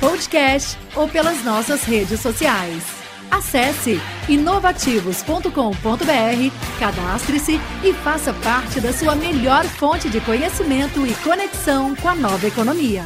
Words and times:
podcast 0.00 0.78
ou 0.96 1.06
pelas 1.06 1.44
nossas 1.44 1.84
redes 1.84 2.20
sociais. 2.20 2.82
Acesse 3.30 4.00
inovativos.com.br, 4.28 6.80
cadastre-se 6.80 7.60
e 7.84 7.92
faça 7.92 8.32
parte 8.32 8.80
da 8.80 8.92
sua 8.92 9.14
melhor 9.14 9.64
fonte 9.64 10.08
de 10.08 10.20
conhecimento 10.22 11.06
e 11.06 11.14
conexão 11.16 11.94
com 11.94 12.08
a 12.08 12.14
nova 12.14 12.46
economia. 12.46 13.04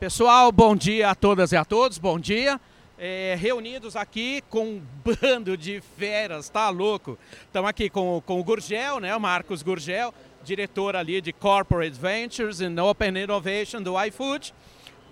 Pessoal, 0.00 0.50
bom 0.50 0.74
dia 0.74 1.10
a 1.10 1.14
todas 1.14 1.52
e 1.52 1.56
a 1.56 1.64
todos, 1.64 1.98
bom 1.98 2.18
dia. 2.18 2.60
É, 2.98 3.36
reunidos 3.38 3.96
aqui 3.96 4.42
com 4.50 4.64
um 4.64 4.82
bando 5.04 5.56
de 5.56 5.80
feras, 5.96 6.48
tá 6.48 6.68
louco? 6.68 7.16
Estamos 7.46 7.70
aqui 7.70 7.88
com, 7.88 8.20
com 8.26 8.40
o 8.40 8.44
Gurgel, 8.44 9.00
né, 9.00 9.14
o 9.14 9.20
Marcos 9.20 9.62
Gurgel, 9.62 10.12
diretor 10.44 10.96
ali 10.96 11.20
de 11.20 11.32
Corporate 11.32 11.98
Ventures 11.98 12.60
and 12.60 12.82
Open 12.82 13.16
Innovation 13.16 13.80
do 13.80 13.94
iFood 14.04 14.52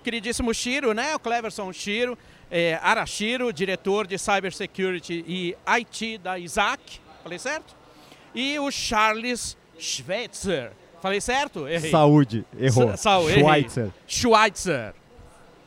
queridíssimo 0.01 0.53
Shiro, 0.53 0.93
né? 0.93 1.15
O 1.15 1.19
Cleverson 1.19 1.73
Shiro, 1.73 2.17
é, 2.51 2.79
Arashiro, 2.83 3.53
diretor 3.53 4.07
de 4.07 4.19
Cybersecurity 4.19 5.25
e 5.27 5.57
IT 5.67 6.19
da 6.19 6.39
Isaac, 6.39 7.01
falei 7.23 7.39
certo? 7.39 7.77
E 8.35 8.59
o 8.59 8.71
Charles 8.71 9.57
Schweitzer, 9.79 10.73
falei 11.01 11.21
certo? 11.21 11.67
Errei. 11.69 11.91
Saúde, 11.91 12.45
errou. 12.59 12.97
Sa 12.97 13.21
Schweitzer. 13.21 13.91
Schweitzer. 14.07 14.95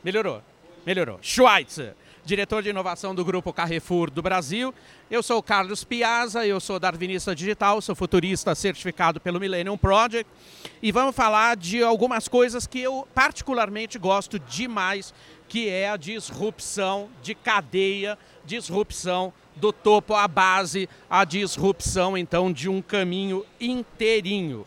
Melhorou, 0.02 0.42
melhorou. 0.84 1.18
Schweitzer 1.22 1.94
diretor 2.24 2.62
de 2.62 2.70
inovação 2.70 3.14
do 3.14 3.24
Grupo 3.24 3.52
Carrefour 3.52 4.10
do 4.10 4.22
Brasil. 4.22 4.74
Eu 5.10 5.22
sou 5.22 5.42
Carlos 5.42 5.84
Piazza, 5.84 6.46
eu 6.46 6.58
sou 6.58 6.80
darwinista 6.80 7.34
digital, 7.34 7.80
sou 7.82 7.94
futurista 7.94 8.54
certificado 8.54 9.20
pelo 9.20 9.38
Millennium 9.38 9.76
Project 9.76 10.30
e 10.82 10.90
vamos 10.90 11.14
falar 11.14 11.56
de 11.56 11.82
algumas 11.82 12.26
coisas 12.26 12.66
que 12.66 12.80
eu 12.80 13.06
particularmente 13.14 13.98
gosto 13.98 14.38
demais, 14.38 15.12
que 15.46 15.68
é 15.68 15.90
a 15.90 15.98
disrupção 15.98 17.10
de 17.22 17.34
cadeia, 17.34 18.18
disrupção 18.44 19.32
do 19.54 19.72
topo 19.72 20.14
à 20.14 20.26
base, 20.26 20.88
a 21.08 21.24
disrupção 21.24 22.16
então 22.16 22.50
de 22.50 22.68
um 22.68 22.80
caminho 22.80 23.44
inteirinho. 23.60 24.66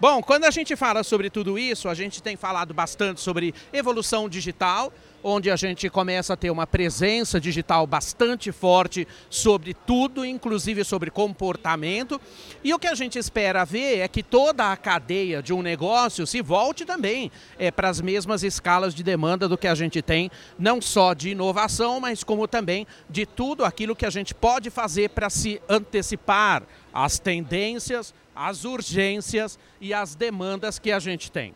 Bom, 0.00 0.22
quando 0.22 0.44
a 0.44 0.50
gente 0.50 0.74
fala 0.74 1.04
sobre 1.04 1.30
tudo 1.30 1.58
isso, 1.58 1.88
a 1.88 1.94
gente 1.94 2.22
tem 2.22 2.36
falado 2.36 2.74
bastante 2.74 3.20
sobre 3.20 3.54
evolução 3.72 4.28
digital, 4.28 4.92
onde 5.24 5.50
a 5.50 5.56
gente 5.56 5.88
começa 5.88 6.34
a 6.34 6.36
ter 6.36 6.50
uma 6.50 6.66
presença 6.66 7.40
digital 7.40 7.86
bastante 7.86 8.52
forte 8.52 9.08
sobre 9.30 9.72
tudo, 9.72 10.22
inclusive 10.22 10.84
sobre 10.84 11.10
comportamento. 11.10 12.20
E 12.62 12.74
o 12.74 12.78
que 12.78 12.86
a 12.86 12.94
gente 12.94 13.18
espera 13.18 13.64
ver 13.64 14.00
é 14.00 14.06
que 14.06 14.22
toda 14.22 14.70
a 14.70 14.76
cadeia 14.76 15.42
de 15.42 15.54
um 15.54 15.62
negócio 15.62 16.26
se 16.26 16.42
volte 16.42 16.84
também 16.84 17.32
é, 17.58 17.70
para 17.70 17.88
as 17.88 18.02
mesmas 18.02 18.42
escalas 18.42 18.94
de 18.94 19.02
demanda 19.02 19.48
do 19.48 19.56
que 19.56 19.66
a 19.66 19.74
gente 19.74 20.02
tem, 20.02 20.30
não 20.58 20.82
só 20.82 21.14
de 21.14 21.30
inovação, 21.30 21.98
mas 21.98 22.22
como 22.22 22.46
também 22.46 22.86
de 23.08 23.24
tudo 23.24 23.64
aquilo 23.64 23.96
que 23.96 24.04
a 24.04 24.10
gente 24.10 24.34
pode 24.34 24.68
fazer 24.68 25.08
para 25.08 25.30
se 25.30 25.58
antecipar 25.66 26.64
às 26.92 27.18
tendências, 27.18 28.12
às 28.36 28.64
urgências 28.64 29.58
e 29.80 29.94
às 29.94 30.14
demandas 30.14 30.78
que 30.78 30.92
a 30.92 30.98
gente 30.98 31.32
tem. 31.32 31.54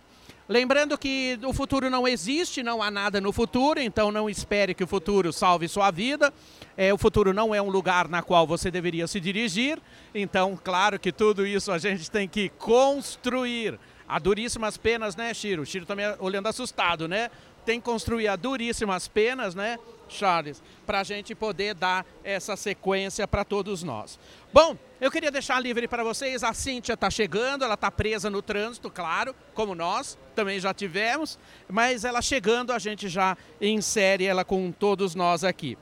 Lembrando 0.48 0.96
que 0.96 1.38
o 1.44 1.52
futuro 1.52 1.90
não 1.90 2.08
existe, 2.08 2.62
não 2.62 2.82
há 2.82 2.90
nada 2.90 3.20
no 3.20 3.34
futuro, 3.34 3.78
então 3.78 4.10
não 4.10 4.30
espere 4.30 4.72
que 4.72 4.82
o 4.82 4.86
futuro 4.86 5.30
salve 5.30 5.68
sua 5.68 5.90
vida. 5.90 6.32
É, 6.74 6.90
o 6.90 6.96
futuro 6.96 7.34
não 7.34 7.54
é 7.54 7.60
um 7.60 7.68
lugar 7.68 8.08
na 8.08 8.22
qual 8.22 8.46
você 8.46 8.70
deveria 8.70 9.06
se 9.06 9.20
dirigir, 9.20 9.78
então, 10.14 10.58
claro 10.62 10.98
que 10.98 11.12
tudo 11.12 11.46
isso 11.46 11.70
a 11.70 11.76
gente 11.76 12.10
tem 12.10 12.26
que 12.26 12.48
construir. 12.48 13.78
A 14.08 14.18
duríssimas 14.18 14.78
penas, 14.78 15.14
né, 15.14 15.34
Chiro? 15.34 15.60
O 15.60 15.66
Chiro 15.66 15.84
também 15.84 16.06
olhando 16.18 16.46
assustado, 16.46 17.06
né? 17.06 17.30
Tem 17.68 17.78
que 17.78 17.84
construir 17.84 18.28
a 18.28 18.34
duríssimas 18.34 19.08
penas, 19.08 19.54
né, 19.54 19.78
Charles, 20.08 20.62
para 20.86 21.00
a 21.00 21.04
gente 21.04 21.34
poder 21.34 21.74
dar 21.74 22.06
essa 22.24 22.56
sequência 22.56 23.28
para 23.28 23.44
todos 23.44 23.82
nós. 23.82 24.18
Bom, 24.50 24.74
eu 24.98 25.10
queria 25.10 25.30
deixar 25.30 25.60
livre 25.60 25.86
para 25.86 26.02
vocês, 26.02 26.42
a 26.42 26.54
Cíntia 26.54 26.94
está 26.94 27.10
chegando, 27.10 27.66
ela 27.66 27.74
está 27.74 27.90
presa 27.90 28.30
no 28.30 28.40
trânsito, 28.40 28.90
claro, 28.90 29.36
como 29.52 29.74
nós 29.74 30.16
também 30.34 30.58
já 30.58 30.72
tivemos, 30.72 31.38
mas 31.68 32.06
ela 32.06 32.22
chegando 32.22 32.72
a 32.72 32.78
gente 32.78 33.06
já 33.06 33.36
insere 33.60 34.24
ela 34.24 34.46
com 34.46 34.72
todos 34.72 35.14
nós 35.14 35.44
aqui. 35.44 35.76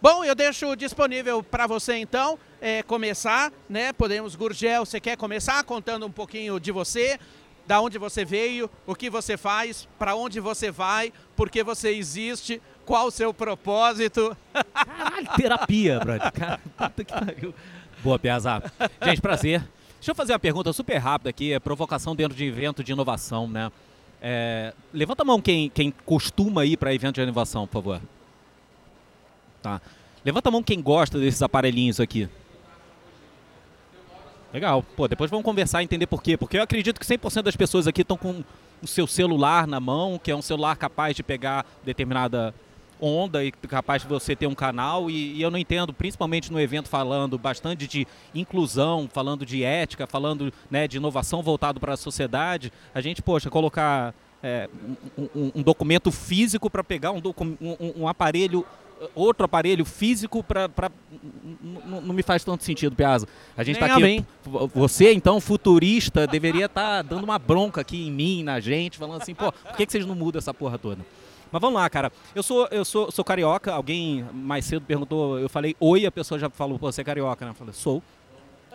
Bom, 0.00 0.22
eu 0.22 0.36
deixo 0.36 0.76
disponível 0.76 1.42
para 1.42 1.66
você 1.66 1.96
então 1.96 2.38
é, 2.60 2.84
começar, 2.84 3.52
né? 3.68 3.92
Podemos, 3.92 4.36
Gurgel, 4.36 4.86
você 4.86 5.00
quer 5.00 5.16
começar 5.16 5.64
contando 5.64 6.06
um 6.06 6.12
pouquinho 6.12 6.60
de 6.60 6.70
você, 6.70 7.18
da 7.66 7.80
onde 7.80 7.98
você 7.98 8.24
veio, 8.24 8.70
o 8.86 8.94
que 8.94 9.08
você 9.08 9.36
faz, 9.36 9.88
para 9.98 10.14
onde 10.14 10.40
você 10.40 10.70
vai, 10.70 11.12
por 11.42 11.50
que 11.50 11.64
você 11.64 11.90
existe, 11.90 12.62
qual 12.86 13.08
o 13.08 13.10
seu 13.10 13.34
propósito. 13.34 14.36
Caralho, 14.72 15.26
terapia, 15.36 15.98
brother. 15.98 16.30
Cara, 16.30 16.60
puta 16.76 17.04
que 17.04 17.12
pariu. 17.12 17.52
Boa, 18.00 18.16
Piazza. 18.16 18.62
Gente, 19.04 19.20
prazer. 19.20 19.58
Deixa 19.96 20.12
eu 20.12 20.14
fazer 20.14 20.34
uma 20.34 20.38
pergunta 20.38 20.72
super 20.72 20.98
rápida 20.98 21.30
aqui, 21.30 21.52
é 21.52 21.58
provocação 21.58 22.14
dentro 22.14 22.36
de 22.36 22.44
evento 22.44 22.84
de 22.84 22.92
inovação, 22.92 23.48
né? 23.48 23.72
É, 24.20 24.72
levanta 24.94 25.24
a 25.24 25.26
mão 25.26 25.42
quem, 25.42 25.68
quem 25.68 25.92
costuma 26.06 26.64
ir 26.64 26.76
para 26.76 26.94
evento 26.94 27.16
de 27.16 27.22
inovação, 27.22 27.66
por 27.66 27.82
favor. 27.82 28.00
Tá. 29.60 29.80
Levanta 30.24 30.48
a 30.48 30.52
mão 30.52 30.62
quem 30.62 30.80
gosta 30.80 31.18
desses 31.18 31.42
aparelhinhos 31.42 31.98
aqui. 31.98 32.28
Legal. 34.52 34.80
Pô, 34.94 35.08
depois 35.08 35.28
vamos 35.28 35.44
conversar 35.44 35.82
e 35.82 35.86
entender 35.86 36.06
por 36.06 36.22
quê. 36.22 36.36
Porque 36.36 36.56
eu 36.56 36.62
acredito 36.62 37.00
que 37.00 37.06
100% 37.06 37.42
das 37.42 37.56
pessoas 37.56 37.88
aqui 37.88 38.02
estão 38.02 38.16
com 38.16 38.44
o 38.82 38.86
seu 38.86 39.06
celular 39.06 39.66
na 39.66 39.78
mão, 39.78 40.18
que 40.22 40.30
é 40.30 40.36
um 40.36 40.42
celular 40.42 40.76
capaz 40.76 41.14
de 41.14 41.22
pegar 41.22 41.64
determinada 41.84 42.54
onda 43.00 43.44
e 43.44 43.50
capaz 43.50 44.02
de 44.02 44.08
você 44.08 44.36
ter 44.36 44.46
um 44.46 44.54
canal. 44.54 45.10
E, 45.10 45.34
e, 45.34 45.42
eu 45.42 45.50
não 45.50 45.58
entendo, 45.58 45.92
principalmente 45.92 46.52
no 46.52 46.60
evento 46.60 46.88
falando 46.88 47.36
bastante 47.36 47.86
de 47.86 48.06
inclusão, 48.34 49.08
falando 49.12 49.44
de 49.44 49.64
ética, 49.64 50.06
falando 50.06 50.52
né, 50.70 50.86
de 50.86 50.98
inovação 50.98 51.42
voltado 51.42 51.80
para 51.80 51.94
a 51.94 51.96
sociedade, 51.96 52.72
a 52.94 53.00
gente, 53.00 53.20
poxa, 53.20 53.50
colocar 53.50 54.14
é, 54.42 54.68
um, 55.16 55.52
um, 55.56 55.62
documento 55.62 56.10
físico 56.10 56.68
para 56.68 56.82
pegar 56.82 57.12
um, 57.12 57.20
um, 57.60 58.02
um, 58.02 58.08
aparelho 58.08 58.66
outro 59.14 59.44
aparelho 59.44 59.84
físico 59.84 60.42
para 60.42 60.90
não 61.84 62.14
me 62.14 62.22
faz 62.22 62.44
tanto 62.44 62.64
sentido, 62.64 62.94
Piazza. 62.94 63.26
A 63.56 63.62
gente 63.62 63.76
está 63.76 63.94
aqui. 63.94 64.24
Você, 64.74 65.12
então, 65.12 65.40
futurista, 65.40 66.26
deveria 66.26 66.66
estar 66.66 66.96
tá 66.96 67.02
dando 67.02 67.24
uma 67.24 67.38
bronca 67.38 67.80
aqui 67.80 68.06
em 68.06 68.10
mim, 68.10 68.42
na 68.42 68.60
gente, 68.60 68.98
falando 68.98 69.22
assim, 69.22 69.34
pô, 69.34 69.52
por 69.52 69.76
que, 69.76 69.86
que 69.86 69.92
vocês 69.92 70.06
não 70.06 70.14
mudam 70.14 70.38
essa 70.38 70.54
porra 70.54 70.78
toda? 70.78 71.04
Mas 71.50 71.60
vamos 71.60 71.80
lá, 71.80 71.88
cara. 71.90 72.10
Eu 72.34 72.42
sou, 72.42 72.66
eu 72.70 72.84
sou, 72.84 73.10
sou 73.10 73.24
carioca. 73.24 73.72
Alguém 73.72 74.24
mais 74.32 74.64
cedo 74.64 74.84
perguntou, 74.86 75.38
eu 75.38 75.48
falei 75.48 75.76
oi, 75.78 76.06
a 76.06 76.10
pessoa 76.10 76.38
já 76.38 76.48
falou, 76.48 76.78
pô, 76.78 76.90
você 76.90 77.02
é 77.02 77.04
carioca, 77.04 77.44
né? 77.44 77.50
Eu 77.50 77.54
falei, 77.54 77.74
sou. 77.74 78.02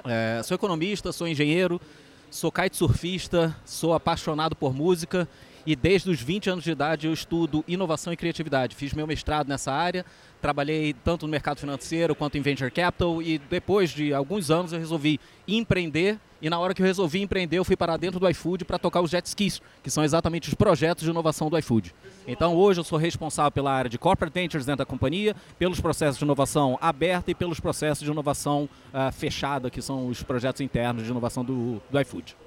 É, 0.05 0.41
sou 0.44 0.53
economista, 0.53 1.11
sou 1.11 1.27
engenheiro, 1.27 1.81
sou 2.29 2.51
kitesurfista, 2.51 3.55
sou 3.65 3.94
apaixonado 3.95 4.55
por 4.55 4.73
música 4.75 5.27
e 5.67 5.75
desde 5.75 6.09
os 6.09 6.22
20 6.22 6.50
anos 6.50 6.63
de 6.63 6.72
idade 6.72 7.07
eu 7.07 7.13
estudo 7.13 7.61
inovação 7.67 8.13
e 8.13 8.16
criatividade. 8.16 8.73
Fiz 8.73 8.94
meu 8.94 9.05
mestrado 9.05 9.50
nessa 9.50 9.69
área, 9.69 10.06
trabalhei 10.42 10.95
tanto 11.03 11.27
no 11.27 11.31
mercado 11.31 11.59
financeiro 11.59 12.15
quanto 12.15 12.38
em 12.38 12.42
venture 12.42 12.71
capital 12.71 13.21
e 13.21 13.38
depois 13.38 13.89
de 13.89 14.13
alguns 14.13 14.50
anos 14.50 14.71
eu 14.71 14.80
resolvi 14.80 15.19
empreender 15.45 16.18
e 16.42 16.50
na 16.50 16.57
hora 16.57 16.74
que 16.74 16.81
eu 16.81 16.86
resolvi 16.86 17.21
empreender 17.21 17.57
eu 17.57 17.65
fui 17.65 17.75
para 17.75 17.97
dentro 17.97 18.19
do 18.19 18.30
iFood 18.30 18.63
para 18.63 18.80
tocar 18.80 19.01
os 19.01 19.09
jet 19.09 19.25
skis, 19.25 19.62
que 19.83 19.89
são 19.89 20.06
exatamente 20.06 20.47
os 20.47 20.53
projetos 20.53 21.03
de 21.03 21.09
inovação 21.09 21.50
do 21.50 21.57
iFood. 21.57 21.94
Então 22.25 22.56
hoje 22.56 22.80
eu 22.80 22.83
sou 22.86 22.97
responsável 22.97 23.51
pela 23.51 23.74
área 23.74 23.89
de 23.89 23.97
corporate 23.97 24.33
ventures 24.33 24.65
dentro 24.65 24.80
da 24.80 24.86
companhia, 24.86 25.36
pelos 25.59 25.81
processos 25.81 26.18
de 26.18 26.24
inovação 26.24 26.77
aberta 26.80 27.31
e 27.31 27.36
pelos 27.36 27.59
processos 27.59 28.06
de 28.06 28.09
inovação 28.09 28.69
uh, 28.94 29.12
fechada, 29.12 29.69
que 29.69 29.81
são 29.81 30.07
os 30.07 30.24
projetos 30.24 30.62
internos 30.62 31.03
de 31.03 31.12
inovação 31.12 31.44
do, 31.44 31.81
do 31.89 32.00
iFood. 32.00 32.38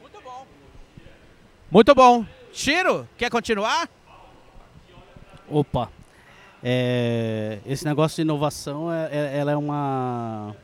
Muito 0.00 0.20
bom. 0.22 0.46
Muito 1.74 1.92
bom. 1.92 2.24
Chiro, 2.52 3.04
quer 3.18 3.28
continuar? 3.28 3.90
Opa, 5.50 5.90
é, 6.62 7.58
esse 7.66 7.84
negócio 7.84 8.14
de 8.14 8.22
inovação 8.22 8.92
é, 8.92 9.08
é, 9.10 9.38
ela 9.38 9.50
é 9.50 9.56
uma 9.56 10.54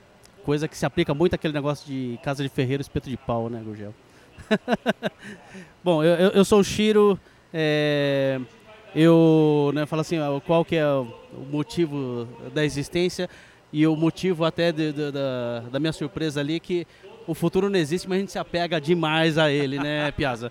coisa 0.44 0.68
que 0.68 0.78
se 0.78 0.86
aplica 0.86 1.12
muito 1.12 1.34
àquele 1.34 1.52
negócio 1.52 1.84
de 1.84 2.16
casa 2.22 2.44
de 2.44 2.48
ferreiro, 2.48 2.80
espeto 2.80 3.10
de 3.10 3.16
pau, 3.16 3.50
né, 3.50 3.60
Gurgel? 3.60 3.92
Bom, 5.82 6.04
eu, 6.04 6.28
eu, 6.28 6.44
sou 6.44 6.60
o 6.60 6.64
Shiro, 6.64 7.18
É, 7.52 8.40
eu 8.94 9.72
né, 9.74 9.86
falo 9.86 10.02
assim, 10.02 10.18
qual 10.46 10.64
que 10.64 10.76
é 10.76 10.86
o 10.86 11.12
motivo 11.50 12.28
da 12.54 12.64
existência 12.64 13.28
e 13.72 13.84
o 13.84 13.96
motivo 13.96 14.44
até 14.44 14.70
de, 14.70 14.92
de, 14.92 15.10
da, 15.10 15.60
da 15.72 15.80
minha 15.80 15.92
surpresa 15.92 16.38
ali 16.38 16.60
que 16.60 16.86
o 17.26 17.34
futuro 17.34 17.68
não 17.68 17.78
existe, 17.78 18.08
mas 18.08 18.16
a 18.16 18.20
gente 18.20 18.32
se 18.32 18.38
apega 18.38 18.80
demais 18.80 19.38
a 19.38 19.50
ele, 19.50 19.78
né, 19.78 20.10
Piazza? 20.12 20.50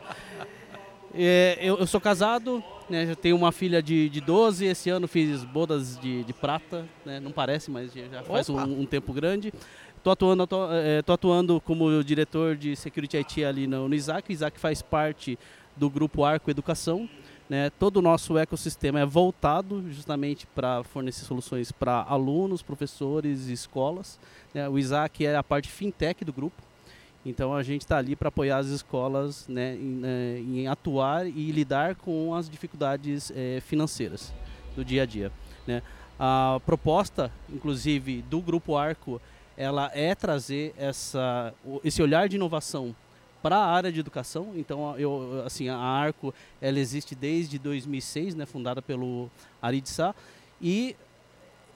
É, 1.14 1.58
eu, 1.62 1.78
eu, 1.78 1.88
sou 1.88 2.00
casado, 2.00 2.64
né, 2.90 3.08
já 3.08 3.16
tenho 3.16 3.36
uma 3.36 3.52
filha 3.52 3.82
de, 3.82 4.10
de 4.10 4.22
12, 4.22 4.66
esse 4.66 4.90
ano 4.90 5.08
fiz 5.08 5.44
bodas 5.44 5.98
de, 6.00 6.24
de 6.24 6.34
prata, 6.34 6.86
né, 7.06 7.20
não 7.20 7.32
parece, 7.32 7.72
mas 7.72 7.92
já 7.94 8.24
faz 8.24 8.50
um, 8.50 8.82
um, 8.82 8.86
tempo 8.86 9.12
grande. 9.12 9.52
Estou 9.98 10.14
atuando, 10.14 10.48
é, 10.72 11.04
atuando 11.06 11.60
como 11.60 12.04
diretor 12.04 12.56
de 12.56 12.76
Security 12.76 13.18
IT 13.18 13.44
ali 13.44 13.68
no, 13.68 13.90
no 13.90 13.96
Isaac. 13.96 14.30
O 14.30 14.34
Isaac 14.34 14.60
faz 14.60 14.82
parte 14.82 15.38
do 15.76 15.90
grupo 15.90 16.24
Arco 16.24 16.50
Educação. 16.50 17.10
Né? 17.50 17.72
Todo 17.72 17.98
o 17.98 18.02
nosso 18.02 18.38
ecossistema 18.38 19.00
é 19.00 19.06
voltado 19.06 19.84
justamente 19.92 20.46
para 20.48 20.84
fornecer 20.84 21.26
soluções 21.26 21.72
para 21.72 22.04
alunos, 22.08 22.62
professores 22.62 23.48
e 23.48 23.54
escolas. 23.54 24.20
Né? 24.54 24.70
O 24.70 24.78
Isaac 24.78 25.26
é 25.26 25.36
a 25.36 25.44
parte 25.44 25.68
fintech 25.68 26.24
do 26.24 26.32
grupo. 26.32 26.69
Então 27.26 27.54
a 27.54 27.62
gente 27.64 27.82
está 27.82 27.98
ali 27.98 28.16
para 28.16 28.30
apoiar 28.30 28.58
as 28.58 28.68
escolas 28.68 29.48
né, 29.48 29.76
em, 29.76 30.02
é, 30.04 30.40
em, 30.40 30.68
atuar 30.68 31.28
e 31.28 31.52
lidar 31.52 31.96
com 31.96 32.34
as 32.34 32.50
dificuldades 32.50 33.32
é, 33.36 33.62
financeiras 33.62 34.34
do 34.76 34.86
dia 34.86 35.04
a 35.04 35.06
dia. 35.06 35.32
Né? 35.68 35.84
A 36.18 36.60
proposta, 36.66 37.32
inclusive, 37.50 38.22
do 38.24 38.42
Grupo 38.42 38.76
Arco, 38.76 39.22
ela 39.56 39.92
é 39.94 40.16
trazer 40.16 40.74
essa, 40.78 41.54
esse 41.84 42.02
olhar 42.02 42.30
de 42.30 42.38
inovação 42.38 42.96
para 43.42 43.58
a 43.58 43.66
área 43.66 43.92
de 43.92 44.00
educação. 44.00 44.54
Então, 44.56 44.98
eu, 44.98 45.44
assim, 45.46 45.70
a 45.70 45.78
Arco 45.78 46.34
ela 46.62 46.80
existe 46.80 47.16
desde 47.16 47.60
2006, 47.60 48.36
né, 48.36 48.46
fundada 48.46 48.82
pelo 48.82 49.30
Arid 49.62 49.88
Sá, 49.88 50.16
e 50.62 50.96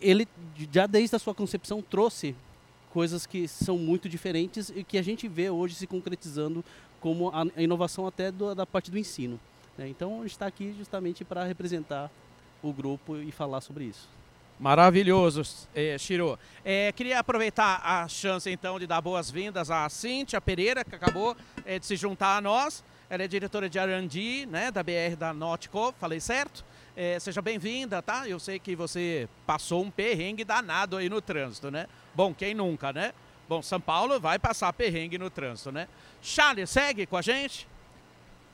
ele 0.02 0.28
já 0.72 0.86
desde 0.86 1.16
a 1.16 1.20
sua 1.20 1.34
concepção 1.34 1.82
trouxe 1.82 2.36
coisas 2.94 3.26
que 3.26 3.48
são 3.48 3.76
muito 3.76 4.08
diferentes 4.08 4.72
e 4.76 4.84
que 4.84 5.00
a 5.00 5.02
gente 5.02 5.28
vê 5.28 5.50
hoje 5.50 5.74
se 5.74 5.88
concretizando 5.88 6.64
como 7.02 7.32
a, 7.34 7.44
inovação 7.60 8.06
até 8.06 8.32
do, 8.32 8.54
da 8.54 8.68
parte 8.68 8.92
do 8.92 9.00
ensino. 9.00 9.40
Né? 9.76 9.88
Então, 9.88 10.20
a 10.20 10.22
gente 10.22 10.34
está 10.34 10.46
aqui 10.46 10.76
justamente 10.78 11.26
para 11.26 11.44
representar 11.44 12.12
o 12.62 12.72
grupo 12.72 13.18
e 13.18 13.32
falar 13.32 13.62
sobre 13.62 13.86
isso. 13.86 14.08
Maravilhoso, 14.60 15.42
é, 15.74 15.98
Shiro. 15.98 16.38
É, 16.64 16.92
queria 16.92 17.18
aproveitar 17.18 17.82
a 17.84 18.08
chance 18.08 18.48
então 18.48 18.80
de 18.80 18.86
dar 18.86 19.02
boas-vindas 19.02 19.72
à 19.72 19.90
Cíntia 19.90 20.40
Pereira, 20.40 20.86
que 20.86 20.94
acabou 20.94 21.36
é, 21.66 21.80
de 21.80 21.88
se 21.88 21.96
juntar 21.96 22.38
a 22.38 22.42
nós. 22.42 22.84
Ela 23.10 23.24
é 23.24 23.28
diretora 23.28 23.68
de 23.68 23.80
R&D 23.80 24.46
né, 24.46 24.70
da 24.70 24.84
BR 24.84 25.16
da 25.18 25.34
Nautico, 25.34 25.94
falei 26.00 26.20
certo? 26.20 26.64
É, 26.96 27.20
seja 27.20 27.42
bem-vinda, 27.42 28.04
tá? 28.04 28.30
Eu 28.30 28.40
sei 28.40 28.60
que 28.60 28.76
você 28.76 29.28
passou 29.48 29.84
um 29.84 29.90
perrengue 29.90 30.44
danado 30.44 30.96
aí 30.96 31.10
no 31.10 31.20
trânsito, 31.20 31.72
né? 31.72 31.88
Bom, 32.16 32.34
quem 32.34 32.54
nunca, 32.54 32.94
né? 32.94 33.14
Bom, 33.48 33.62
São 33.62 33.80
Paulo 33.80 34.20
vai 34.20 34.40
passar 34.40 34.72
perrengue 34.74 35.18
no 35.18 35.30
trânsito, 35.30 35.72
né? 35.72 35.88
Charles, 36.22 36.70
segue 36.70 37.06
com 37.06 37.18
a 37.18 37.22
gente. 37.22 37.68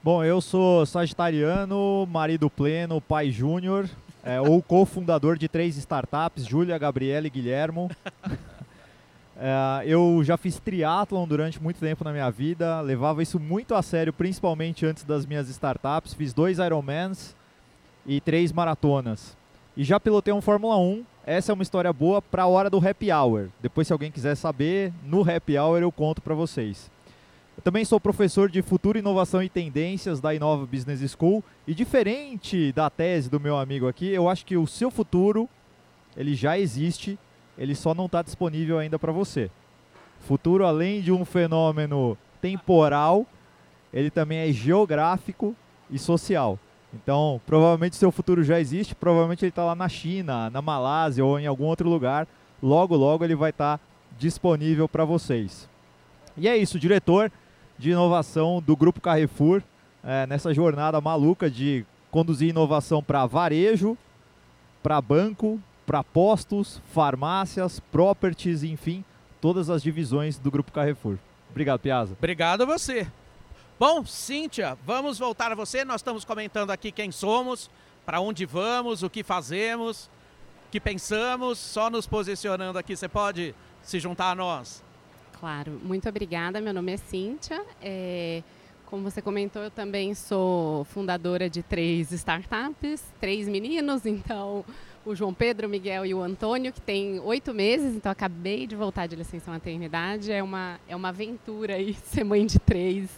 Bom, 0.02 0.24
eu 0.24 0.40
sou 0.40 0.86
sagitariano, 0.86 2.08
marido 2.10 2.50
pleno, 2.50 3.02
pai 3.02 3.32
júnior, 3.32 3.90
é, 4.24 4.40
ou 4.40 4.62
cofundador 4.64 5.38
de 5.38 5.48
três 5.48 5.76
startups, 5.78 6.46
Júlia, 6.46 6.78
Gabriela 6.78 7.28
e 7.28 7.30
Guilhermo. 7.30 7.90
É, 9.42 9.86
eu 9.86 10.22
já 10.22 10.36
fiz 10.36 10.60
triatlon 10.60 11.26
durante 11.26 11.64
muito 11.64 11.80
tempo 11.80 12.04
na 12.04 12.12
minha 12.12 12.30
vida, 12.30 12.82
levava 12.82 13.24
isso 13.24 13.40
muito 13.40 13.74
a 13.74 13.82
sério, 13.82 14.12
principalmente 14.12 14.86
antes 14.86 15.06
das 15.06 15.26
minhas 15.26 15.48
startups. 15.48 16.14
Fiz 16.14 16.34
dois 16.34 16.60
Ironmans 16.60 17.38
e 18.06 18.20
três 18.20 18.52
maratonas. 18.52 19.38
E 19.78 19.84
já 19.86 19.98
pilotei 19.98 20.34
um 20.34 20.42
Fórmula 20.42 20.78
1. 20.78 21.06
Essa 21.30 21.52
é 21.52 21.54
uma 21.54 21.62
história 21.62 21.94
boa 21.94 22.24
para 22.24 22.42
a 22.42 22.48
hora 22.48 22.72
do 22.72 22.80
happy 22.80 23.12
hour. 23.12 23.50
Depois, 23.62 23.86
se 23.86 23.94
alguém 23.94 24.10
quiser 24.10 24.34
saber, 24.34 24.92
no 25.06 25.22
happy 25.22 25.60
hour 25.60 25.80
eu 25.80 25.92
conto 25.92 26.24
para 26.24 26.34
vocês. 26.34 26.90
Eu 27.56 27.62
também 27.62 27.86
sou 27.86 28.00
professor 28.00 28.50
de 28.50 28.64
Futuro, 28.64 28.98
Inovação 28.98 29.44
e 29.44 29.48
Tendências 29.48 30.20
da 30.20 30.34
Inova 30.34 30.66
Business 30.66 31.00
School 31.12 31.44
e 31.68 31.76
diferente 31.76 32.72
da 32.72 32.90
tese 32.90 33.30
do 33.30 33.40
meu 33.40 33.60
amigo 33.60 33.88
aqui, 33.88 34.10
eu 34.10 34.28
acho 34.28 34.44
que 34.44 34.58
o 34.58 34.66
seu 34.66 34.90
futuro 34.90 35.48
ele 36.18 36.34
já 36.34 36.58
existe, 36.58 37.16
ele 37.56 37.76
só 37.76 37.94
não 37.94 38.08
está 38.08 38.24
disponível 38.24 38.80
ainda 38.80 38.98
para 38.98 39.12
você. 39.12 39.52
Futuro, 40.22 40.66
além 40.66 41.00
de 41.00 41.12
um 41.12 41.24
fenômeno 41.24 42.18
temporal, 42.42 43.24
ele 43.94 44.10
também 44.10 44.50
é 44.50 44.52
geográfico 44.52 45.56
e 45.92 46.00
social. 46.00 46.58
Então, 46.94 47.40
provavelmente 47.46 47.96
seu 47.96 48.12
futuro 48.12 48.44
já 48.44 48.60
existe, 48.60 48.96
provavelmente 48.96 49.46
ele 49.46 49.50
está 49.50 49.64
lá 49.64 49.76
na 49.76 49.88
China, 49.88 50.50
na 50.50 50.62
Malásia 50.62 51.24
ou 51.24 51.40
em 51.40 51.46
algum 51.46 51.66
outro 51.66 51.88
lugar. 51.88 52.28
Logo, 52.62 52.96
logo 52.96 53.24
ele 53.24 53.36
vai 53.36 53.52
estar 53.52 53.78
tá 53.78 53.84
disponível 54.18 54.88
para 54.90 55.06
vocês. 55.06 55.70
E 56.36 56.48
é 56.48 56.58
isso, 56.58 56.80
diretor 56.80 57.32
de 57.78 57.92
inovação 57.92 58.62
do 58.62 58.76
Grupo 58.76 59.00
Carrefour, 59.00 59.62
é, 60.04 60.26
nessa 60.26 60.54
jornada 60.54 61.00
maluca 61.00 61.50
de 61.50 61.86
conduzir 62.12 62.50
inovação 62.50 63.04
para 63.04 63.26
varejo, 63.26 63.98
para 64.82 65.02
banco, 65.02 65.60
para 65.86 66.04
postos, 66.04 66.82
farmácias, 66.94 67.80
properties, 67.80 68.64
enfim, 68.64 69.04
todas 69.42 69.70
as 69.70 69.82
divisões 69.82 70.38
do 70.38 70.52
Grupo 70.52 70.72
Carrefour. 70.72 71.18
Obrigado, 71.50 71.80
Piazza. 71.80 72.16
Obrigado 72.18 72.62
a 72.62 72.66
você. 72.66 73.08
Bom, 73.80 74.04
Cíntia, 74.04 74.78
vamos 74.86 75.18
voltar 75.18 75.54
a 75.54 75.56
você. 75.56 75.86
Nós 75.86 76.02
estamos 76.02 76.26
comentando 76.26 76.70
aqui 76.70 76.92
quem 76.92 77.14
somos, 77.14 77.70
para 78.06 78.20
onde 78.20 78.46
vamos, 78.46 79.04
o 79.04 79.10
que 79.10 79.24
fazemos, 79.24 80.12
o 80.68 80.70
que 80.70 80.82
pensamos, 80.82 81.58
só 81.58 81.90
nos 81.90 82.06
posicionando 82.06 82.78
aqui. 82.78 82.94
Você 82.94 83.08
pode 83.08 83.56
se 83.82 83.98
juntar 83.98 84.32
a 84.32 84.36
nós? 84.36 84.84
Claro, 85.40 85.80
muito 85.82 86.10
obrigada. 86.10 86.60
Meu 86.60 86.74
nome 86.74 86.92
é 86.92 86.98
Cíntia. 86.98 87.66
É, 87.82 88.44
como 88.86 89.10
você 89.10 89.22
comentou, 89.22 89.64
eu 89.64 89.72
também 89.72 90.14
sou 90.14 90.84
fundadora 90.84 91.50
de 91.50 91.64
três 91.64 92.12
startups, 92.12 93.02
três 93.18 93.48
meninos, 93.48 94.04
então 94.06 94.66
o 95.10 95.16
João 95.16 95.34
Pedro, 95.34 95.68
o 95.68 95.70
Miguel 95.70 96.06
e 96.06 96.14
o 96.14 96.22
Antônio, 96.22 96.72
que 96.72 96.80
tem 96.80 97.20
oito 97.22 97.52
meses, 97.52 97.96
então 97.96 98.12
acabei 98.12 98.68
de 98.68 98.76
voltar 98.76 99.08
de 99.08 99.16
licença 99.16 99.50
maternidade. 99.50 100.32
É 100.32 100.44
uma, 100.44 100.80
é 100.88 100.96
uma 100.96 101.10
aventura 101.10 101.76
aí 101.76 101.96
ser 102.06 102.24
mãe 102.24 102.46
de 102.46 102.60
três, 102.60 103.10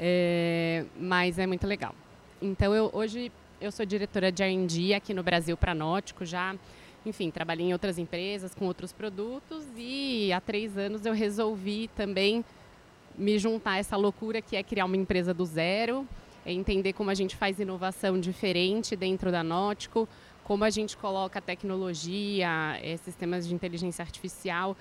é, 0.00 0.86
mas 0.98 1.38
é 1.38 1.46
muito 1.46 1.66
legal. 1.66 1.94
Então 2.40 2.74
eu, 2.74 2.90
hoje 2.92 3.30
eu 3.60 3.70
sou 3.70 3.84
diretora 3.84 4.32
de 4.32 4.42
R&D 4.42 4.94
aqui 4.94 5.12
no 5.12 5.22
Brasil 5.22 5.58
para 5.58 5.74
Nótico, 5.74 6.24
já 6.24 6.56
enfim, 7.04 7.30
trabalhei 7.30 7.66
em 7.66 7.72
outras 7.74 7.98
empresas 7.98 8.54
com 8.54 8.64
outros 8.64 8.90
produtos 8.90 9.62
e 9.76 10.32
há 10.32 10.40
três 10.40 10.78
anos 10.78 11.04
eu 11.04 11.12
resolvi 11.12 11.88
também 11.88 12.42
me 13.16 13.38
juntar 13.38 13.72
a 13.72 13.78
essa 13.78 13.94
loucura 13.94 14.40
que 14.40 14.56
é 14.56 14.62
criar 14.62 14.86
uma 14.86 14.96
empresa 14.96 15.34
do 15.34 15.44
zero, 15.44 16.08
é 16.46 16.52
entender 16.52 16.94
como 16.94 17.10
a 17.10 17.14
gente 17.14 17.36
faz 17.36 17.60
inovação 17.60 18.18
diferente 18.18 18.96
dentro 18.96 19.30
da 19.30 19.44
Nótico, 19.44 20.08
como 20.44 20.64
a 20.64 20.70
gente 20.70 20.96
coloca 20.96 21.40
tecnologia, 21.40 22.78
é, 22.82 22.96
sistemas 22.98 23.46
de 23.48 23.54
inteligência 23.54 24.02
artificial 24.02 24.76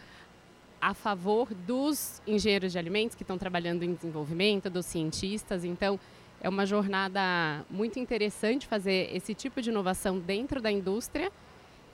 a 0.81 0.93
favor 0.93 1.53
dos 1.53 2.21
engenheiros 2.27 2.73
de 2.73 2.77
alimentos 2.77 3.15
que 3.15 3.23
estão 3.23 3.37
trabalhando 3.37 3.83
em 3.83 3.93
desenvolvimento, 3.93 4.69
dos 4.69 4.85
cientistas. 4.85 5.63
Então, 5.63 5.97
é 6.41 6.49
uma 6.49 6.65
jornada 6.65 7.65
muito 7.69 7.97
interessante 7.99 8.67
fazer 8.67 9.09
esse 9.15 9.33
tipo 9.33 9.61
de 9.61 9.69
inovação 9.69 10.19
dentro 10.19 10.61
da 10.61 10.69
indústria 10.69 11.31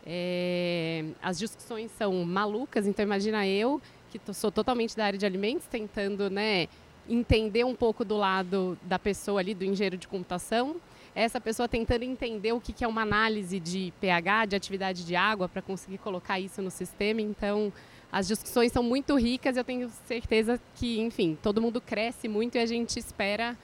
é, 0.05 1.05
as 1.21 1.37
discussões 1.37 1.91
são 1.91 2.13
malucas, 2.25 2.87
então 2.87 3.03
imagina 3.03 3.47
eu, 3.47 3.81
que 4.09 4.19
sou 4.33 4.51
totalmente 4.51 4.95
da 4.95 5.05
área 5.05 5.19
de 5.19 5.25
alimentos, 5.25 5.67
tentando 5.67 6.29
né, 6.29 6.67
entender 7.07 7.63
um 7.63 7.75
pouco 7.75 8.03
do 8.03 8.17
lado 8.17 8.77
da 8.83 8.97
pessoa 8.97 9.39
ali, 9.39 9.53
do 9.53 9.63
engenheiro 9.63 9.97
de 9.97 10.07
computação, 10.07 10.77
essa 11.15 11.39
pessoa 11.41 11.67
tentando 11.67 12.03
entender 12.03 12.51
o 12.53 12.61
que 12.61 12.83
é 12.83 12.87
uma 12.87 13.01
análise 13.01 13.59
de 13.59 13.93
pH, 13.99 14.45
de 14.45 14.55
atividade 14.55 15.05
de 15.05 15.15
água, 15.15 15.49
para 15.49 15.61
conseguir 15.61 15.97
colocar 15.97 16.39
isso 16.39 16.61
no 16.61 16.71
sistema. 16.71 17.21
Então, 17.21 17.73
as 18.11 18.27
discussões 18.27 18.71
são 18.71 18.81
muito 18.81 19.15
ricas 19.15 19.55
e 19.55 19.59
eu 19.59 19.63
tenho 19.63 19.89
certeza 20.07 20.59
que, 20.75 20.99
enfim, 20.99 21.37
todo 21.41 21.61
mundo 21.61 21.79
cresce 21.79 22.27
muito 22.27 22.55
e 22.55 22.59
a 22.59 22.65
gente 22.65 22.97
espera 22.97 23.57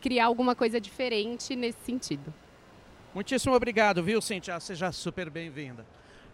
criar 0.00 0.26
alguma 0.26 0.54
coisa 0.54 0.80
diferente 0.80 1.56
nesse 1.56 1.78
sentido. 1.84 2.32
Muitíssimo 3.14 3.54
obrigado, 3.54 4.02
viu, 4.02 4.20
Cintia? 4.20 4.60
Seja 4.60 4.92
super 4.92 5.28
bem-vinda. 5.30 5.84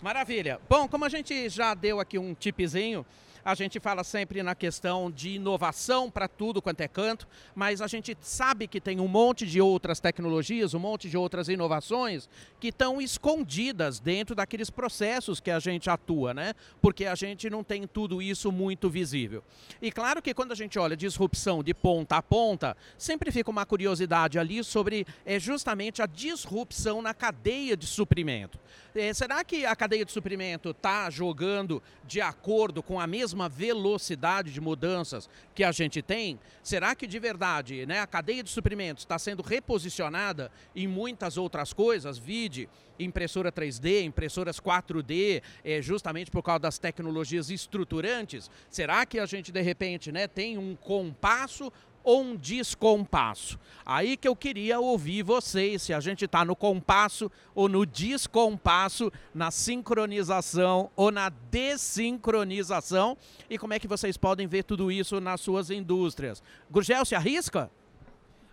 Maravilha. 0.03 0.61
Bom, 0.69 0.87
como 0.87 1.05
a 1.07 1.09
gente 1.09 1.49
já 1.49 1.73
deu 1.73 1.99
aqui 2.01 2.19
um 2.19 2.35
tipzinho, 2.35 3.07
A 3.45 3.55
gente 3.55 3.79
fala 3.79 4.03
sempre 4.03 4.43
na 4.43 4.55
questão 4.55 5.11
de 5.11 5.31
inovação 5.35 6.11
para 6.11 6.27
tudo 6.27 6.63
quanto 6.63 6.81
é 6.81 6.89
canto, 6.89 7.29
mas 7.55 7.83
a 7.83 7.87
gente 7.87 8.17
sabe 8.21 8.67
que 8.67 8.81
tem 8.81 9.01
um 9.01 9.07
monte 9.07 9.47
de 9.47 9.61
outras 9.61 10.01
tecnologias, 10.01 10.73
um 10.73 10.79
monte 10.79 11.11
de 11.11 11.17
outras 11.17 11.49
inovações 11.49 12.27
que 12.59 12.69
estão 12.69 13.03
escondidas 13.03 14.01
dentro 14.01 14.35
daqueles 14.35 14.71
processos 14.71 15.41
que 15.41 15.51
a 15.51 15.59
gente 15.59 15.91
atua, 15.91 16.33
né? 16.33 16.55
Porque 16.81 17.05
a 17.05 17.15
gente 17.15 17.51
não 17.51 17.63
tem 17.63 17.87
tudo 17.87 18.23
isso 18.23 18.51
muito 18.51 18.89
visível. 18.89 19.45
E 19.83 19.93
claro 19.93 20.23
que 20.23 20.33
quando 20.33 20.53
a 20.53 20.57
gente 20.57 20.79
olha 20.79 20.97
disrupção 20.97 21.63
de 21.63 21.75
ponta 21.75 22.17
a 22.17 22.23
ponta, 22.23 22.75
sempre 22.97 23.31
fica 23.31 23.51
uma 23.51 23.67
curiosidade 23.67 24.39
ali 24.39 24.65
sobre 24.65 25.07
é, 25.27 25.39
justamente 25.39 26.01
a 26.01 26.07
disrupção 26.07 27.03
na 27.03 27.13
cadeia 27.13 27.77
de 27.77 27.87
suprimento. 27.87 28.59
É, 28.97 29.13
será 29.13 29.43
que 29.43 29.67
a 29.67 29.75
cadeia 29.75 30.05
de 30.05 30.13
suprimento 30.13 30.71
está 30.71 31.11
jogando 31.11 31.83
de 32.07 32.21
acordo 32.21 32.81
com 32.81 33.01
a 33.01 33.09
mesma 33.09 33.49
velocidade 33.49 34.53
de 34.53 34.61
mudanças 34.61 35.29
que 35.53 35.65
a 35.65 35.73
gente 35.73 36.01
tem? 36.01 36.39
Será 36.63 36.95
que 36.95 37.05
de 37.05 37.19
verdade 37.19 37.85
né, 37.87 37.99
a 37.99 38.07
cadeia 38.07 38.41
de 38.41 38.51
suprimentos 38.51 39.03
está 39.03 39.19
sendo 39.19 39.43
reposicionada 39.43 40.49
em 40.77 40.87
muitas 40.87 41.37
outras 41.37 41.73
coisas? 41.73 42.19
Vide 42.19 42.69
impressora 42.97 43.51
3D, 43.51 44.05
impressoras 44.05 44.61
4D, 44.61 45.43
é, 45.65 45.83
justamente 45.83 46.31
por 46.31 46.45
causa 46.45 46.61
das 46.61 46.79
tecnologias 46.79 47.51
estruturantes? 47.51 48.49
Será 48.71 49.05
que 49.05 49.19
a 49.19 49.27
gente 49.27 49.51
de 49.51 49.61
repente 49.61 50.13
né, 50.13 50.29
tem 50.29 50.57
um 50.57 50.77
compasso 50.77 51.73
ou 52.05 52.23
um 52.23 52.37
descompasso. 52.37 53.59
Aí 53.85 54.17
que 54.17 54.29
eu 54.29 54.37
queria 54.37 54.79
ouvir 54.79 55.23
vocês, 55.23 55.83
se 55.83 55.93
a 55.93 56.01
gente 56.01 56.27
está 56.27 56.45
no 56.45 56.55
compasso 56.55 57.31
ou 57.55 57.69
no 57.69 57.85
descompasso, 57.85 59.11
na 59.35 59.51
sincronização 59.51 60.91
ou 60.95 61.11
na 61.11 61.31
desincronização 61.51 63.17
e 63.49 63.59
como 63.59 63.73
é 63.73 63.79
que 63.79 63.89
vocês 63.89 64.17
podem 64.17 64.47
ver 64.47 64.65
tudo 64.65 64.93
isso 64.93 65.21
nas 65.21 65.41
suas 65.41 65.71
indústrias. 65.71 66.43
Gurgel, 66.71 67.05
se 67.05 67.15
arrisca? 67.15 67.71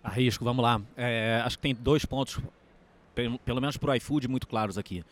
Arrisco, 0.02 0.44
vamos 0.44 0.62
lá. 0.62 0.80
É, 0.96 1.42
acho 1.44 1.56
que 1.56 1.62
tem 1.62 1.74
dois 1.74 2.04
pontos, 2.04 2.40
pelo 3.14 3.60
menos 3.60 3.76
para 3.76 3.92
o 3.92 3.94
iFood, 3.94 4.26
muito 4.28 4.48
claros 4.48 4.76
aqui. 4.76 5.04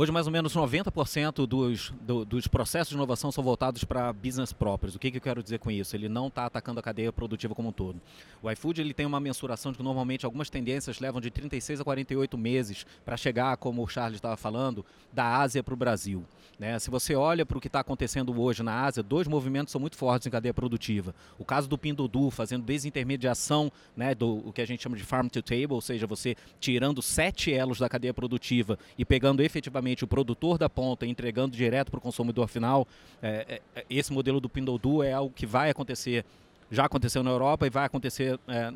Hoje, 0.00 0.12
mais 0.12 0.28
ou 0.28 0.32
menos 0.32 0.54
90% 0.54 1.44
dos, 1.44 1.92
do, 2.02 2.24
dos 2.24 2.46
processos 2.46 2.90
de 2.90 2.94
inovação 2.94 3.32
são 3.32 3.42
voltados 3.42 3.82
para 3.82 4.12
business 4.12 4.52
próprios. 4.52 4.94
O 4.94 4.98
que, 5.00 5.10
que 5.10 5.16
eu 5.16 5.20
quero 5.20 5.42
dizer 5.42 5.58
com 5.58 5.72
isso? 5.72 5.96
Ele 5.96 6.08
não 6.08 6.28
está 6.28 6.46
atacando 6.46 6.78
a 6.78 6.82
cadeia 6.84 7.12
produtiva 7.12 7.52
como 7.52 7.70
um 7.70 7.72
todo. 7.72 8.00
O 8.40 8.48
iFood 8.48 8.80
ele 8.80 8.94
tem 8.94 9.04
uma 9.04 9.18
mensuração 9.18 9.72
de 9.72 9.78
que 9.78 9.82
normalmente 9.82 10.24
algumas 10.24 10.48
tendências 10.48 11.00
levam 11.00 11.20
de 11.20 11.32
36 11.32 11.80
a 11.80 11.84
48 11.84 12.38
meses 12.38 12.86
para 13.04 13.16
chegar, 13.16 13.56
como 13.56 13.82
o 13.82 13.88
Charles 13.88 14.18
estava 14.18 14.36
falando, 14.36 14.86
da 15.12 15.36
Ásia 15.36 15.64
para 15.64 15.74
o 15.74 15.76
Brasil. 15.76 16.24
Né? 16.60 16.78
Se 16.78 16.90
você 16.90 17.16
olha 17.16 17.44
para 17.44 17.58
o 17.58 17.60
que 17.60 17.66
está 17.66 17.80
acontecendo 17.80 18.40
hoje 18.40 18.62
na 18.62 18.84
Ásia, 18.84 19.02
dois 19.02 19.26
movimentos 19.26 19.72
são 19.72 19.80
muito 19.80 19.96
fortes 19.96 20.28
em 20.28 20.30
cadeia 20.30 20.54
produtiva. 20.54 21.12
O 21.38 21.44
caso 21.44 21.68
do 21.68 21.76
Pinduoduo 21.76 22.30
fazendo 22.30 22.64
desintermediação 22.64 23.70
né, 23.96 24.14
do 24.14 24.46
o 24.46 24.52
que 24.52 24.60
a 24.60 24.66
gente 24.66 24.82
chama 24.82 24.96
de 24.96 25.02
farm 25.02 25.26
to 25.26 25.42
table, 25.42 25.72
ou 25.72 25.80
seja, 25.80 26.06
você 26.06 26.36
tirando 26.60 27.02
sete 27.02 27.52
elos 27.52 27.80
da 27.80 27.88
cadeia 27.88 28.14
produtiva 28.14 28.78
e 28.96 29.04
pegando 29.04 29.42
efetivamente 29.42 29.87
o 30.04 30.06
produtor 30.06 30.58
da 30.58 30.68
ponta 30.68 31.06
entregando 31.06 31.56
direto 31.56 31.90
para 31.90 31.98
o 31.98 32.00
consumidor 32.00 32.48
final, 32.48 32.86
é, 33.22 33.60
é, 33.74 33.84
esse 33.88 34.12
modelo 34.12 34.40
do 34.40 34.48
Pinduoduo 34.48 35.02
é 35.02 35.12
algo 35.12 35.32
que 35.34 35.46
vai 35.46 35.70
acontecer 35.70 36.24
já 36.70 36.84
aconteceu 36.84 37.22
na 37.22 37.30
Europa 37.30 37.66
e 37.66 37.70
vai 37.70 37.86
acontecer 37.86 38.38
é, 38.46 38.70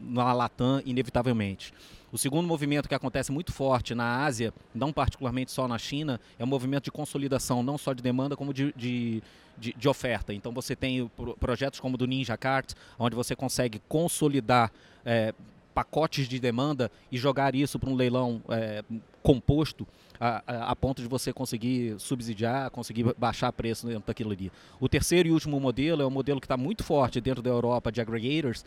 na 0.00 0.32
Latam 0.32 0.82
inevitavelmente. 0.84 1.72
O 2.10 2.18
segundo 2.18 2.46
movimento 2.46 2.88
que 2.88 2.94
acontece 2.94 3.30
muito 3.30 3.52
forte 3.52 3.94
na 3.94 4.24
Ásia, 4.24 4.52
não 4.74 4.92
particularmente 4.92 5.50
só 5.50 5.68
na 5.68 5.78
China, 5.78 6.20
é 6.38 6.44
um 6.44 6.46
movimento 6.46 6.84
de 6.84 6.90
consolidação, 6.90 7.62
não 7.62 7.76
só 7.76 7.92
de 7.92 8.02
demanda, 8.02 8.36
como 8.36 8.52
de, 8.52 8.72
de, 8.76 9.22
de, 9.58 9.72
de 9.74 9.88
oferta. 9.88 10.32
Então 10.32 10.52
você 10.52 10.74
tem 10.74 11.10
projetos 11.38 11.80
como 11.80 11.94
o 11.94 11.98
do 11.98 12.06
Ninja 12.06 12.36
Kart, 12.36 12.72
onde 12.98 13.14
você 13.14 13.36
consegue 13.36 13.80
consolidar 13.88 14.72
é, 15.04 15.34
pacotes 15.74 16.28
de 16.28 16.38
demanda 16.38 16.90
e 17.10 17.16
jogar 17.16 17.54
isso 17.54 17.78
para 17.78 17.90
um 17.90 17.94
leilão 17.94 18.42
é, 18.48 18.84
composto 19.22 19.86
a, 20.22 20.70
a, 20.70 20.76
ponto 20.76 21.02
de 21.02 21.08
você 21.08 21.32
conseguir 21.32 21.98
subsidiar, 21.98 22.70
conseguir 22.70 23.12
baixar 23.18 23.52
preço 23.52 23.88
dentro 23.88 24.04
daquilo 24.06 24.30
ali. 24.30 24.52
O 24.78 24.88
terceiro 24.88 25.28
e 25.28 25.32
último 25.32 25.58
modelo 25.58 26.00
é 26.00 26.06
um 26.06 26.10
modelo 26.10 26.40
que 26.40 26.44
está 26.44 26.56
muito 26.56 26.84
forte 26.84 27.20
dentro 27.20 27.42
da 27.42 27.50
Europa 27.50 27.90
de 27.90 28.00
aggregators, 28.00 28.64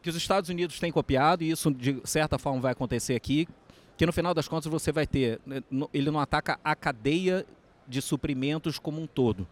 que 0.00 0.08
os 0.08 0.14
Estados 0.14 0.48
Unidos 0.48 0.78
têm 0.78 0.92
copiado 0.92 1.42
e 1.42 1.50
isso 1.50 1.72
de 1.72 2.00
certa 2.04 2.38
forma 2.38 2.60
vai 2.60 2.70
acontecer 2.70 3.16
aqui, 3.16 3.48
que 3.96 4.06
no 4.06 4.12
final 4.12 4.32
das 4.32 4.46
contas 4.46 4.70
você 4.70 4.92
vai 4.92 5.04
ter, 5.06 5.40
né, 5.44 5.60
ele 5.92 6.08
não 6.08 6.20
ataca 6.20 6.60
a 6.62 6.76
cadeia 6.76 7.44
de 7.88 8.00
suprimentos 8.00 8.78
como 8.78 9.02
um 9.02 9.06
todo 9.06 9.46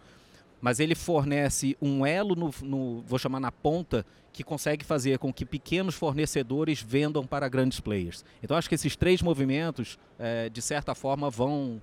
mas 0.60 0.80
ele 0.80 0.94
fornece 0.94 1.76
um 1.80 2.04
elo, 2.04 2.34
no, 2.34 2.50
no, 2.62 3.02
vou 3.02 3.18
chamar 3.18 3.40
na 3.40 3.50
ponta, 3.50 4.04
que 4.32 4.44
consegue 4.44 4.84
fazer 4.84 5.18
com 5.18 5.32
que 5.32 5.44
pequenos 5.44 5.94
fornecedores 5.94 6.80
vendam 6.80 7.26
para 7.26 7.48
grandes 7.48 7.80
players. 7.80 8.24
Então 8.42 8.56
acho 8.56 8.68
que 8.68 8.74
esses 8.74 8.94
três 8.94 9.22
movimentos, 9.22 9.98
é, 10.18 10.48
de 10.48 10.62
certa 10.62 10.94
forma, 10.94 11.30
vão, 11.30 11.80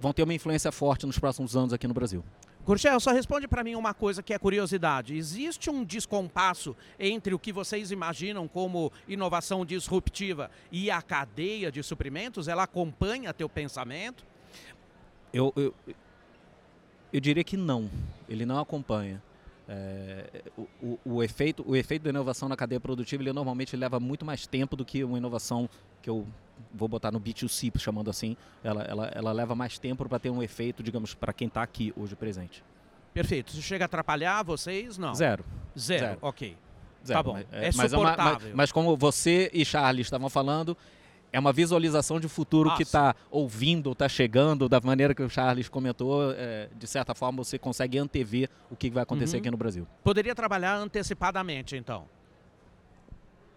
vão 0.00 0.12
ter 0.12 0.22
uma 0.22 0.34
influência 0.34 0.72
forte 0.72 1.06
nos 1.06 1.18
próximos 1.18 1.56
anos 1.56 1.72
aqui 1.72 1.86
no 1.86 1.94
Brasil. 1.94 2.24
Gurgel, 2.64 2.98
só 2.98 3.12
responde 3.12 3.46
para 3.46 3.62
mim 3.62 3.74
uma 3.74 3.92
coisa 3.92 4.22
que 4.22 4.32
é 4.32 4.38
curiosidade. 4.38 5.14
Existe 5.14 5.68
um 5.68 5.84
descompasso 5.84 6.74
entre 6.98 7.34
o 7.34 7.38
que 7.38 7.52
vocês 7.52 7.90
imaginam 7.90 8.48
como 8.48 8.90
inovação 9.06 9.66
disruptiva 9.66 10.50
e 10.72 10.90
a 10.90 11.02
cadeia 11.02 11.70
de 11.70 11.82
suprimentos? 11.82 12.48
Ela 12.48 12.62
acompanha 12.62 13.34
teu 13.34 13.50
pensamento? 13.50 14.24
Eu, 15.30 15.52
eu, 15.56 15.74
eu 17.14 17.20
diria 17.20 17.44
que 17.44 17.56
não, 17.56 17.88
ele 18.28 18.44
não 18.44 18.58
acompanha. 18.58 19.22
É, 19.68 20.42
o, 20.82 20.98
o, 21.04 21.22
efeito, 21.22 21.64
o 21.64 21.76
efeito 21.76 22.02
da 22.02 22.10
inovação 22.10 22.48
na 22.48 22.56
cadeia 22.56 22.80
produtiva 22.80 23.22
ele 23.22 23.32
normalmente 23.32 23.76
leva 23.76 24.00
muito 24.00 24.24
mais 24.24 24.48
tempo 24.48 24.74
do 24.74 24.84
que 24.84 25.04
uma 25.04 25.16
inovação 25.16 25.70
que 26.02 26.10
eu 26.10 26.26
vou 26.72 26.88
botar 26.88 27.12
no 27.12 27.20
B2C, 27.20 27.78
chamando 27.78 28.10
assim. 28.10 28.36
Ela, 28.64 28.82
ela, 28.82 29.06
ela 29.14 29.32
leva 29.32 29.54
mais 29.54 29.78
tempo 29.78 30.08
para 30.08 30.18
ter 30.18 30.28
um 30.28 30.42
efeito, 30.42 30.82
digamos, 30.82 31.14
para 31.14 31.32
quem 31.32 31.46
está 31.46 31.62
aqui 31.62 31.94
hoje 31.96 32.16
presente. 32.16 32.64
Perfeito. 33.12 33.52
Se 33.52 33.62
chega 33.62 33.84
a 33.84 33.86
atrapalhar 33.86 34.42
vocês, 34.42 34.98
não? 34.98 35.14
Zero. 35.14 35.44
Zero, 35.78 36.06
Zero. 36.06 36.18
ok. 36.20 36.56
Zero. 37.06 37.16
Tá 37.16 37.22
bom. 37.22 37.38
É, 37.38 37.46
é 37.52 37.70
mas 37.76 37.92
suportável. 37.92 38.24
É 38.24 38.26
uma, 38.26 38.40
mas, 38.40 38.54
mas 38.54 38.72
como 38.72 38.96
você 38.96 39.52
e 39.54 39.64
Charles 39.64 40.08
estavam 40.08 40.28
falando, 40.28 40.76
é 41.34 41.38
uma 41.40 41.52
visualização 41.52 42.20
de 42.20 42.28
futuro 42.28 42.68
Nossa. 42.68 42.76
que 42.76 42.84
está 42.84 43.12
ouvindo, 43.28 43.90
está 43.90 44.08
chegando, 44.08 44.68
da 44.68 44.80
maneira 44.80 45.12
que 45.12 45.22
o 45.22 45.28
Charles 45.28 45.68
comentou, 45.68 46.30
é, 46.30 46.68
de 46.72 46.86
certa 46.86 47.12
forma 47.12 47.42
você 47.42 47.58
consegue 47.58 47.98
antever 47.98 48.48
o 48.70 48.76
que 48.76 48.88
vai 48.88 49.02
acontecer 49.02 49.36
uhum. 49.36 49.40
aqui 49.40 49.50
no 49.50 49.56
Brasil. 49.56 49.84
Poderia 50.04 50.32
trabalhar 50.32 50.76
antecipadamente, 50.76 51.76
então? 51.76 52.04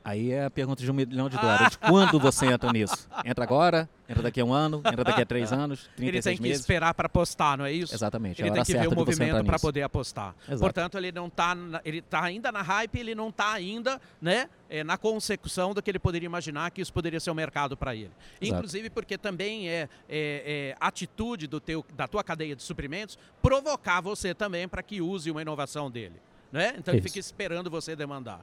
Aí 0.07 0.31
é 0.31 0.45
a 0.45 0.49
pergunta 0.49 0.81
de 0.81 0.89
um 0.89 0.93
milhão 0.93 1.27
de 1.27 1.35
dólares. 1.35 1.77
Ah. 1.81 1.89
Quando 1.89 2.17
você 2.17 2.45
entra 2.45 2.71
nisso? 2.71 3.09
Entra 3.25 3.43
agora? 3.43 3.89
Entra 4.07 4.23
daqui 4.23 4.39
a 4.39 4.45
um 4.45 4.53
ano? 4.53 4.77
Entra 4.77 5.03
daqui 5.03 5.21
a 5.21 5.25
três 5.25 5.51
anos? 5.51 5.89
36 5.97 5.97
Ele 6.07 6.21
tem 6.21 6.37
que 6.37 6.43
meses? 6.43 6.59
esperar 6.61 6.93
para 6.93 7.07
apostar, 7.07 7.57
não 7.57 7.65
é 7.65 7.73
isso? 7.73 7.93
Exatamente. 7.93 8.41
Ele 8.41 8.51
tem 8.51 8.63
que 8.63 8.71
ver 8.71 8.87
o 8.87 8.95
movimento 8.95 9.43
para 9.43 9.59
poder 9.59 9.81
apostar. 9.81 10.33
Exato. 10.47 10.61
Portanto, 10.61 10.97
ele 10.97 11.11
não 11.11 11.27
está, 11.27 11.57
ele 11.83 11.97
está 11.97 12.23
ainda 12.23 12.53
na 12.53 12.61
hype, 12.61 12.97
ele 12.97 13.13
não 13.13 13.27
está 13.27 13.51
ainda, 13.51 13.99
né, 14.21 14.47
é, 14.69 14.81
na 14.81 14.97
consecução 14.97 15.73
do 15.73 15.83
que 15.83 15.91
ele 15.91 15.99
poderia 15.99 16.25
imaginar 16.25 16.71
que 16.71 16.79
isso 16.79 16.93
poderia 16.93 17.19
ser 17.19 17.31
o 17.31 17.33
um 17.33 17.35
mercado 17.35 17.75
para 17.75 17.93
ele. 17.93 18.11
Exato. 18.39 18.59
Inclusive 18.59 18.89
porque 18.89 19.17
também 19.17 19.67
é, 19.67 19.89
é, 20.07 20.69
é, 20.69 20.75
atitude 20.79 21.47
do 21.47 21.59
teu, 21.59 21.85
da 21.93 22.07
tua 22.07 22.23
cadeia 22.23 22.55
de 22.55 22.63
suprimentos 22.63 23.19
provocar 23.41 23.99
você 23.99 24.33
também 24.33 24.69
para 24.69 24.81
que 24.81 25.01
use 25.01 25.29
uma 25.29 25.41
inovação 25.41 25.91
dele, 25.91 26.15
né? 26.49 26.75
Então 26.77 26.93
ele 26.93 27.01
fica 27.01 27.19
esperando 27.19 27.69
você 27.69 27.93
demandar. 27.93 28.39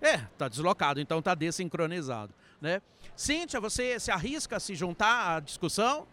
É, 0.00 0.14
está 0.14 0.48
deslocado, 0.48 1.00
então 1.00 1.18
está 1.18 1.34
desincronizado. 1.34 2.32
Né? 2.60 2.80
Cíntia, 3.14 3.60
você 3.60 3.98
se 3.98 4.10
arrisca 4.10 4.56
a 4.56 4.60
se 4.60 4.74
juntar 4.74 5.36
à 5.36 5.40
discussão? 5.40 6.06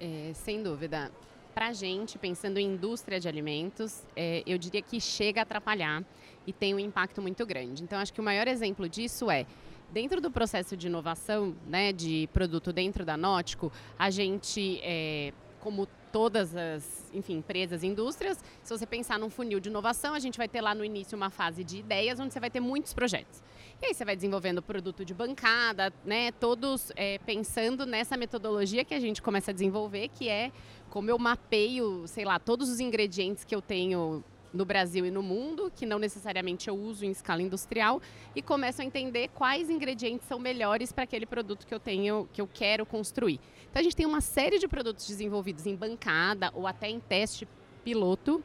É, 0.00 0.32
sem 0.34 0.62
dúvida. 0.62 1.10
Para 1.54 1.68
a 1.68 1.72
gente, 1.72 2.18
pensando 2.18 2.58
em 2.58 2.74
indústria 2.74 3.18
de 3.18 3.28
alimentos, 3.28 4.04
é, 4.14 4.42
eu 4.46 4.58
diria 4.58 4.82
que 4.82 5.00
chega 5.00 5.40
a 5.40 5.42
atrapalhar 5.42 6.04
e 6.46 6.52
tem 6.52 6.74
um 6.74 6.78
impacto 6.78 7.22
muito 7.22 7.46
grande. 7.46 7.82
Então, 7.82 7.98
acho 7.98 8.12
que 8.12 8.20
o 8.20 8.24
maior 8.24 8.46
exemplo 8.46 8.88
disso 8.88 9.30
é 9.30 9.46
dentro 9.90 10.20
do 10.20 10.30
processo 10.30 10.76
de 10.76 10.86
inovação 10.86 11.56
né, 11.66 11.92
de 11.92 12.28
produto 12.32 12.72
dentro 12.72 13.04
da 13.04 13.16
Nótico, 13.16 13.72
a 13.98 14.10
gente, 14.10 14.80
é, 14.82 15.32
como 15.60 15.88
todas 16.16 16.56
as 16.56 17.10
enfim, 17.12 17.34
empresas 17.34 17.82
e 17.82 17.86
indústrias. 17.86 18.42
Se 18.62 18.72
você 18.72 18.86
pensar 18.86 19.18
num 19.18 19.28
funil 19.28 19.60
de 19.60 19.68
inovação, 19.68 20.14
a 20.14 20.18
gente 20.18 20.38
vai 20.38 20.48
ter 20.48 20.62
lá 20.62 20.74
no 20.74 20.82
início 20.82 21.14
uma 21.14 21.28
fase 21.28 21.62
de 21.62 21.76
ideias, 21.76 22.18
onde 22.18 22.32
você 22.32 22.40
vai 22.40 22.48
ter 22.48 22.58
muitos 22.58 22.94
projetos. 22.94 23.42
E 23.82 23.84
aí 23.84 23.92
você 23.92 24.02
vai 24.02 24.16
desenvolvendo 24.16 24.62
produto 24.62 25.04
de 25.04 25.12
bancada, 25.12 25.92
né? 26.06 26.32
Todos 26.32 26.90
é, 26.96 27.18
pensando 27.18 27.84
nessa 27.84 28.16
metodologia 28.16 28.82
que 28.82 28.94
a 28.94 28.98
gente 28.98 29.20
começa 29.20 29.50
a 29.50 29.54
desenvolver, 29.54 30.08
que 30.08 30.26
é 30.26 30.52
como 30.88 31.10
eu 31.10 31.18
mapeio, 31.18 32.06
sei 32.06 32.24
lá, 32.24 32.38
todos 32.38 32.70
os 32.70 32.80
ingredientes 32.80 33.44
que 33.44 33.54
eu 33.54 33.60
tenho 33.60 34.24
no 34.54 34.64
Brasil 34.64 35.04
e 35.04 35.10
no 35.10 35.22
mundo, 35.22 35.70
que 35.76 35.84
não 35.84 35.98
necessariamente 35.98 36.68
eu 36.68 36.74
uso 36.74 37.04
em 37.04 37.10
escala 37.10 37.42
industrial, 37.42 38.00
e 38.34 38.40
começo 38.40 38.80
a 38.80 38.84
entender 38.86 39.28
quais 39.34 39.68
ingredientes 39.68 40.26
são 40.26 40.38
melhores 40.38 40.92
para 40.92 41.04
aquele 41.04 41.26
produto 41.26 41.66
que 41.66 41.74
eu 41.74 41.80
tenho, 41.80 42.26
que 42.32 42.40
eu 42.40 42.48
quero 42.50 42.86
construir. 42.86 43.38
Então 43.76 43.82
a 43.82 43.84
gente 43.84 43.96
tem 43.96 44.06
uma 44.06 44.22
série 44.22 44.58
de 44.58 44.66
produtos 44.66 45.06
desenvolvidos 45.06 45.66
em 45.66 45.76
bancada 45.76 46.50
ou 46.54 46.66
até 46.66 46.88
em 46.88 46.98
teste 46.98 47.46
piloto 47.84 48.42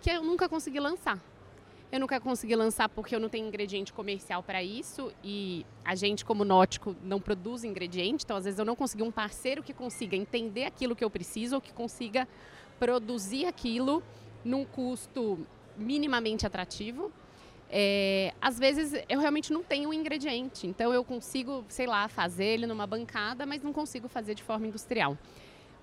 que 0.00 0.08
eu 0.08 0.22
nunca 0.22 0.48
consegui 0.48 0.80
lançar. 0.80 1.22
Eu 1.92 2.00
nunca 2.00 2.18
consegui 2.18 2.56
lançar 2.56 2.88
porque 2.88 3.14
eu 3.14 3.20
não 3.20 3.28
tenho 3.28 3.46
ingrediente 3.46 3.92
comercial 3.92 4.42
para 4.42 4.62
isso 4.62 5.12
e 5.22 5.66
a 5.84 5.94
gente, 5.94 6.24
como 6.24 6.42
nótico, 6.42 6.96
não 7.04 7.20
produz 7.20 7.64
ingrediente. 7.64 8.24
Então, 8.24 8.34
às 8.34 8.46
vezes, 8.46 8.58
eu 8.58 8.64
não 8.64 8.74
consegui 8.74 9.02
um 9.02 9.10
parceiro 9.10 9.62
que 9.62 9.74
consiga 9.74 10.16
entender 10.16 10.64
aquilo 10.64 10.96
que 10.96 11.04
eu 11.04 11.10
preciso 11.10 11.56
ou 11.56 11.60
que 11.60 11.74
consiga 11.74 12.26
produzir 12.78 13.44
aquilo 13.44 14.02
num 14.42 14.64
custo 14.64 15.46
minimamente 15.76 16.46
atrativo. 16.46 17.12
É, 17.74 18.34
às 18.38 18.58
vezes 18.58 19.02
eu 19.08 19.18
realmente 19.18 19.50
não 19.50 19.62
tenho 19.62 19.88
um 19.88 19.94
ingrediente, 19.94 20.66
então 20.66 20.92
eu 20.92 21.02
consigo, 21.02 21.64
sei 21.70 21.86
lá, 21.86 22.06
fazer 22.06 22.44
ele 22.44 22.66
numa 22.66 22.86
bancada, 22.86 23.46
mas 23.46 23.62
não 23.62 23.72
consigo 23.72 24.08
fazer 24.08 24.34
de 24.34 24.42
forma 24.42 24.66
industrial. 24.66 25.16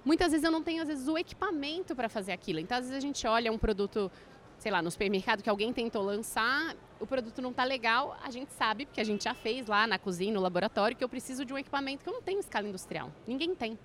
Muitas 0.05 0.31
vezes 0.31 0.46
eu 0.46 0.51
não 0.51 0.62
tenho, 0.62 0.84
às 0.84 0.88
vezes, 0.88 1.08
o 1.08 1.17
equipamento 1.17 1.96
para 1.96 2.08
fazer 2.08 2.31
aquilo. 2.31 2.60
Então, 2.60 2.77
às 2.77 2.86
vezes 2.86 2.96
a 2.96 3.00
gente 3.00 3.25
olha 3.25 3.51
um 3.51 3.58
produto, 3.58 4.12
sei 4.60 4.72
lá, 4.72 4.84
no 4.84 4.91
supermercado 4.91 5.41
que 5.41 5.50
alguém 5.50 5.74
tentou 5.74 6.03
lançar, 6.03 6.75
o 7.00 7.08
produto 7.08 7.41
não 7.41 7.50
está 7.50 7.63
legal, 7.63 8.15
a 8.24 8.29
gente 8.29 8.53
sabe, 8.53 8.86
porque 8.86 9.01
a 9.01 9.03
gente 9.03 9.24
já 9.24 9.34
fez 9.34 9.65
lá 9.65 9.88
na 9.88 9.98
cozinha, 9.98 10.31
no 10.31 10.39
laboratório, 10.39 10.96
que 10.96 11.03
eu 11.03 11.10
preciso 11.10 11.43
de 11.43 11.51
um 11.51 11.58
equipamento 11.58 12.03
que 12.03 12.10
eu 12.10 12.13
não 12.13 12.22
tenho 12.22 12.39
escala 12.39 12.67
industrial. 12.67 13.12
Ninguém 13.27 13.55
tem. 13.55 13.77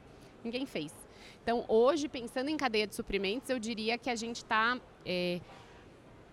Ninguém 0.44 0.66
fez. 0.66 0.92
Então, 1.42 1.64
hoje, 1.68 2.06
pensando 2.06 2.50
em 2.50 2.56
cadeia 2.56 2.87
de 2.87 2.94
suprimentos, 2.94 3.49
eu 3.49 3.58
diria 3.58 3.96
que 3.96 4.11
a 4.11 4.14
gente 4.14 4.37
está 4.37 4.78
é, 5.06 5.40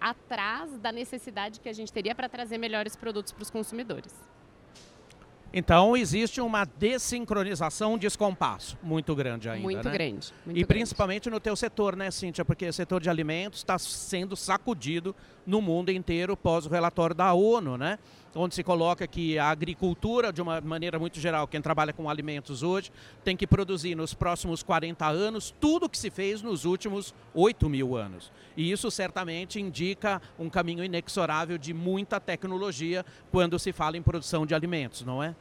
atrás 0.02 0.78
da 0.80 0.92
necessidade 0.92 1.60
que 1.60 1.70
a 1.70 1.74
gente 1.74 1.94
teria 1.94 2.16
para 2.16 2.28
trazer 2.28 2.58
melhores 2.58 2.96
produtos 2.96 3.32
para 3.32 3.44
os 3.44 3.52
consumidores. 3.52 4.12
Então 5.54 5.98
existe 5.98 6.40
uma 6.40 6.64
desincronização, 6.64 7.96
um 7.96 7.98
descompasso 7.98 8.78
muito 8.82 9.14
grande 9.14 9.50
ainda. 9.50 9.64
Muito 9.64 9.86
né? 9.86 9.92
grande. 9.92 10.34
Muito 10.46 10.58
e 10.58 10.64
grande. 10.64 10.66
principalmente 10.66 11.30
no 11.30 11.42
teu 11.42 11.56
setor, 11.58 11.96
né, 11.96 12.10
Cíntia? 12.10 12.46
Porque 12.46 12.68
o 12.68 12.74
setor 12.74 13.02
de 13.02 13.10
alimentos 13.10 13.60
está 13.60 13.78
sendo 13.78 14.38
sacudido 14.38 15.14
no 15.46 15.62
mundo 15.62 15.92
inteiro 15.92 16.38
pós 16.38 16.66
o 16.66 16.70
relatório 16.70 17.14
da 17.14 17.34
ONU, 17.34 17.78
né? 17.78 18.00
Onde 18.34 18.56
se 18.56 18.64
coloca 18.64 19.06
que 19.06 19.38
a 19.38 19.50
agricultura, 19.50 20.32
de 20.32 20.42
uma 20.42 20.62
maneira 20.62 20.98
muito 20.98 21.20
geral, 21.20 21.46
quem 21.46 21.62
trabalha 21.62 21.92
com 21.92 22.10
alimentos 22.10 22.64
hoje, 22.64 22.90
tem 23.26 23.36
que 23.36 23.46
produzir 23.46 23.94
nos 23.94 24.14
próximos 24.14 24.64
40 24.64 25.06
anos 25.06 25.54
tudo 25.60 25.88
o 25.88 25.90
que 25.90 25.98
se 25.98 26.10
fez 26.10 26.42
nos 26.42 26.64
últimos 26.64 27.14
8 27.34 27.68
mil 27.70 27.98
anos. 27.98 28.32
E 28.56 28.72
isso 28.72 28.90
certamente 28.92 29.60
indica 29.60 30.22
um 30.38 30.50
caminho 30.50 30.84
inexorável 30.84 31.58
de 31.58 31.74
muita 31.74 32.20
tecnologia 32.20 33.06
quando 33.32 33.58
se 33.58 33.72
fala 33.72 33.98
em 33.98 34.02
produção 34.02 34.46
de 34.46 34.54
alimentos, 34.54 35.04
não 35.04 35.22
é? 35.22 35.36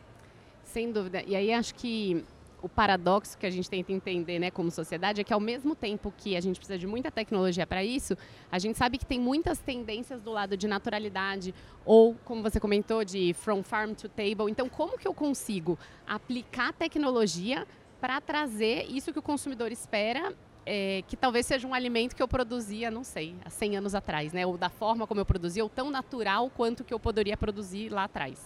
Sem 0.64 0.92
dúvida. 0.92 1.22
E 1.26 1.34
aí 1.34 1.52
acho 1.52 1.74
que 1.74 2.24
o 2.62 2.68
paradoxo 2.68 3.36
que 3.38 3.46
a 3.46 3.50
gente 3.50 3.68
tenta 3.68 3.92
entender 3.92 4.38
né, 4.38 4.50
como 4.50 4.70
sociedade 4.70 5.20
é 5.20 5.24
que 5.24 5.32
ao 5.32 5.40
mesmo 5.40 5.74
tempo 5.74 6.12
que 6.16 6.36
a 6.36 6.40
gente 6.40 6.56
precisa 6.56 6.78
de 6.78 6.86
muita 6.86 7.10
tecnologia 7.10 7.66
para 7.66 7.82
isso, 7.82 8.16
a 8.50 8.58
gente 8.58 8.76
sabe 8.78 8.98
que 8.98 9.06
tem 9.06 9.18
muitas 9.18 9.58
tendências 9.58 10.20
do 10.20 10.30
lado 10.30 10.56
de 10.56 10.68
naturalidade 10.68 11.54
ou, 11.84 12.14
como 12.24 12.42
você 12.42 12.60
comentou, 12.60 13.04
de 13.04 13.34
from 13.34 13.62
farm 13.62 13.94
to 13.94 14.08
table. 14.08 14.50
Então, 14.50 14.68
como 14.68 14.98
que 14.98 15.08
eu 15.08 15.14
consigo 15.14 15.78
aplicar 16.06 16.72
tecnologia 16.72 17.66
para 18.00 18.20
trazer 18.20 18.86
isso 18.88 19.12
que 19.12 19.18
o 19.18 19.22
consumidor 19.22 19.72
espera 19.72 20.34
é, 20.66 21.02
que 21.06 21.16
talvez 21.16 21.46
seja 21.46 21.66
um 21.66 21.74
alimento 21.74 22.14
que 22.14 22.22
eu 22.22 22.28
produzia, 22.28 22.90
não 22.90 23.04
sei, 23.04 23.34
há 23.44 23.50
100 23.50 23.78
anos 23.78 23.94
atrás, 23.94 24.32
né? 24.32 24.46
Ou 24.46 24.56
da 24.56 24.68
forma 24.68 25.06
como 25.06 25.20
eu 25.20 25.26
produzia, 25.26 25.62
ou 25.62 25.68
tão 25.68 25.90
natural 25.90 26.50
quanto 26.50 26.84
que 26.84 26.92
eu 26.92 27.00
poderia 27.00 27.36
produzir 27.36 27.88
lá 27.88 28.04
atrás. 28.04 28.38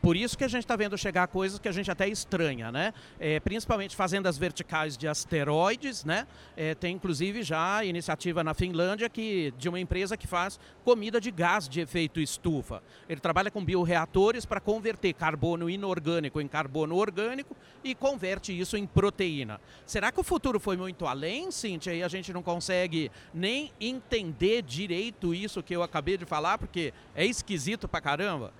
Por 0.00 0.16
isso 0.16 0.36
que 0.36 0.44
a 0.44 0.48
gente 0.48 0.62
está 0.62 0.76
vendo 0.76 0.96
chegar 0.96 1.26
coisas 1.26 1.58
que 1.58 1.68
a 1.68 1.72
gente 1.72 1.90
até 1.90 2.08
estranha, 2.08 2.70
né? 2.70 2.92
É, 3.18 3.40
principalmente 3.40 3.96
fazendas 3.96 4.38
verticais 4.38 4.96
de 4.96 5.08
asteroides, 5.08 6.04
né? 6.04 6.26
É, 6.56 6.74
tem 6.74 6.94
inclusive 6.94 7.42
já 7.42 7.84
iniciativa 7.84 8.44
na 8.44 8.54
Finlândia 8.54 9.08
que, 9.08 9.52
de 9.58 9.68
uma 9.68 9.80
empresa 9.80 10.16
que 10.16 10.26
faz 10.26 10.60
comida 10.84 11.20
de 11.20 11.30
gás 11.30 11.68
de 11.68 11.80
efeito 11.80 12.20
estufa. 12.20 12.82
Ele 13.08 13.20
trabalha 13.20 13.50
com 13.50 13.64
bioreatores 13.64 14.44
para 14.44 14.60
converter 14.60 15.12
carbono 15.14 15.68
inorgânico 15.68 16.40
em 16.40 16.48
carbono 16.48 16.96
orgânico 16.96 17.56
e 17.82 17.94
converte 17.94 18.58
isso 18.58 18.76
em 18.76 18.86
proteína. 18.86 19.60
Será 19.84 20.12
que 20.12 20.20
o 20.20 20.24
futuro 20.24 20.60
foi 20.60 20.76
muito 20.76 21.06
além, 21.06 21.50
Cíntia, 21.50 21.94
e 21.94 22.02
a 22.02 22.08
gente 22.08 22.32
não 22.32 22.42
consegue 22.42 23.10
nem 23.34 23.72
entender 23.80 24.62
direito 24.62 25.34
isso 25.34 25.62
que 25.62 25.74
eu 25.74 25.82
acabei 25.82 26.16
de 26.16 26.24
falar, 26.24 26.58
porque 26.58 26.92
é 27.14 27.24
esquisito 27.24 27.88
pra 27.88 28.00
caramba? 28.00 28.52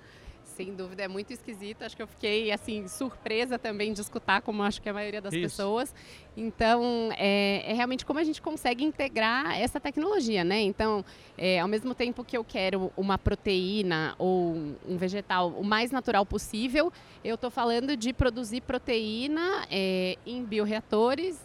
Sem 0.56 0.74
dúvida 0.74 1.02
é 1.02 1.08
muito 1.08 1.32
esquisito. 1.32 1.82
Acho 1.82 1.94
que 1.94 2.02
eu 2.02 2.06
fiquei 2.06 2.50
assim 2.50 2.88
surpresa 2.88 3.58
também 3.58 3.92
de 3.92 4.00
escutar, 4.00 4.40
como 4.40 4.62
acho 4.62 4.80
que 4.80 4.88
a 4.88 4.92
maioria 4.92 5.20
das 5.20 5.34
Isso. 5.34 5.42
pessoas. 5.42 5.94
Então, 6.34 7.10
é, 7.16 7.70
é, 7.70 7.74
realmente 7.74 8.04
como 8.04 8.18
a 8.18 8.24
gente 8.24 8.40
consegue 8.40 8.82
integrar 8.82 9.58
essa 9.60 9.78
tecnologia, 9.78 10.42
né? 10.42 10.60
Então, 10.60 11.04
é, 11.36 11.60
ao 11.60 11.68
mesmo 11.68 11.94
tempo 11.94 12.24
que 12.24 12.36
eu 12.36 12.42
quero 12.42 12.90
uma 12.96 13.18
proteína 13.18 14.14
ou 14.18 14.54
um 14.88 14.96
vegetal 14.96 15.50
o 15.50 15.62
mais 15.62 15.90
natural 15.90 16.24
possível, 16.24 16.90
eu 17.22 17.34
estou 17.34 17.50
falando 17.50 17.96
de 17.96 18.12
produzir 18.12 18.62
proteína 18.62 19.66
é, 19.70 20.16
em 20.26 20.42
bioreatores 20.42 21.38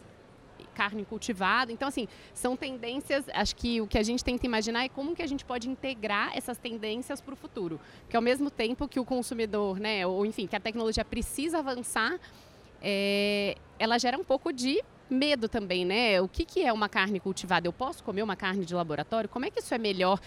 carne 0.71 1.05
cultivada. 1.05 1.71
Então, 1.71 1.87
assim, 1.87 2.07
são 2.33 2.55
tendências, 2.55 3.25
acho 3.33 3.55
que 3.55 3.81
o 3.81 3.87
que 3.87 3.97
a 3.97 4.03
gente 4.03 4.23
tenta 4.23 4.45
imaginar 4.45 4.83
é 4.83 4.89
como 4.89 5.15
que 5.15 5.21
a 5.21 5.27
gente 5.27 5.45
pode 5.45 5.69
integrar 5.69 6.31
essas 6.35 6.57
tendências 6.57 7.21
para 7.21 7.33
o 7.33 7.37
futuro. 7.37 7.79
Que 8.09 8.15
ao 8.15 8.21
mesmo 8.21 8.49
tempo 8.49 8.87
que 8.87 8.99
o 8.99 9.05
consumidor, 9.05 9.79
né, 9.79 10.05
ou 10.05 10.25
enfim, 10.25 10.47
que 10.47 10.55
a 10.55 10.59
tecnologia 10.59 11.05
precisa 11.05 11.59
avançar, 11.59 12.19
é, 12.81 13.55
ela 13.77 13.97
gera 13.97 14.17
um 14.17 14.23
pouco 14.23 14.51
de 14.51 14.83
medo 15.09 15.49
também, 15.49 15.83
né? 15.83 16.21
O 16.21 16.27
que, 16.27 16.45
que 16.45 16.63
é 16.63 16.71
uma 16.71 16.87
carne 16.87 17.19
cultivada? 17.19 17.67
Eu 17.67 17.73
posso 17.73 18.03
comer 18.03 18.23
uma 18.23 18.35
carne 18.35 18.65
de 18.65 18.73
laboratório? 18.73 19.29
Como 19.29 19.45
é 19.45 19.51
que 19.51 19.59
isso 19.59 19.73
é 19.73 19.77
melhor 19.77 20.19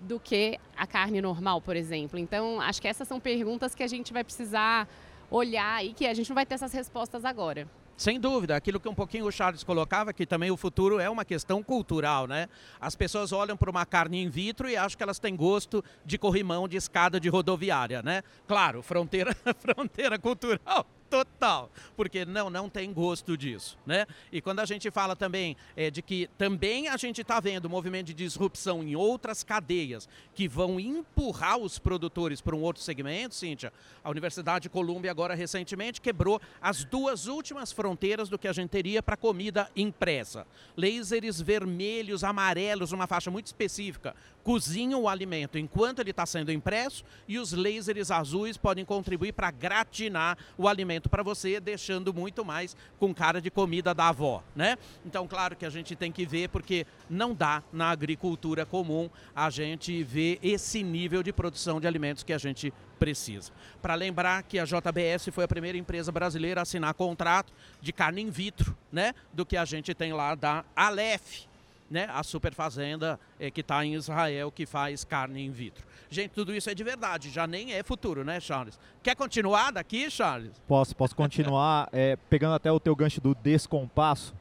do 0.00 0.20
que 0.20 0.58
a 0.76 0.86
carne 0.86 1.20
normal, 1.22 1.60
por 1.60 1.74
exemplo? 1.74 2.18
Então, 2.18 2.60
acho 2.60 2.80
que 2.80 2.86
essas 2.86 3.08
são 3.08 3.18
perguntas 3.18 3.74
que 3.74 3.82
a 3.82 3.86
gente 3.86 4.12
vai 4.12 4.22
precisar 4.22 4.86
olhar 5.30 5.84
e 5.84 5.92
que 5.92 6.06
a 6.06 6.14
gente 6.14 6.28
não 6.28 6.34
vai 6.34 6.46
ter 6.46 6.54
essas 6.54 6.72
respostas 6.72 7.24
agora. 7.24 7.66
Sem 7.96 8.20
dúvida, 8.20 8.54
aquilo 8.54 8.78
que 8.78 8.88
um 8.88 8.94
pouquinho 8.94 9.26
o 9.26 9.32
Charles 9.32 9.64
colocava, 9.64 10.12
que 10.12 10.26
também 10.26 10.50
o 10.50 10.56
futuro 10.56 11.00
é 11.00 11.08
uma 11.08 11.24
questão 11.24 11.62
cultural, 11.62 12.26
né? 12.26 12.46
As 12.78 12.94
pessoas 12.94 13.32
olham 13.32 13.56
para 13.56 13.70
uma 13.70 13.86
carne 13.86 14.22
in 14.22 14.28
vitro 14.28 14.68
e 14.68 14.76
acham 14.76 14.98
que 14.98 15.02
elas 15.02 15.18
têm 15.18 15.34
gosto 15.34 15.82
de 16.04 16.18
corrimão 16.18 16.68
de 16.68 16.76
escada 16.76 17.18
de 17.18 17.30
rodoviária, 17.30 18.02
né? 18.02 18.22
Claro, 18.46 18.82
fronteira, 18.82 19.34
fronteira 19.58 20.18
cultural 20.18 20.86
total, 21.08 21.70
porque 21.96 22.24
não, 22.24 22.50
não 22.50 22.68
tem 22.68 22.92
gosto 22.92 23.36
disso, 23.36 23.78
né? 23.86 24.06
E 24.30 24.40
quando 24.40 24.60
a 24.60 24.64
gente 24.64 24.90
fala 24.90 25.16
também 25.16 25.56
é, 25.76 25.90
de 25.90 26.02
que 26.02 26.28
também 26.36 26.88
a 26.88 26.96
gente 26.96 27.20
está 27.20 27.40
vendo 27.40 27.70
movimento 27.70 28.06
de 28.06 28.14
disrupção 28.14 28.82
em 28.82 28.96
outras 28.96 29.42
cadeias 29.42 30.08
que 30.34 30.48
vão 30.48 30.78
empurrar 30.80 31.58
os 31.58 31.78
produtores 31.78 32.40
para 32.40 32.54
um 32.54 32.62
outro 32.62 32.82
segmento, 32.82 33.34
Cíntia, 33.34 33.72
a 34.02 34.10
Universidade 34.10 34.64
de 34.64 34.68
Colômbia 34.68 35.10
agora 35.10 35.34
recentemente 35.34 36.00
quebrou 36.00 36.40
as 36.60 36.84
duas 36.84 37.26
últimas 37.26 37.72
fronteiras 37.72 38.28
do 38.28 38.38
que 38.38 38.48
a 38.48 38.52
gente 38.52 38.70
teria 38.70 39.02
para 39.02 39.16
comida 39.16 39.70
impressa. 39.76 40.46
Lasers 40.76 41.40
vermelhos, 41.40 42.24
amarelos, 42.24 42.92
uma 42.92 43.06
faixa 43.06 43.30
muito 43.30 43.46
específica, 43.46 44.14
cozinham 44.42 45.02
o 45.02 45.08
alimento 45.08 45.58
enquanto 45.58 45.98
ele 45.98 46.10
está 46.10 46.24
sendo 46.24 46.52
impresso 46.52 47.04
e 47.26 47.38
os 47.38 47.52
lasers 47.52 48.10
azuis 48.10 48.56
podem 48.56 48.84
contribuir 48.84 49.32
para 49.32 49.50
gratinar 49.50 50.38
o 50.56 50.68
alimento 50.68 51.05
para 51.08 51.22
você, 51.22 51.60
deixando 51.60 52.12
muito 52.12 52.44
mais 52.44 52.76
com 52.98 53.14
cara 53.14 53.40
de 53.40 53.50
comida 53.50 53.94
da 53.94 54.08
avó, 54.08 54.42
né? 54.54 54.76
Então, 55.04 55.26
claro 55.26 55.56
que 55.56 55.64
a 55.64 55.70
gente 55.70 55.94
tem 55.96 56.10
que 56.12 56.26
ver 56.26 56.48
porque 56.48 56.86
não 57.08 57.34
dá 57.34 57.62
na 57.72 57.90
agricultura 57.90 58.66
comum 58.66 59.08
a 59.34 59.50
gente 59.50 60.02
ver 60.02 60.38
esse 60.42 60.82
nível 60.82 61.22
de 61.22 61.32
produção 61.32 61.80
de 61.80 61.86
alimentos 61.86 62.22
que 62.22 62.32
a 62.32 62.38
gente 62.38 62.72
precisa. 62.98 63.52
Para 63.80 63.94
lembrar 63.94 64.42
que 64.42 64.58
a 64.58 64.64
JBS 64.64 65.28
foi 65.30 65.44
a 65.44 65.48
primeira 65.48 65.76
empresa 65.76 66.10
brasileira 66.10 66.60
a 66.60 66.62
assinar 66.62 66.94
contrato 66.94 67.52
de 67.80 67.92
carne 67.92 68.22
in 68.22 68.30
vitro, 68.30 68.76
né, 68.90 69.14
do 69.32 69.44
que 69.44 69.56
a 69.56 69.64
gente 69.64 69.94
tem 69.94 70.12
lá 70.12 70.34
da 70.34 70.64
Aleph, 70.74 71.46
né, 71.90 72.08
a 72.12 72.22
super 72.22 72.52
fazenda 72.52 73.18
é, 73.38 73.50
que 73.50 73.60
está 73.60 73.84
em 73.84 73.94
Israel 73.94 74.50
que 74.50 74.66
faz 74.66 75.04
carne 75.04 75.44
in 75.44 75.50
vitro. 75.50 75.84
Gente, 76.10 76.30
tudo 76.30 76.54
isso 76.54 76.68
é 76.70 76.74
de 76.74 76.84
verdade, 76.84 77.30
já 77.30 77.46
nem 77.46 77.72
é 77.72 77.82
futuro, 77.82 78.24
né, 78.24 78.40
Charles? 78.40 78.78
Quer 79.02 79.14
continuar 79.14 79.72
daqui, 79.72 80.10
Charles? 80.10 80.52
Posso, 80.66 80.94
posso 80.94 81.14
continuar 81.14 81.88
é, 81.92 82.16
pegando 82.30 82.54
até 82.54 82.70
o 82.70 82.80
teu 82.80 82.94
gancho 82.94 83.20
do 83.20 83.34
descompasso 83.34 84.34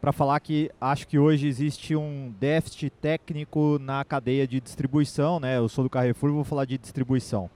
para 0.00 0.12
falar 0.12 0.38
que 0.40 0.70
acho 0.78 1.08
que 1.08 1.18
hoje 1.18 1.46
existe 1.46 1.96
um 1.96 2.34
déficit 2.38 2.90
técnico 2.90 3.78
na 3.80 4.04
cadeia 4.04 4.46
de 4.46 4.60
distribuição, 4.60 5.40
né? 5.40 5.56
Eu 5.56 5.66
sou 5.66 5.82
do 5.82 5.88
Carrefour, 5.88 6.30
vou 6.30 6.44
falar 6.44 6.66
de 6.66 6.76
distribuição. 6.76 7.48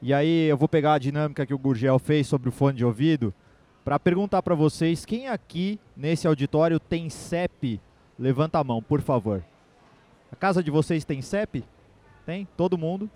E 0.00 0.14
aí 0.14 0.48
eu 0.48 0.56
vou 0.56 0.68
pegar 0.68 0.94
a 0.94 0.98
dinâmica 0.98 1.44
que 1.44 1.52
o 1.52 1.58
Gurgel 1.58 1.98
fez 1.98 2.26
sobre 2.26 2.48
o 2.48 2.52
fone 2.52 2.78
de 2.78 2.84
ouvido 2.84 3.32
para 3.84 3.98
perguntar 3.98 4.42
para 4.42 4.54
vocês 4.54 5.04
quem 5.04 5.28
aqui 5.28 5.78
nesse 5.96 6.26
auditório 6.26 6.80
tem 6.80 7.10
CEP 7.10 7.78
Levanta 8.22 8.60
a 8.60 8.62
mão, 8.62 8.80
por 8.80 9.00
favor. 9.00 9.44
A 10.30 10.36
casa 10.36 10.62
de 10.62 10.70
vocês 10.70 11.04
tem 11.04 11.20
CEP? 11.20 11.64
Tem? 12.24 12.46
Todo 12.56 12.78
mundo? 12.78 13.10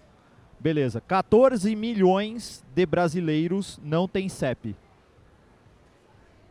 Beleza. 0.58 1.00
14 1.00 1.76
milhões 1.76 2.64
de 2.74 2.84
brasileiros 2.84 3.78
não 3.84 4.08
têm 4.08 4.28
CEP. 4.28 4.74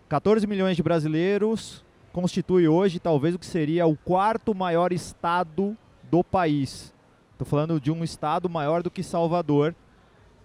14 0.07 0.47
milhões 0.47 0.77
de 0.77 0.81
brasileiros 0.81 1.83
constitui 2.13 2.65
hoje 2.65 2.97
talvez 2.97 3.35
o 3.35 3.39
que 3.39 3.45
seria 3.45 3.85
o 3.87 3.97
quarto 3.97 4.55
maior 4.55 4.93
estado 4.93 5.75
do 6.09 6.23
país. 6.23 6.93
Estou 7.33 7.45
falando 7.45 7.77
de 7.77 7.91
um 7.91 8.05
estado 8.05 8.49
maior 8.49 8.81
do 8.81 8.89
que 8.89 9.03
Salvador. 9.03 9.75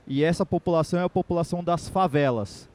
E 0.05 0.25
essa 0.25 0.45
população 0.45 0.99
é 0.99 1.05
a 1.05 1.09
população 1.09 1.63
das 1.63 1.89
favelas. 1.89 2.69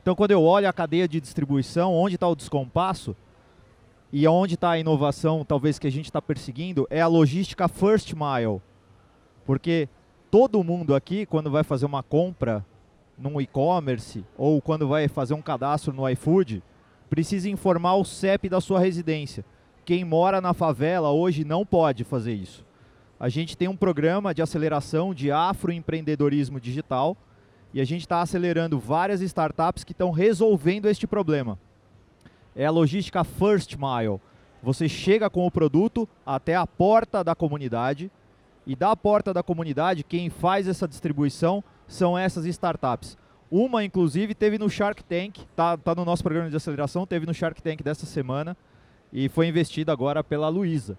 Então, 0.00 0.14
quando 0.14 0.30
eu 0.30 0.44
olho 0.44 0.68
a 0.68 0.72
cadeia 0.72 1.08
de 1.08 1.20
distribuição, 1.20 1.92
onde 1.92 2.14
está 2.14 2.28
o 2.28 2.36
descompasso 2.36 3.16
e 4.12 4.26
onde 4.26 4.54
está 4.54 4.70
a 4.70 4.78
inovação, 4.78 5.44
talvez 5.44 5.78
que 5.78 5.86
a 5.86 5.90
gente 5.90 6.06
está 6.06 6.20
perseguindo, 6.20 6.86
é 6.90 7.00
a 7.00 7.06
logística 7.06 7.68
first 7.68 8.12
mile. 8.12 8.60
Porque 9.44 9.88
todo 10.30 10.64
mundo 10.64 10.94
aqui, 10.94 11.24
quando 11.24 11.50
vai 11.50 11.62
fazer 11.62 11.86
uma 11.86 12.02
compra 12.02 12.64
num 13.16 13.40
e-commerce 13.40 14.24
ou 14.36 14.60
quando 14.60 14.88
vai 14.88 15.06
fazer 15.06 15.34
um 15.34 15.42
cadastro 15.42 15.92
no 15.92 16.08
iFood, 16.08 16.62
precisa 17.08 17.48
informar 17.48 17.96
o 17.96 18.04
CEP 18.04 18.48
da 18.48 18.60
sua 18.60 18.80
residência. 18.80 19.44
Quem 19.84 20.04
mora 20.04 20.40
na 20.40 20.54
favela 20.54 21.10
hoje 21.10 21.44
não 21.44 21.64
pode 21.64 22.02
fazer 22.04 22.34
isso. 22.34 22.64
A 23.18 23.28
gente 23.28 23.56
tem 23.56 23.68
um 23.68 23.76
programa 23.76 24.32
de 24.32 24.40
aceleração 24.40 25.12
de 25.12 25.30
afroempreendedorismo 25.30 26.58
digital 26.58 27.16
e 27.72 27.80
a 27.80 27.84
gente 27.84 28.00
está 28.02 28.20
acelerando 28.20 28.78
várias 28.78 29.20
startups 29.20 29.84
que 29.84 29.92
estão 29.92 30.10
resolvendo 30.10 30.86
este 30.86 31.06
problema. 31.06 31.58
É 32.54 32.66
a 32.66 32.70
logística 32.70 33.22
first 33.24 33.76
mile. 33.76 34.20
Você 34.62 34.88
chega 34.88 35.30
com 35.30 35.46
o 35.46 35.50
produto 35.50 36.08
até 36.24 36.54
a 36.54 36.66
porta 36.66 37.24
da 37.24 37.34
comunidade 37.34 38.10
e 38.66 38.76
da 38.76 38.94
porta 38.94 39.32
da 39.32 39.42
comunidade 39.42 40.04
quem 40.04 40.28
faz 40.28 40.68
essa 40.68 40.86
distribuição 40.86 41.64
são 41.88 42.16
essas 42.16 42.44
startups. 42.46 43.16
Uma, 43.50 43.82
inclusive, 43.84 44.34
teve 44.34 44.58
no 44.58 44.70
Shark 44.70 45.02
Tank, 45.02 45.40
tá, 45.56 45.76
tá 45.76 45.94
no 45.94 46.04
nosso 46.04 46.22
programa 46.22 46.48
de 46.48 46.56
aceleração, 46.56 47.06
teve 47.06 47.26
no 47.26 47.34
Shark 47.34 47.60
Tank 47.60 47.82
dessa 47.82 48.06
semana 48.06 48.56
e 49.12 49.28
foi 49.28 49.48
investida 49.48 49.92
agora 49.92 50.22
pela 50.22 50.48
Luiza, 50.48 50.96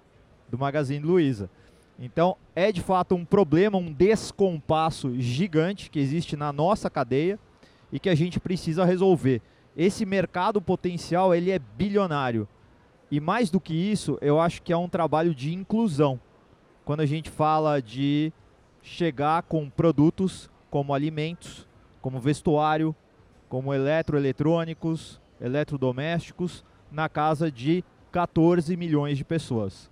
do 0.49 0.57
Magazine 0.57 1.05
Luiza. 1.05 1.49
Então, 1.97 2.35
é 2.55 2.71
de 2.71 2.81
fato 2.81 3.15
um 3.15 3.23
problema, 3.23 3.77
um 3.77 3.93
descompasso 3.93 5.17
gigante 5.19 5.89
que 5.89 5.99
existe 5.99 6.35
na 6.35 6.51
nossa 6.51 6.89
cadeia 6.89 7.39
e 7.91 7.99
que 7.99 8.09
a 8.09 8.15
gente 8.15 8.39
precisa 8.39 8.83
resolver. 8.83 9.41
Esse 9.75 10.05
mercado 10.05 10.61
potencial, 10.61 11.33
ele 11.33 11.51
é 11.51 11.59
bilionário. 11.59 12.47
E 13.09 13.19
mais 13.19 13.49
do 13.49 13.59
que 13.59 13.73
isso, 13.73 14.17
eu 14.21 14.39
acho 14.39 14.61
que 14.61 14.71
é 14.71 14.77
um 14.77 14.89
trabalho 14.89 15.35
de 15.35 15.53
inclusão. 15.53 16.19
Quando 16.85 17.01
a 17.01 17.05
gente 17.05 17.29
fala 17.29 17.81
de 17.81 18.31
chegar 18.81 19.43
com 19.43 19.69
produtos 19.69 20.49
como 20.69 20.93
alimentos, 20.93 21.67
como 22.01 22.19
vestuário, 22.19 22.95
como 23.49 23.73
eletroeletrônicos, 23.73 25.21
eletrodomésticos, 25.39 26.63
na 26.91 27.07
casa 27.07 27.51
de 27.51 27.83
14 28.11 28.75
milhões 28.75 29.17
de 29.17 29.23
pessoas. 29.23 29.89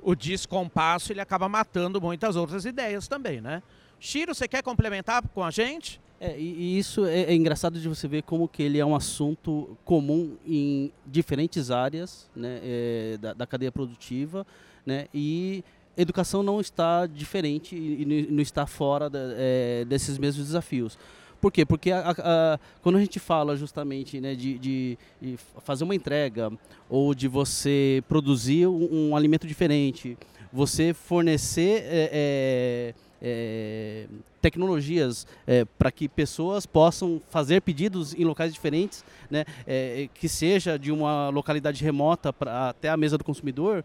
O 0.00 0.14
descompasso 0.14 1.12
ele 1.12 1.20
acaba 1.20 1.48
matando 1.48 2.00
muitas 2.00 2.36
outras 2.36 2.64
ideias 2.64 3.08
também, 3.08 3.40
né? 3.40 3.62
Chiro, 3.98 4.34
você 4.34 4.46
quer 4.46 4.62
complementar 4.62 5.26
com 5.28 5.42
a 5.42 5.50
gente? 5.50 6.00
É, 6.20 6.36
e, 6.36 6.42
e 6.42 6.78
isso 6.78 7.06
é, 7.06 7.22
é, 7.22 7.34
engraçado 7.34 7.78
de 7.78 7.88
você 7.88 8.08
ver 8.08 8.22
como 8.22 8.48
que 8.48 8.62
ele 8.62 8.78
é 8.78 8.84
um 8.84 8.96
assunto 8.96 9.76
comum 9.84 10.36
em 10.44 10.90
diferentes 11.06 11.70
áreas 11.70 12.28
né, 12.34 12.58
é, 12.62 13.18
da, 13.20 13.34
da, 13.34 13.46
cadeia 13.46 13.70
produtiva, 13.70 14.44
né, 14.84 15.06
e 15.14 15.62
educação 15.96 16.42
não 16.42 16.60
está 16.60 17.06
diferente 17.06 17.76
e, 17.76 18.26
não 18.30 18.42
está 18.42 18.66
fora 18.66 19.08
é, 19.14 19.84
desses 19.84 20.18
mesmos 20.18 20.46
desafios. 20.46 20.98
Por 21.40 21.52
quê? 21.52 21.64
Porque 21.64 21.92
a, 21.92 22.10
a, 22.10 22.58
quando 22.82 22.96
a 22.96 23.00
gente 23.00 23.20
fala 23.20 23.56
justamente 23.56 24.20
né, 24.20 24.34
de, 24.34 24.58
de, 24.58 24.98
de, 25.22 25.38
fazer 25.62 25.84
uma 25.84 25.94
entrega 25.94 26.50
ou 26.90 27.14
de 27.14 27.28
você 27.28 28.02
produzir 28.08 28.66
um, 28.66 29.10
um 29.10 29.16
alimento 29.16 29.46
diferente, 29.46 30.18
você 30.52 30.92
fornecer 30.92 32.94
é, 33.20 34.06
é, 34.10 34.14
é 34.14 34.18
tecnologias 34.40 35.26
é, 35.46 35.64
para 35.64 35.90
que 35.90 36.08
pessoas 36.08 36.64
possam 36.64 37.20
fazer 37.28 37.60
pedidos 37.60 38.14
em 38.14 38.24
locais 38.24 38.52
diferentes, 38.52 39.04
né, 39.28 39.44
é, 39.66 40.08
que 40.14 40.28
seja 40.28 40.78
de 40.78 40.92
uma 40.92 41.28
localidade 41.28 41.82
remota 41.82 42.32
pra, 42.32 42.68
até 42.68 42.88
a 42.88 42.96
mesa 42.96 43.18
do 43.18 43.24
consumidor, 43.24 43.84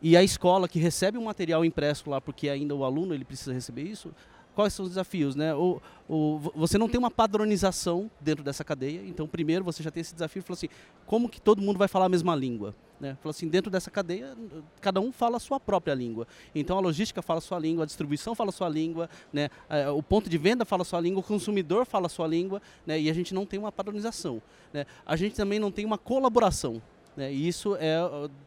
e 0.00 0.16
a 0.16 0.22
escola 0.22 0.68
que 0.68 0.78
recebe 0.78 1.18
um 1.18 1.24
material 1.24 1.64
impresso 1.64 2.08
lá, 2.10 2.20
porque 2.20 2.48
ainda 2.48 2.74
o 2.74 2.84
aluno 2.84 3.14
ele 3.14 3.24
precisa 3.24 3.52
receber 3.52 3.82
isso, 3.82 4.14
quais 4.54 4.72
são 4.72 4.84
os 4.84 4.90
desafios, 4.90 5.34
né? 5.34 5.54
O, 5.54 5.80
o, 6.08 6.38
você 6.54 6.78
não 6.78 6.88
tem 6.88 6.98
uma 6.98 7.10
padronização 7.10 8.10
dentro 8.20 8.44
dessa 8.44 8.64
cadeia, 8.64 9.02
então 9.06 9.26
primeiro 9.26 9.64
você 9.64 9.82
já 9.82 9.90
tem 9.90 10.00
esse 10.00 10.14
desafio, 10.14 10.42
falou 10.42 10.56
assim, 10.56 10.68
como 11.06 11.28
que 11.28 11.40
todo 11.40 11.60
mundo 11.60 11.78
vai 11.78 11.88
falar 11.88 12.06
a 12.06 12.08
mesma 12.08 12.34
língua? 12.34 12.74
Né? 13.00 13.16
Falou 13.20 13.30
assim, 13.30 13.48
dentro 13.48 13.70
dessa 13.70 13.90
cadeia, 13.90 14.36
cada 14.80 15.00
um 15.00 15.12
fala 15.12 15.36
a 15.36 15.40
sua 15.40 15.58
própria 15.58 15.94
língua. 15.94 16.26
Então 16.54 16.78
a 16.78 16.80
logística 16.80 17.20
fala 17.20 17.38
a 17.38 17.42
sua 17.42 17.58
língua, 17.58 17.82
a 17.82 17.86
distribuição 17.86 18.34
fala 18.34 18.50
a 18.50 18.52
sua 18.52 18.68
língua, 18.68 19.10
né? 19.32 19.50
É, 19.68 19.88
o 19.90 20.02
ponto 20.02 20.30
de 20.30 20.38
venda 20.38 20.64
fala 20.64 20.82
a 20.82 20.84
sua 20.84 21.00
língua, 21.00 21.20
o 21.20 21.22
consumidor 21.22 21.84
fala 21.84 22.06
a 22.06 22.08
sua 22.08 22.26
língua, 22.26 22.62
né? 22.86 23.00
e 23.00 23.10
a 23.10 23.12
gente 23.12 23.34
não 23.34 23.44
tem 23.44 23.58
uma 23.58 23.72
padronização. 23.72 24.40
Né? 24.72 24.86
A 25.04 25.16
gente 25.16 25.34
também 25.34 25.58
não 25.58 25.70
tem 25.70 25.84
uma 25.84 25.98
colaboração. 25.98 26.80
Né? 27.16 27.32
E 27.32 27.46
isso 27.46 27.76
é 27.76 27.96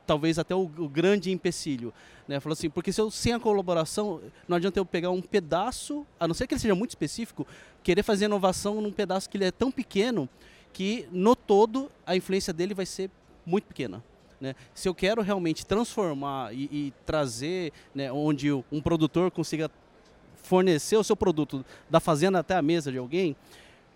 talvez 0.06 0.38
até 0.38 0.54
o, 0.54 0.64
o 0.78 0.90
grande 0.90 1.32
empecilho. 1.32 1.94
Né? 2.28 2.40
Falou 2.40 2.54
assim, 2.54 2.70
porque 2.70 2.92
se 2.92 3.00
eu 3.00 3.10
sem 3.10 3.34
a 3.34 3.40
colaboração, 3.40 4.22
não 4.48 4.58
adianta 4.58 4.80
eu 4.80 4.86
pegar 4.86 5.10
um 5.10 5.22
pedaço, 5.22 6.06
a 6.20 6.28
não 6.28 6.34
ser 6.34 6.48
que 6.48 6.54
ele 6.54 6.62
seja 6.62 6.76
muito 6.76 6.92
específico, 6.92 7.48
querer 7.84 8.04
fazer 8.04 8.26
inovação 8.26 8.82
num 8.82 8.92
pedaço 8.92 9.30
que 9.30 9.38
ele 9.38 9.46
é 9.46 9.52
tão 9.52 9.72
pequeno 9.72 10.28
que 10.74 11.08
no 11.12 11.36
todo 11.36 11.90
a 12.06 12.16
influência 12.16 12.54
dele 12.54 12.74
vai 12.74 12.86
ser 12.86 13.10
muito 13.46 13.66
pequena. 13.66 14.04
Né? 14.40 14.54
Se 14.74 14.88
eu 14.88 14.94
quero 14.94 15.22
realmente 15.22 15.66
transformar 15.66 16.54
e, 16.54 16.70
e 16.72 16.94
trazer 17.06 17.72
né, 17.96 18.12
onde 18.12 18.52
um 18.52 18.82
produtor 18.82 19.32
consiga 19.32 19.72
fornecer 20.36 20.96
o 20.96 21.04
seu 21.04 21.16
produto 21.16 21.66
da 21.90 22.00
fazenda 22.00 22.40
até 22.40 22.56
a 22.56 22.62
mesa 22.62 22.92
de 22.92 22.98
alguém, 22.98 23.36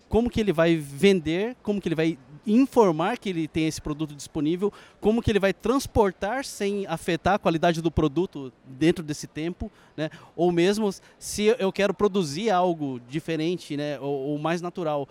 como 0.08 0.28
que 0.28 0.40
ele 0.40 0.52
vai 0.52 0.76
vender, 0.76 1.56
como 1.62 1.80
que 1.80 1.88
ele 1.88 1.94
vai 1.94 2.18
informar 2.46 3.18
que 3.18 3.28
ele 3.28 3.46
tem 3.46 3.66
esse 3.66 3.80
produto 3.80 4.14
disponível, 4.14 4.72
como 5.00 5.22
que 5.22 5.30
ele 5.30 5.38
vai 5.38 5.52
transportar 5.52 6.44
sem 6.44 6.86
afetar 6.86 7.34
a 7.34 7.38
qualidade 7.38 7.80
do 7.80 7.90
produto 7.90 8.52
dentro 8.66 9.04
desse 9.04 9.26
tempo, 9.26 9.70
né? 9.96 10.10
Ou 10.34 10.50
mesmo 10.50 10.90
se 11.18 11.54
eu 11.58 11.72
quero 11.72 11.94
produzir 11.94 12.50
algo 12.50 13.00
diferente, 13.08 13.76
né, 13.76 13.98
ou, 14.00 14.30
ou 14.30 14.38
mais 14.38 14.60
natural, 14.60 15.08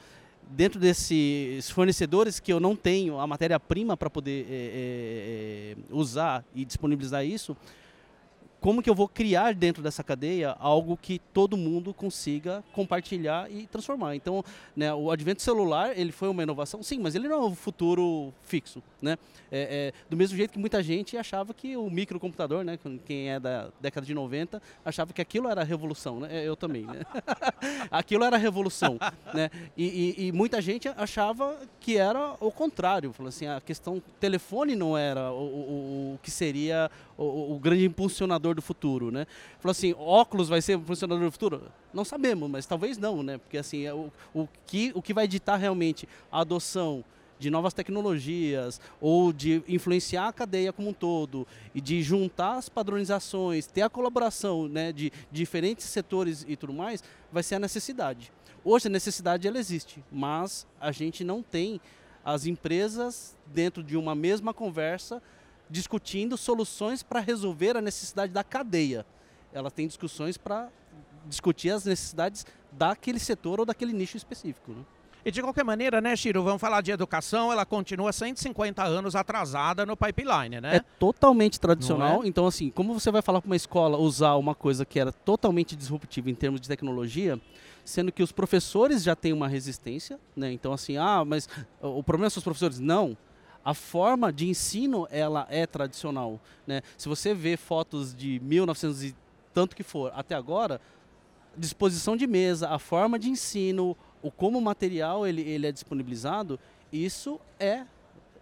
dentro 0.49 0.79
desses 0.79 1.69
fornecedores 1.69 2.39
que 2.39 2.51
eu 2.51 2.59
não 2.59 2.75
tenho 2.75 3.19
a 3.19 3.25
matéria-prima 3.25 3.95
para 3.95 4.09
poder 4.09 4.45
é, 4.49 5.75
é, 5.75 5.75
usar 5.89 6.43
e 6.53 6.65
disponibilizar 6.65 7.25
isso, 7.25 7.55
como 8.61 8.81
que 8.81 8.89
eu 8.89 8.93
vou 8.93 9.07
criar 9.07 9.55
dentro 9.55 9.81
dessa 9.81 10.03
cadeia 10.03 10.55
algo 10.59 10.95
que 10.95 11.19
todo 11.33 11.57
mundo 11.57 11.93
consiga 11.93 12.63
compartilhar 12.71 13.51
e 13.51 13.65
transformar. 13.65 14.15
Então, 14.15 14.45
né, 14.75 14.93
o 14.93 15.09
advento 15.09 15.41
celular, 15.41 15.97
ele 15.97 16.11
foi 16.11 16.29
uma 16.29 16.43
inovação, 16.43 16.83
sim, 16.83 16.99
mas 16.99 17.15
ele 17.15 17.27
não 17.27 17.41
é 17.41 17.45
um 17.47 17.55
futuro 17.55 18.31
fixo, 18.43 18.81
né? 19.01 19.17
É, 19.51 19.91
é, 19.93 19.93
do 20.09 20.15
mesmo 20.15 20.37
jeito 20.37 20.53
que 20.53 20.59
muita 20.59 20.81
gente 20.83 21.17
achava 21.17 21.53
que 21.53 21.75
o 21.75 21.89
microcomputador, 21.89 22.63
né, 22.63 22.77
quem 23.03 23.31
é 23.31 23.39
da 23.39 23.69
década 23.81 24.05
de 24.05 24.13
90, 24.13 24.61
achava 24.85 25.11
que 25.11 25.21
aquilo 25.21 25.49
era 25.49 25.61
a 25.61 25.63
revolução, 25.63 26.19
né? 26.19 26.47
Eu 26.47 26.55
também, 26.55 26.85
né? 26.85 27.01
aquilo 27.89 28.23
era 28.23 28.35
a 28.35 28.39
revolução, 28.39 28.99
né? 29.33 29.49
E, 29.75 30.15
e, 30.17 30.27
e, 30.27 30.31
muita 30.31 30.61
gente 30.61 30.87
achava 30.89 31.57
que 31.79 31.97
era 31.97 32.35
o 32.39 32.51
contrário, 32.51 33.11
falou 33.11 33.29
assim, 33.29 33.47
a 33.47 33.59
questão 33.59 34.01
telefone 34.19 34.75
não 34.75 34.95
era 34.95 35.31
o, 35.31 35.43
o, 35.43 36.13
o 36.13 36.19
que 36.21 36.29
seria 36.29 36.91
o, 37.17 37.55
o 37.55 37.59
grande 37.59 37.85
impulsionador 37.85 38.50
funcionador 38.51 38.55
do 38.55 38.61
futuro, 38.61 39.11
né? 39.11 39.25
Falou 39.59 39.71
assim, 39.71 39.95
óculos 39.97 40.49
vai 40.49 40.61
ser 40.61 40.79
funcionador 40.79 41.25
do 41.25 41.31
futuro? 41.31 41.63
Não 41.93 42.05
sabemos, 42.05 42.49
mas 42.49 42.65
talvez 42.65 42.97
não, 42.97 43.23
né? 43.23 43.37
Porque 43.37 43.57
assim, 43.57 43.85
é 43.85 43.93
o, 43.93 44.11
o, 44.33 44.47
que, 44.65 44.91
o 44.93 45.01
que 45.01 45.13
vai 45.13 45.27
ditar 45.27 45.57
realmente 45.57 46.07
a 46.31 46.41
adoção 46.41 47.03
de 47.39 47.49
novas 47.49 47.73
tecnologias 47.73 48.79
ou 48.99 49.33
de 49.33 49.63
influenciar 49.67 50.27
a 50.27 50.33
cadeia 50.33 50.71
como 50.71 50.89
um 50.89 50.93
todo 50.93 51.47
e 51.73 51.81
de 51.81 52.03
juntar 52.03 52.57
as 52.57 52.69
padronizações, 52.69 53.65
ter 53.65 53.81
a 53.81 53.89
colaboração 53.89 54.67
né, 54.67 54.91
de 54.91 55.11
diferentes 55.31 55.85
setores 55.85 56.45
e 56.47 56.55
tudo 56.55 56.73
mais, 56.73 57.03
vai 57.31 57.41
ser 57.41 57.55
a 57.55 57.59
necessidade. 57.59 58.31
Hoje 58.63 58.87
a 58.87 58.91
necessidade 58.91 59.47
ela 59.47 59.57
existe, 59.57 60.03
mas 60.11 60.67
a 60.79 60.91
gente 60.91 61.23
não 61.23 61.41
tem 61.41 61.81
as 62.23 62.45
empresas 62.45 63.35
dentro 63.47 63.81
de 63.81 63.97
uma 63.97 64.13
mesma 64.13 64.53
conversa 64.53 65.19
discutindo 65.71 66.37
soluções 66.37 67.01
para 67.01 67.19
resolver 67.19 67.77
a 67.77 67.81
necessidade 67.81 68.33
da 68.33 68.43
cadeia. 68.43 69.05
Ela 69.53 69.71
tem 69.71 69.87
discussões 69.87 70.37
para 70.37 70.69
discutir 71.25 71.69
as 71.69 71.85
necessidades 71.85 72.45
daquele 72.71 73.19
setor 73.19 73.59
ou 73.59 73.65
daquele 73.65 73.93
nicho 73.93 74.17
específico. 74.17 74.71
Né? 74.71 74.83
E 75.23 75.31
de 75.31 75.41
qualquer 75.41 75.63
maneira, 75.63 76.01
né, 76.01 76.15
Chiro, 76.15 76.43
vamos 76.43 76.59
falar 76.59 76.81
de 76.81 76.91
educação, 76.91 77.51
ela 77.51 77.65
continua 77.65 78.11
150 78.11 78.83
anos 78.83 79.15
atrasada 79.15 79.85
no 79.85 79.95
pipeline, 79.95 80.59
né? 80.59 80.77
É 80.77 80.79
totalmente 80.99 81.59
tradicional. 81.59 82.17
Não 82.17 82.23
é? 82.23 82.27
Então, 82.27 82.47
assim, 82.47 82.71
como 82.71 82.99
você 82.99 83.11
vai 83.11 83.21
falar 83.21 83.39
para 83.39 83.47
uma 83.47 83.55
escola 83.55 83.97
usar 83.97 84.33
uma 84.35 84.55
coisa 84.55 84.83
que 84.83 84.99
era 84.99 85.11
totalmente 85.11 85.75
disruptiva 85.75 86.29
em 86.31 86.33
termos 86.33 86.59
de 86.59 86.67
tecnologia, 86.67 87.39
sendo 87.85 88.11
que 88.11 88.23
os 88.23 88.31
professores 88.31 89.03
já 89.03 89.15
têm 89.15 89.31
uma 89.31 89.47
resistência, 89.47 90.19
né? 90.35 90.51
Então, 90.51 90.73
assim, 90.73 90.97
ah, 90.97 91.23
mas 91.23 91.47
o 91.79 92.01
problema 92.01 92.29
são 92.29 92.39
os 92.39 92.43
professores? 92.43 92.79
Não. 92.79 93.15
A 93.63 93.73
forma 93.73 94.31
de 94.33 94.47
ensino, 94.47 95.07
ela 95.11 95.47
é 95.49 95.67
tradicional, 95.67 96.39
né? 96.65 96.81
Se 96.97 97.07
você 97.07 97.33
vê 97.33 97.55
fotos 97.55 98.15
de 98.15 98.39
1900 98.39 99.03
e 99.03 99.15
tanto 99.53 99.75
que 99.75 99.83
for 99.83 100.11
até 100.15 100.33
agora, 100.33 100.81
disposição 101.55 102.15
de 102.15 102.25
mesa, 102.25 102.69
a 102.69 102.79
forma 102.79 103.19
de 103.19 103.29
ensino, 103.29 103.95
o 104.21 104.31
como 104.31 104.57
o 104.57 104.61
material 104.61 105.27
ele, 105.27 105.41
ele 105.41 105.67
é 105.67 105.71
disponibilizado, 105.71 106.59
isso 106.91 107.39
é 107.59 107.85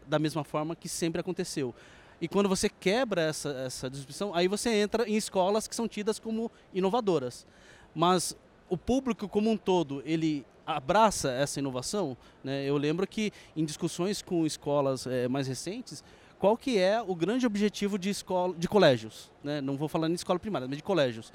da 0.08 0.20
mesma 0.20 0.44
forma 0.44 0.76
que 0.76 0.88
sempre 0.88 1.22
aconteceu. 1.22 1.74
E 2.22 2.28
quando 2.28 2.50
você 2.50 2.68
quebra 2.68 3.22
essa, 3.22 3.50
essa 3.50 3.90
distribuição, 3.90 4.36
aí 4.36 4.48
você 4.48 4.70
entra 4.70 5.08
em 5.08 5.16
escolas 5.16 5.68
que 5.68 5.76
são 5.76 5.88
tidas 5.88 6.20
como 6.20 6.52
inovadoras. 6.74 7.48
Mas 7.96 8.36
o 8.70 8.78
público 8.78 9.28
como 9.28 9.50
um 9.50 9.58
todo, 9.58 10.02
ele 10.06 10.46
abraça 10.76 11.32
essa 11.32 11.60
inovação. 11.60 12.16
Né? 12.44 12.66
Eu 12.66 12.78
lembro 12.78 13.08
que 13.08 13.32
em 13.56 13.66
discussões 13.66 14.22
com 14.22 14.46
escolas 14.46 15.08
é, 15.08 15.28
mais 15.28 15.48
recentes, 15.48 16.04
qual 16.38 16.56
que 16.56 16.78
é 16.78 17.02
o 17.02 17.16
grande 17.16 17.46
objetivo 17.46 17.98
de, 17.98 18.10
escola, 18.10 18.54
de 18.58 18.68
colégios? 18.68 19.32
Né? 19.44 19.60
Não 19.62 19.76
vou 19.76 19.88
falar 19.88 20.10
em 20.10 20.14
escola 20.14 20.40
primária, 20.40 20.68
mas 20.68 20.78
de 20.78 20.84
colégios. 20.84 21.34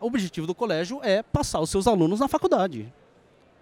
O 0.00 0.06
objetivo 0.06 0.46
do 0.46 0.54
colégio 0.54 1.00
é 1.02 1.22
passar 1.22 1.60
os 1.60 1.70
seus 1.70 1.86
alunos 1.86 2.20
na 2.20 2.28
faculdade. 2.28 2.92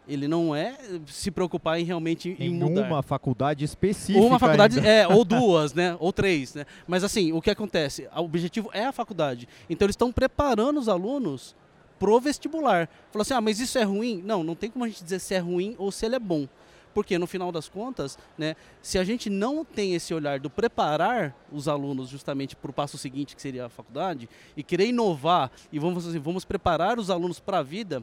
Ele 0.08 0.28
não 0.28 0.54
é 0.54 0.76
se 1.06 1.32
preocupar 1.32 1.80
em 1.80 1.84
realmente 1.84 2.36
em, 2.38 2.46
em 2.46 2.54
mudar. 2.54 2.86
uma 2.86 3.02
faculdade 3.02 3.64
específica. 3.64 4.20
Ou 4.20 4.28
uma 4.28 4.38
faculdade, 4.38 4.78
ainda. 4.78 4.88
é, 4.88 5.08
ou 5.08 5.24
duas, 5.24 5.74
né? 5.74 5.96
Ou 5.98 6.12
três, 6.12 6.54
né? 6.54 6.64
Mas 6.86 7.02
assim, 7.02 7.32
o 7.32 7.42
que 7.42 7.50
acontece? 7.50 8.08
O 8.14 8.20
objetivo 8.20 8.70
é 8.72 8.84
a 8.84 8.92
faculdade. 8.92 9.48
Então 9.68 9.86
eles 9.86 9.94
estão 9.94 10.12
preparando 10.12 10.78
os 10.78 10.88
alunos 10.88 11.56
pro 11.98 12.20
vestibular. 12.20 12.88
Falou 13.10 13.22
assim, 13.22 13.34
ah, 13.34 13.40
mas 13.40 13.60
isso 13.60 13.78
é 13.78 13.82
ruim? 13.82 14.22
Não, 14.24 14.42
não 14.42 14.54
tem 14.54 14.70
como 14.70 14.84
a 14.84 14.88
gente 14.88 15.02
dizer 15.02 15.18
se 15.18 15.34
é 15.34 15.38
ruim 15.38 15.74
ou 15.78 15.90
se 15.90 16.06
ele 16.06 16.16
é 16.16 16.18
bom. 16.18 16.48
Porque 16.94 17.18
no 17.18 17.26
final 17.26 17.52
das 17.52 17.68
contas, 17.68 18.18
né, 18.38 18.56
se 18.80 18.98
a 18.98 19.04
gente 19.04 19.28
não 19.28 19.64
tem 19.66 19.94
esse 19.94 20.14
olhar 20.14 20.40
do 20.40 20.48
preparar 20.48 21.36
os 21.52 21.68
alunos 21.68 22.08
justamente 22.08 22.56
para 22.56 22.70
o 22.70 22.74
passo 22.74 22.96
seguinte, 22.96 23.36
que 23.36 23.42
seria 23.42 23.66
a 23.66 23.68
faculdade, 23.68 24.28
e 24.56 24.62
querer 24.62 24.86
inovar 24.86 25.50
e 25.70 25.78
vamos, 25.78 26.06
assim, 26.08 26.18
vamos 26.18 26.46
preparar 26.46 26.98
os 26.98 27.10
alunos 27.10 27.38
para 27.38 27.58
a 27.58 27.62
vida, 27.62 28.02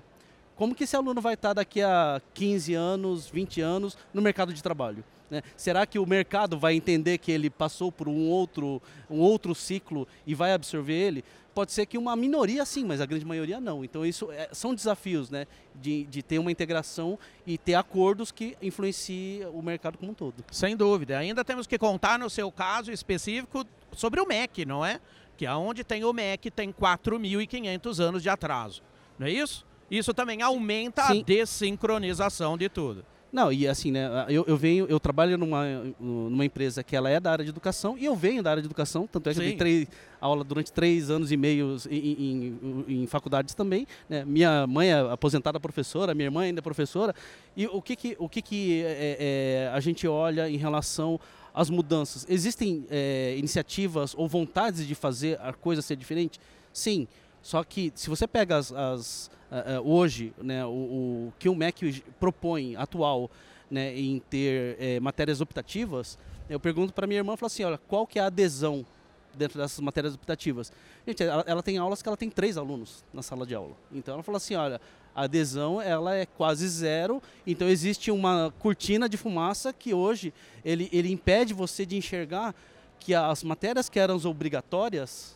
como 0.55 0.75
que 0.75 0.83
esse 0.83 0.95
aluno 0.95 1.19
vai 1.19 1.33
estar 1.33 1.53
daqui 1.53 1.81
a 1.81 2.21
15 2.35 2.75
anos, 2.75 3.27
20 3.27 3.61
anos 3.61 3.97
no 4.13 4.21
mercado 4.21 4.53
de 4.53 4.61
trabalho? 4.61 5.03
Né? 5.29 5.41
Será 5.57 5.87
que 5.87 5.97
o 5.97 6.05
mercado 6.05 6.59
vai 6.59 6.75
entender 6.75 7.17
que 7.17 7.31
ele 7.31 7.49
passou 7.49 7.91
por 7.91 8.07
um 8.07 8.29
outro, 8.29 8.79
um 9.09 9.19
outro 9.19 9.55
ciclo 9.55 10.07
e 10.27 10.35
vai 10.35 10.53
absorver 10.53 10.93
ele? 10.93 11.23
Pode 11.53 11.71
ser 11.71 11.85
que 11.85 11.97
uma 11.97 12.15
minoria 12.15 12.65
sim, 12.65 12.83
mas 12.83 12.99
a 12.99 13.05
grande 13.05 13.25
maioria 13.25 13.59
não. 13.59 13.83
Então 13.83 14.05
isso 14.05 14.31
é, 14.31 14.49
são 14.51 14.73
desafios 14.73 15.29
né? 15.29 15.45
de, 15.75 16.03
de 16.05 16.23
ter 16.23 16.39
uma 16.39 16.51
integração 16.51 17.17
e 17.45 17.57
ter 17.57 17.75
acordos 17.75 18.31
que 18.31 18.57
influenciem 18.61 19.45
o 19.53 19.61
mercado 19.61 19.97
como 19.97 20.11
um 20.11 20.15
todo. 20.15 20.43
Sem 20.51 20.75
dúvida. 20.75 21.17
Ainda 21.17 21.45
temos 21.45 21.67
que 21.67 21.77
contar 21.77 22.17
no 22.17 22.29
seu 22.29 22.51
caso 22.51 22.91
específico 22.91 23.65
sobre 23.91 24.19
o 24.19 24.27
MEC, 24.27 24.65
não 24.65 24.83
é? 24.83 24.99
Que 25.37 25.45
aonde 25.45 25.83
tem 25.83 26.03
o 26.03 26.11
MEC 26.11 26.49
tem 26.49 26.71
4.500 26.71 27.99
anos 27.99 28.23
de 28.23 28.29
atraso. 28.29 28.81
Não 29.19 29.27
é 29.27 29.31
isso? 29.31 29.65
Isso 29.91 30.11
também 30.13 30.41
aumenta 30.41 31.03
Sim. 31.03 31.21
a 31.21 31.23
desincronização 31.23 32.57
de 32.57 32.67
tudo. 32.67 33.05
Não, 33.33 33.51
e 33.51 33.67
assim, 33.67 33.91
né, 33.91 34.07
eu, 34.29 34.45
eu 34.47 34.55
venho, 34.55 34.85
eu 34.87 34.99
trabalho 34.99 35.39
numa, 35.39 35.65
numa 35.99 36.45
empresa 36.45 36.83
que 36.83 36.95
ela 36.95 37.09
é 37.09 37.19
da 37.19 37.31
área 37.31 37.43
de 37.43 37.49
educação 37.49 37.97
e 37.97 38.05
eu 38.05 38.15
venho 38.15 38.43
da 38.43 38.51
área 38.51 38.61
de 38.61 38.67
educação, 38.67 39.07
tanto 39.11 39.27
é 39.27 39.33
que 39.33 39.39
Sim. 39.39 39.41
eu 39.41 39.47
dei 39.49 39.57
três, 39.57 39.87
aula 40.21 40.43
durante 40.43 40.71
três 40.71 41.09
anos 41.09 41.31
e 41.31 41.35
meio 41.35 41.75
em, 41.89 42.59
em, 42.87 43.01
em 43.01 43.07
faculdades 43.07 43.55
também. 43.55 43.87
Né? 44.07 44.23
Minha 44.23 44.67
mãe 44.67 44.91
é 44.91 44.99
aposentada 44.99 45.59
professora, 45.59 46.13
minha 46.13 46.27
irmã 46.27 46.41
ainda 46.41 46.59
é 46.59 46.61
professora. 46.61 47.15
E 47.57 47.65
o 47.65 47.81
que, 47.81 47.95
que, 47.95 48.15
o 48.19 48.29
que, 48.29 48.39
que 48.39 48.83
é, 48.83 49.17
é, 49.19 49.71
a 49.73 49.79
gente 49.79 50.07
olha 50.07 50.47
em 50.47 50.57
relação 50.57 51.19
às 51.55 51.71
mudanças? 51.71 52.27
Existem 52.29 52.85
é, 52.87 53.33
iniciativas 53.35 54.13
ou 54.15 54.27
vontades 54.27 54.85
de 54.85 54.93
fazer 54.93 55.41
a 55.41 55.51
coisa 55.53 55.81
ser 55.81 55.95
diferente? 55.95 56.39
Sim. 56.71 57.07
Só 57.43 57.61
que 57.61 57.91
se 57.93 58.09
você 58.09 58.25
pega 58.25 58.55
as, 58.55 58.71
as 58.71 59.29
uh, 59.51 59.81
uh, 59.81 59.93
hoje, 59.93 60.33
né, 60.41 60.65
o, 60.65 60.69
o, 60.69 61.33
que 61.37 61.49
o 61.49 61.53
MEC 61.53 62.01
propõe 62.17 62.75
atual 62.77 63.29
né, 63.69 63.93
em 63.97 64.19
ter 64.29 64.77
eh, 64.79 64.99
matérias 64.99 65.41
optativas, 65.41 66.17
eu 66.49 66.59
pergunto 66.59 66.93
para 66.93 67.05
minha 67.05 67.19
irmã, 67.19 67.35
falo 67.35 67.47
assim, 67.47 67.63
olha, 67.63 67.77
qual 67.77 68.05
que 68.07 68.19
é 68.19 68.21
a 68.21 68.27
adesão 68.27 68.85
dentro 69.33 69.59
dessas 69.59 69.79
matérias 69.79 70.13
optativas? 70.13 70.71
Gente, 71.05 71.23
ela, 71.23 71.43
ela, 71.47 71.63
tem 71.63 71.77
aulas 71.77 72.01
que 72.01 72.07
ela 72.07 72.15
tem 72.15 72.29
três 72.29 72.55
alunos 72.55 73.03
na 73.11 73.21
sala 73.21 73.45
de 73.45 73.55
aula. 73.55 73.75
Então 73.91 74.13
ela 74.13 74.23
fala 74.23 74.37
assim, 74.37 74.55
olha, 74.55 74.79
a 75.15 75.23
adesão 75.23 75.81
ela 75.81 76.15
é 76.15 76.25
quase 76.25 76.67
zero, 76.67 77.21
então 77.45 77.67
existe 77.67 78.11
uma 78.11 78.53
cortina 78.59 79.09
de 79.09 79.17
fumaça 79.17 79.73
que 79.73 79.93
hoje 79.93 80.33
ele, 80.63 80.87
ele 80.93 81.11
impede 81.11 81.53
você 81.53 81.85
de 81.85 81.97
enxergar 81.97 82.55
que 82.99 83.13
as 83.13 83.43
matérias 83.43 83.89
que 83.89 83.99
eram 83.99 84.15
obrigatórias 84.23 85.35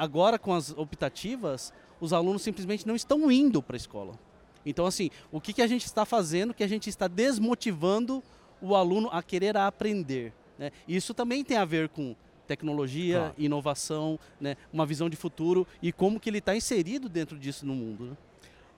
Agora, 0.00 0.38
com 0.38 0.54
as 0.54 0.70
optativas, 0.70 1.74
os 2.00 2.14
alunos 2.14 2.40
simplesmente 2.40 2.86
não 2.86 2.96
estão 2.96 3.30
indo 3.30 3.62
para 3.62 3.76
a 3.76 3.76
escola. 3.76 4.18
Então, 4.64 4.86
assim, 4.86 5.10
o 5.30 5.38
que, 5.38 5.52
que 5.52 5.60
a 5.60 5.66
gente 5.66 5.84
está 5.84 6.06
fazendo? 6.06 6.54
Que 6.54 6.64
a 6.64 6.66
gente 6.66 6.88
está 6.88 7.06
desmotivando 7.06 8.22
o 8.62 8.74
aluno 8.74 9.10
a 9.12 9.22
querer 9.22 9.58
aprender. 9.58 10.32
Né? 10.58 10.70
Isso 10.88 11.12
também 11.12 11.44
tem 11.44 11.58
a 11.58 11.66
ver 11.66 11.90
com 11.90 12.16
tecnologia, 12.46 13.18
claro. 13.18 13.34
inovação, 13.36 14.18
né? 14.40 14.56
uma 14.72 14.86
visão 14.86 15.10
de 15.10 15.16
futuro 15.16 15.66
e 15.82 15.92
como 15.92 16.18
que 16.18 16.30
ele 16.30 16.38
está 16.38 16.56
inserido 16.56 17.06
dentro 17.06 17.38
disso 17.38 17.66
no 17.66 17.74
mundo. 17.74 18.06
Né? 18.06 18.16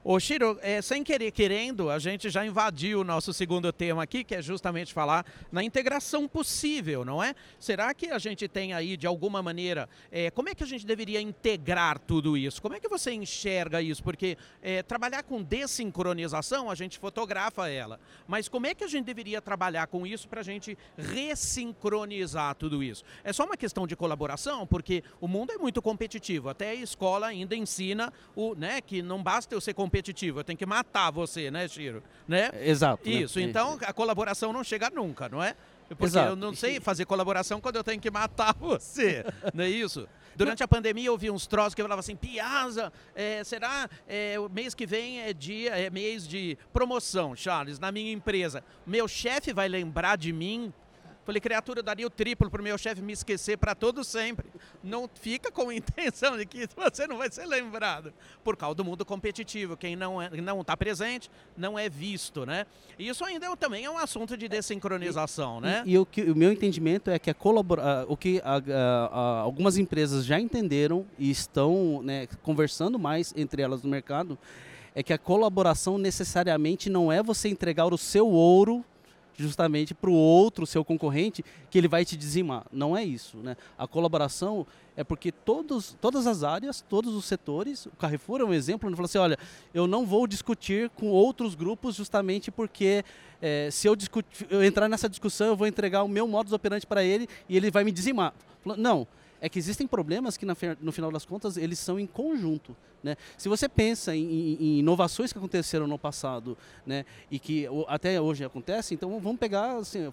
Ô 0.05 0.19
Shiro, 0.19 0.59
é, 0.63 0.83
sem 0.83 1.05
querer 1.05 1.31
querendo, 1.31 1.89
a 1.89 1.97
gente 1.97 2.29
já 2.29 2.45
invadiu 2.45 3.03
o 3.03 3.05
nosso 3.05 3.33
segundo 3.33 3.73
tema 3.73 4.03
aqui, 4.03 4.25
que 4.25 4.35
é 4.35 4.43
justamente 4.43 4.93
falar 4.93 5.25
na 5.53 5.63
integração 5.63 6.27
possível, 6.27 7.05
não 7.05 7.23
é? 7.23 7.37
Será 7.57 7.95
que 7.95 8.11
a 8.11 8.19
gente 8.19 8.49
tem 8.49 8.73
aí, 8.73 8.97
de 8.97 9.07
alguma 9.07 9.41
maneira, 9.41 9.89
é, 10.11 10.29
como 10.29 10.49
é 10.49 10.57
que 10.57 10.65
a 10.65 10.67
gente 10.67 10.85
deveria 10.85 11.21
integrar 11.21 12.01
tudo 12.01 12.37
isso? 12.37 12.61
Como 12.61 12.75
é 12.75 12.81
que 12.81 12.89
você 12.89 13.13
enxerga 13.13 13.81
isso? 13.81 14.03
Porque 14.03 14.37
é, 14.61 14.83
trabalhar 14.83 15.23
com 15.23 15.41
desincronização, 15.41 16.69
a 16.69 16.75
gente 16.75 16.99
fotografa 16.99 17.69
ela, 17.69 18.01
mas 18.27 18.49
como 18.49 18.67
é 18.67 18.75
que 18.75 18.83
a 18.83 18.89
gente 18.89 19.05
deveria 19.05 19.41
trabalhar 19.41 19.87
com 19.87 20.05
isso 20.05 20.29
para 20.29 20.41
a 20.41 20.45
gente 20.45 20.77
ressincronizar 20.99 22.57
tudo 22.57 22.83
isso? 22.83 23.05
É 23.23 23.33
só 23.33 23.45
uma 23.45 23.57
questão 23.57 23.87
de 23.87 23.95
colaboração, 23.95 24.67
porque 24.67 25.05
o 25.21 25.29
mundo 25.29 25.53
é 25.53 25.59
muito 25.59 25.81
competitivo, 25.81 26.49
até 26.49 26.71
a 26.71 26.75
escola 26.75 27.29
ainda 27.29 27.55
ensina 27.55 28.13
o, 28.35 28.57
né, 28.57 28.81
que 28.81 29.01
não 29.01 29.23
basta 29.23 29.55
eu 29.55 29.61
ser 29.61 29.75
competitivo, 29.75 29.92
competitivo, 29.93 30.41
eu 30.41 30.45
tenho 30.45 30.57
que 30.57 30.65
matar 30.65 31.11
você, 31.11 31.51
né, 31.51 31.69
Chiro? 31.69 32.03
Né? 32.27 32.51
Exato. 32.63 33.07
Né? 33.07 33.17
Isso, 33.17 33.39
né? 33.39 33.45
então 33.45 33.79
a 33.83 33.93
colaboração 33.93 34.51
não 34.53 34.65
chega 34.65 34.89
nunca, 34.89 35.29
não 35.29 35.43
é? 35.43 35.55
Porque 35.89 36.05
Exato. 36.05 36.31
eu 36.31 36.37
não 36.37 36.55
sei 36.55 36.81
fazer 36.81 37.05
colaboração 37.05 37.61
quando 37.61 37.77
eu 37.77 37.85
tenho 37.85 38.01
que 38.01 38.11
matar 38.11 38.55
você, 38.59 39.23
não 39.53 39.65
é 39.65 39.69
isso? 39.69 40.09
Durante 40.35 40.63
a 40.63 40.69
pandemia 40.69 41.09
eu 41.09 41.19
vi 41.19 41.31
uns 41.31 41.47
troços 41.47 41.75
que 41.75 41.83
eu 41.83 41.85
falava 41.85 42.01
assim, 42.01 42.17
Piazza, 42.17 42.91
é, 43.15 43.45
será 43.45 43.87
é, 44.09 44.41
o 44.41 44.49
mês 44.49 44.75
que 44.75 44.87
vem 44.87 45.21
é 45.21 45.35
dia, 45.35 45.73
é 45.73 45.91
mês 45.91 46.27
de 46.27 46.57
promoção, 46.73 47.37
Charles, 47.37 47.79
na 47.79 47.93
minha 47.93 48.11
empresa. 48.11 48.65
Meu 48.87 49.07
chefe 49.07 49.53
vai 49.53 49.69
lembrar 49.69 50.17
de 50.17 50.33
mim 50.33 50.73
Falei, 51.25 51.41
criatura, 51.41 51.79
eu 51.79 51.83
daria 51.85 52.07
o 52.07 52.11
triplo 52.11 52.51
para 52.51 52.61
o 52.61 52.65
meu 52.65 52.77
chefe 52.77 53.01
me 53.01 53.13
esquecer 53.13 53.57
para 53.57 53.75
todo 53.75 54.03
sempre. 54.03 54.49
Não 54.83 55.09
fica 55.09 55.53
com 55.53 55.69
a 55.71 55.75
intenção 55.75 56.37
de 56.37 56.45
que 56.45 56.69
você 56.77 57.07
não 57.07 57.19
vai 57.19 57.31
ser 57.31 57.47
lembrado. 57.47 58.13
Por 58.43 58.57
causa 58.57 58.75
do 58.75 58.85
mundo 58.85 59.05
competitivo. 59.05 59.77
Quem 59.77 59.95
não 59.95 60.21
está 60.21 60.37
é, 60.37 60.41
não 60.41 60.65
tá 60.65 60.77
presente 60.77 61.31
não 61.57 61.79
é 61.79 61.89
visto, 61.89 62.45
né? 62.45 62.67
E 62.99 63.09
isso 63.09 63.25
ainda 63.25 63.47
é, 63.47 63.57
também 63.57 63.85
é 63.85 63.91
um 63.91 63.99
assunto 63.99 64.37
de 64.37 64.49
desincronização, 64.49 65.59
e, 65.59 65.63
né? 65.63 65.83
E, 65.87 65.93
e, 65.93 65.99
o, 65.99 66.05
que, 66.05 66.23
o 66.23 66.35
meu 66.35 66.51
entendimento 66.51 67.11
é 67.11 67.19
que 67.19 67.31
a 67.31 67.35
colabora, 67.35 68.05
o 68.09 68.17
que 68.17 68.41
a, 68.45 68.57
a, 68.57 69.07
a, 69.07 69.41
algumas 69.41 69.79
empresas 69.79 70.25
já 70.25 70.41
entenderam 70.41 71.07
e 71.19 71.31
estão 71.31 72.03
né, 72.03 72.27
conversando 72.43 72.99
mais 72.99 73.33
entre 73.37 73.63
elas 73.63 73.83
no 73.83 73.91
mercado 73.91 74.39
é 74.95 75.03
que 75.03 75.13
a 75.13 75.19
colaboração 75.19 75.97
necessariamente 75.97 76.91
não 76.91 77.11
é 77.11 77.23
você 77.23 77.49
entregar 77.49 77.93
o 77.93 77.97
seu 77.97 78.29
ouro 78.29 78.85
justamente 79.37 79.95
para 79.95 80.11
o 80.11 80.15
outro, 80.15 80.67
seu 80.67 80.85
concorrente, 80.85 81.45
que 81.71 81.79
ele 81.79 81.89
vai 81.89 82.05
te 82.05 82.17
dizimar. 82.17 82.67
Não 82.73 82.97
é 82.97 83.05
isso. 83.05 83.37
Né? 83.39 83.57
A 83.79 83.87
colaboração 83.87 84.67
é 84.97 85.03
porque 85.03 85.33
todos, 85.33 85.97
todas 86.01 86.27
as 86.27 86.43
áreas, 86.43 86.85
todos 86.89 87.15
os 87.15 87.25
setores, 87.25 87.87
o 87.87 87.91
Carrefour 87.91 88.41
é 88.41 88.45
um 88.45 88.53
exemplo, 88.53 88.89
ele 88.89 88.97
falou 88.97 89.07
assim, 89.07 89.19
olha, 89.19 89.39
eu 89.73 89.87
não 89.87 90.05
vou 90.05 90.27
discutir 90.27 90.91
com 90.91 91.09
outros 91.09 91.55
grupos 91.55 91.95
justamente 91.95 92.51
porque 92.51 93.05
é, 93.41 93.71
se 93.71 93.89
eu, 93.89 93.97
discutir, 93.97 94.47
eu 94.51 94.63
entrar 94.63 94.89
nessa 94.89 95.09
discussão, 95.09 95.49
eu 95.49 95.57
vou 95.57 95.67
entregar 95.67 96.03
o 96.03 96.09
meu 96.09 96.29
modus 96.29 96.53
operandi 96.53 96.87
para 96.87 97.03
ele 97.03 97.29
e 97.49 97.57
ele 97.57 97.71
vai 97.71 97.85
me 97.85 97.93
dizimar. 97.93 98.35
Não, 98.65 99.07
é 99.43 99.49
que 99.49 99.59
existem 99.59 99.89
problemas 99.89 100.37
que, 100.37 100.47
no 100.47 100.93
final 100.93 101.11
das 101.11 101.25
contas, 101.25 101.57
eles 101.57 101.81
são 101.81 101.99
em 101.99 102.07
conjunto. 102.07 102.77
Né? 103.03 103.17
Se 103.37 103.49
você 103.49 103.69
pensa 103.69 104.15
em, 104.15 104.23
em, 104.23 104.57
em 104.61 104.79
inovações 104.79 105.33
que 105.33 105.39
aconteceram 105.39 105.89
no 105.89 105.99
passado 105.99 106.57
né, 106.87 107.05
e 107.29 107.41
que 107.41 107.67
até 107.89 108.21
hoje 108.21 108.45
acontecem, 108.45 108.95
então 108.95 109.19
vamos 109.19 109.41
pegar 109.41 109.79
assim, 109.79 110.13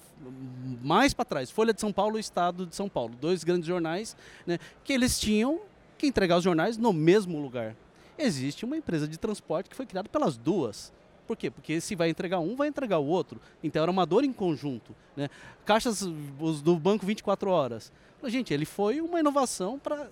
mais 0.81 1.13
para 1.13 1.25
trás. 1.25 1.51
Folha 1.51 1.71
de 1.71 1.79
São 1.79 1.93
Paulo 1.93 2.17
e 2.17 2.19
Estado 2.19 2.65
de 2.65 2.75
São 2.75 2.89
Paulo, 2.89 3.13
dois 3.21 3.43
grandes 3.43 3.67
jornais 3.67 4.17
né, 4.47 4.57
que 4.83 4.91
eles 4.91 5.19
tinham 5.19 5.61
que 5.95 6.07
entregar 6.07 6.37
os 6.37 6.43
jornais 6.43 6.75
no 6.75 6.91
mesmo 6.91 7.39
lugar. 7.39 7.75
Existe 8.17 8.65
uma 8.65 8.75
empresa 8.75 9.07
de 9.07 9.19
transporte 9.19 9.69
que 9.69 9.75
foi 9.75 9.85
criada 9.85 10.09
pelas 10.09 10.37
duas. 10.37 10.91
Por 11.29 11.37
quê? 11.37 11.51
Porque 11.51 11.79
se 11.79 11.93
vai 11.93 12.09
entregar 12.09 12.39
um, 12.39 12.55
vai 12.55 12.67
entregar 12.67 12.97
o 12.97 13.05
outro. 13.05 13.39
Então 13.63 13.83
era 13.83 13.91
uma 13.91 14.03
dor 14.03 14.23
em 14.23 14.33
conjunto. 14.33 14.95
Né? 15.15 15.29
Caixas 15.63 16.01
do 16.01 16.75
banco 16.75 17.05
24 17.05 17.51
horas. 17.51 17.93
Gente, 18.23 18.51
ele 18.51 18.65
foi 18.65 18.99
uma 18.99 19.19
inovação 19.19 19.77
para 19.77 20.09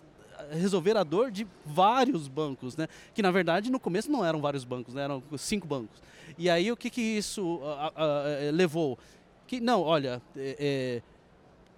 resolver 0.51 0.95
a 0.95 1.03
dor 1.03 1.31
de 1.31 1.47
vários 1.65 2.27
bancos, 2.27 2.77
né? 2.77 2.87
Que 3.15 3.23
na 3.23 3.31
verdade 3.31 3.71
no 3.71 3.79
começo 3.79 4.11
não 4.11 4.23
eram 4.23 4.39
vários 4.39 4.63
bancos, 4.63 4.93
né? 4.93 5.05
eram 5.05 5.23
cinco 5.39 5.65
bancos. 5.65 6.03
E 6.37 6.51
aí 6.51 6.71
o 6.71 6.77
que 6.77 6.87
que 6.87 7.01
isso 7.01 7.61
levou? 8.53 8.99
Que 9.47 9.59
não, 9.59 9.81
olha, 9.81 10.21
é, 10.35 10.55
é, 10.59 11.01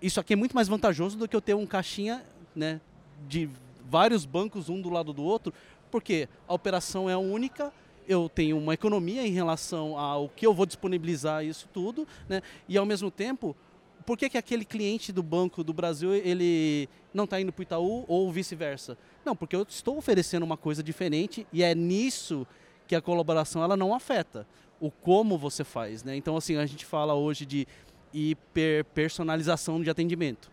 isso 0.02 0.20
aqui 0.20 0.34
é 0.34 0.36
muito 0.36 0.54
mais 0.54 0.68
vantajoso 0.68 1.18
do 1.18 1.30
que 1.30 1.36
eu 1.36 1.42
ter 1.42 1.54
um 1.54 1.66
caixinha, 1.66 2.26
né? 2.54 2.82
De 3.26 3.50
vários 3.90 4.26
bancos 4.26 4.68
um 4.68 4.82
do 4.82 4.90
lado 4.90 5.14
do 5.14 5.24
outro, 5.24 5.54
porque 5.90 6.28
a 6.46 6.54
operação 6.54 7.10
é 7.10 7.16
única 7.16 7.72
eu 8.10 8.28
tenho 8.28 8.58
uma 8.58 8.74
economia 8.74 9.26
em 9.26 9.30
relação 9.30 9.96
ao 9.96 10.28
que 10.30 10.46
eu 10.46 10.52
vou 10.52 10.66
disponibilizar 10.66 11.46
isso 11.46 11.70
tudo, 11.72 12.08
né? 12.28 12.42
E 12.68 12.76
ao 12.76 12.86
mesmo 12.86 13.12
tempo, 13.12 13.56
por 14.04 14.18
que, 14.18 14.28
que 14.28 14.38
aquele 14.38 14.66
cliente 14.66 15.12
do 15.12 15.22
Banco 15.22 15.64
do 15.64 15.72
Brasil 15.72 16.16
ele 16.16 16.90
não 17.14 17.26
está 17.26 17.40
indo 17.40 17.54
para 17.54 17.62
o 17.62 17.64
Itaú 17.64 18.06
ou 18.08 18.32
vice-versa? 18.32 18.98
Não, 19.24 19.36
porque 19.36 19.56
eu 19.56 19.62
estou 19.62 19.96
oferecendo 19.96 20.42
uma 20.42 20.58
coisa 20.58 20.82
diferente 20.82 21.46
e 21.54 21.62
é 21.62 21.76
nisso 21.76 22.48
que 22.88 22.96
a 22.96 23.02
colaboração 23.02 23.64
ela 23.64 23.78
não 23.78 23.94
afeta 23.94 24.48
o 24.82 24.90
como 24.90 25.38
você 25.38 25.64
faz, 25.64 26.04
né? 26.04 26.16
Então 26.16 26.36
assim 26.36 26.56
a 26.56 26.66
gente 26.66 26.86
fala 26.86 27.14
hoje 27.14 27.46
de 27.46 27.68
hiperpersonalização 28.12 29.84
de 29.84 29.90
atendimento? 29.92 30.50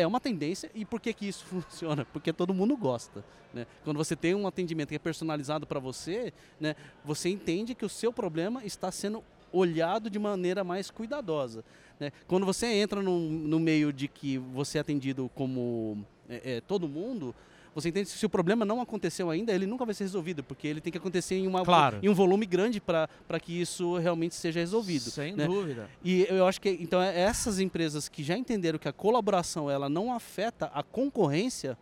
É 0.00 0.06
uma 0.06 0.20
tendência 0.20 0.70
e 0.74 0.84
por 0.84 1.00
que, 1.00 1.12
que 1.12 1.26
isso 1.26 1.44
funciona? 1.50 2.04
Porque 2.12 2.32
todo 2.32 2.54
mundo 2.54 2.76
gosta. 2.76 3.24
Né? 3.52 3.66
Quando 3.84 3.96
você 3.96 4.14
tem 4.14 4.34
um 4.34 4.46
atendimento 4.46 4.90
que 4.90 4.94
é 4.94 4.98
personalizado 4.98 5.66
para 5.66 5.80
você, 5.80 6.32
né, 6.58 6.74
você 7.04 7.28
entende 7.28 7.74
que 7.74 7.84
o 7.84 7.88
seu 7.88 8.12
problema 8.12 8.64
está 8.64 8.90
sendo 8.90 9.22
olhado 9.52 10.08
de 10.08 10.18
maneira 10.18 10.62
mais 10.62 10.90
cuidadosa. 10.90 11.64
Né? 11.98 12.12
Quando 12.26 12.46
você 12.46 12.66
entra 12.66 13.02
no, 13.02 13.18
no 13.18 13.58
meio 13.58 13.92
de 13.92 14.08
que 14.08 14.38
você 14.38 14.78
é 14.78 14.80
atendido 14.80 15.30
como 15.34 16.04
é, 16.28 16.56
é, 16.56 16.60
todo 16.60 16.88
mundo, 16.88 17.34
você 17.74 17.88
entende 17.88 18.08
se 18.08 18.26
o 18.26 18.28
problema 18.28 18.64
não 18.64 18.80
aconteceu 18.80 19.30
ainda, 19.30 19.52
ele 19.52 19.66
nunca 19.66 19.84
vai 19.84 19.94
ser 19.94 20.04
resolvido, 20.04 20.42
porque 20.42 20.66
ele 20.66 20.80
tem 20.80 20.90
que 20.90 20.98
acontecer 20.98 21.36
em, 21.36 21.46
uma, 21.46 21.64
claro. 21.64 21.98
em 22.02 22.08
um 22.08 22.14
volume 22.14 22.46
grande 22.46 22.80
para 22.80 23.08
que 23.40 23.60
isso 23.60 23.96
realmente 23.96 24.34
seja 24.34 24.60
resolvido. 24.60 25.10
Sem 25.10 25.34
né? 25.34 25.46
dúvida. 25.46 25.88
E 26.02 26.26
eu 26.28 26.46
acho 26.46 26.60
que 26.60 26.68
então 26.68 27.00
é 27.00 27.18
essas 27.18 27.60
empresas 27.60 28.08
que 28.08 28.22
já 28.22 28.36
entenderam 28.36 28.78
que 28.78 28.88
a 28.88 28.92
colaboração 28.92 29.70
ela 29.70 29.88
não 29.88 30.12
afeta 30.12 30.66
a 30.74 30.82
concorrência, 30.82 31.78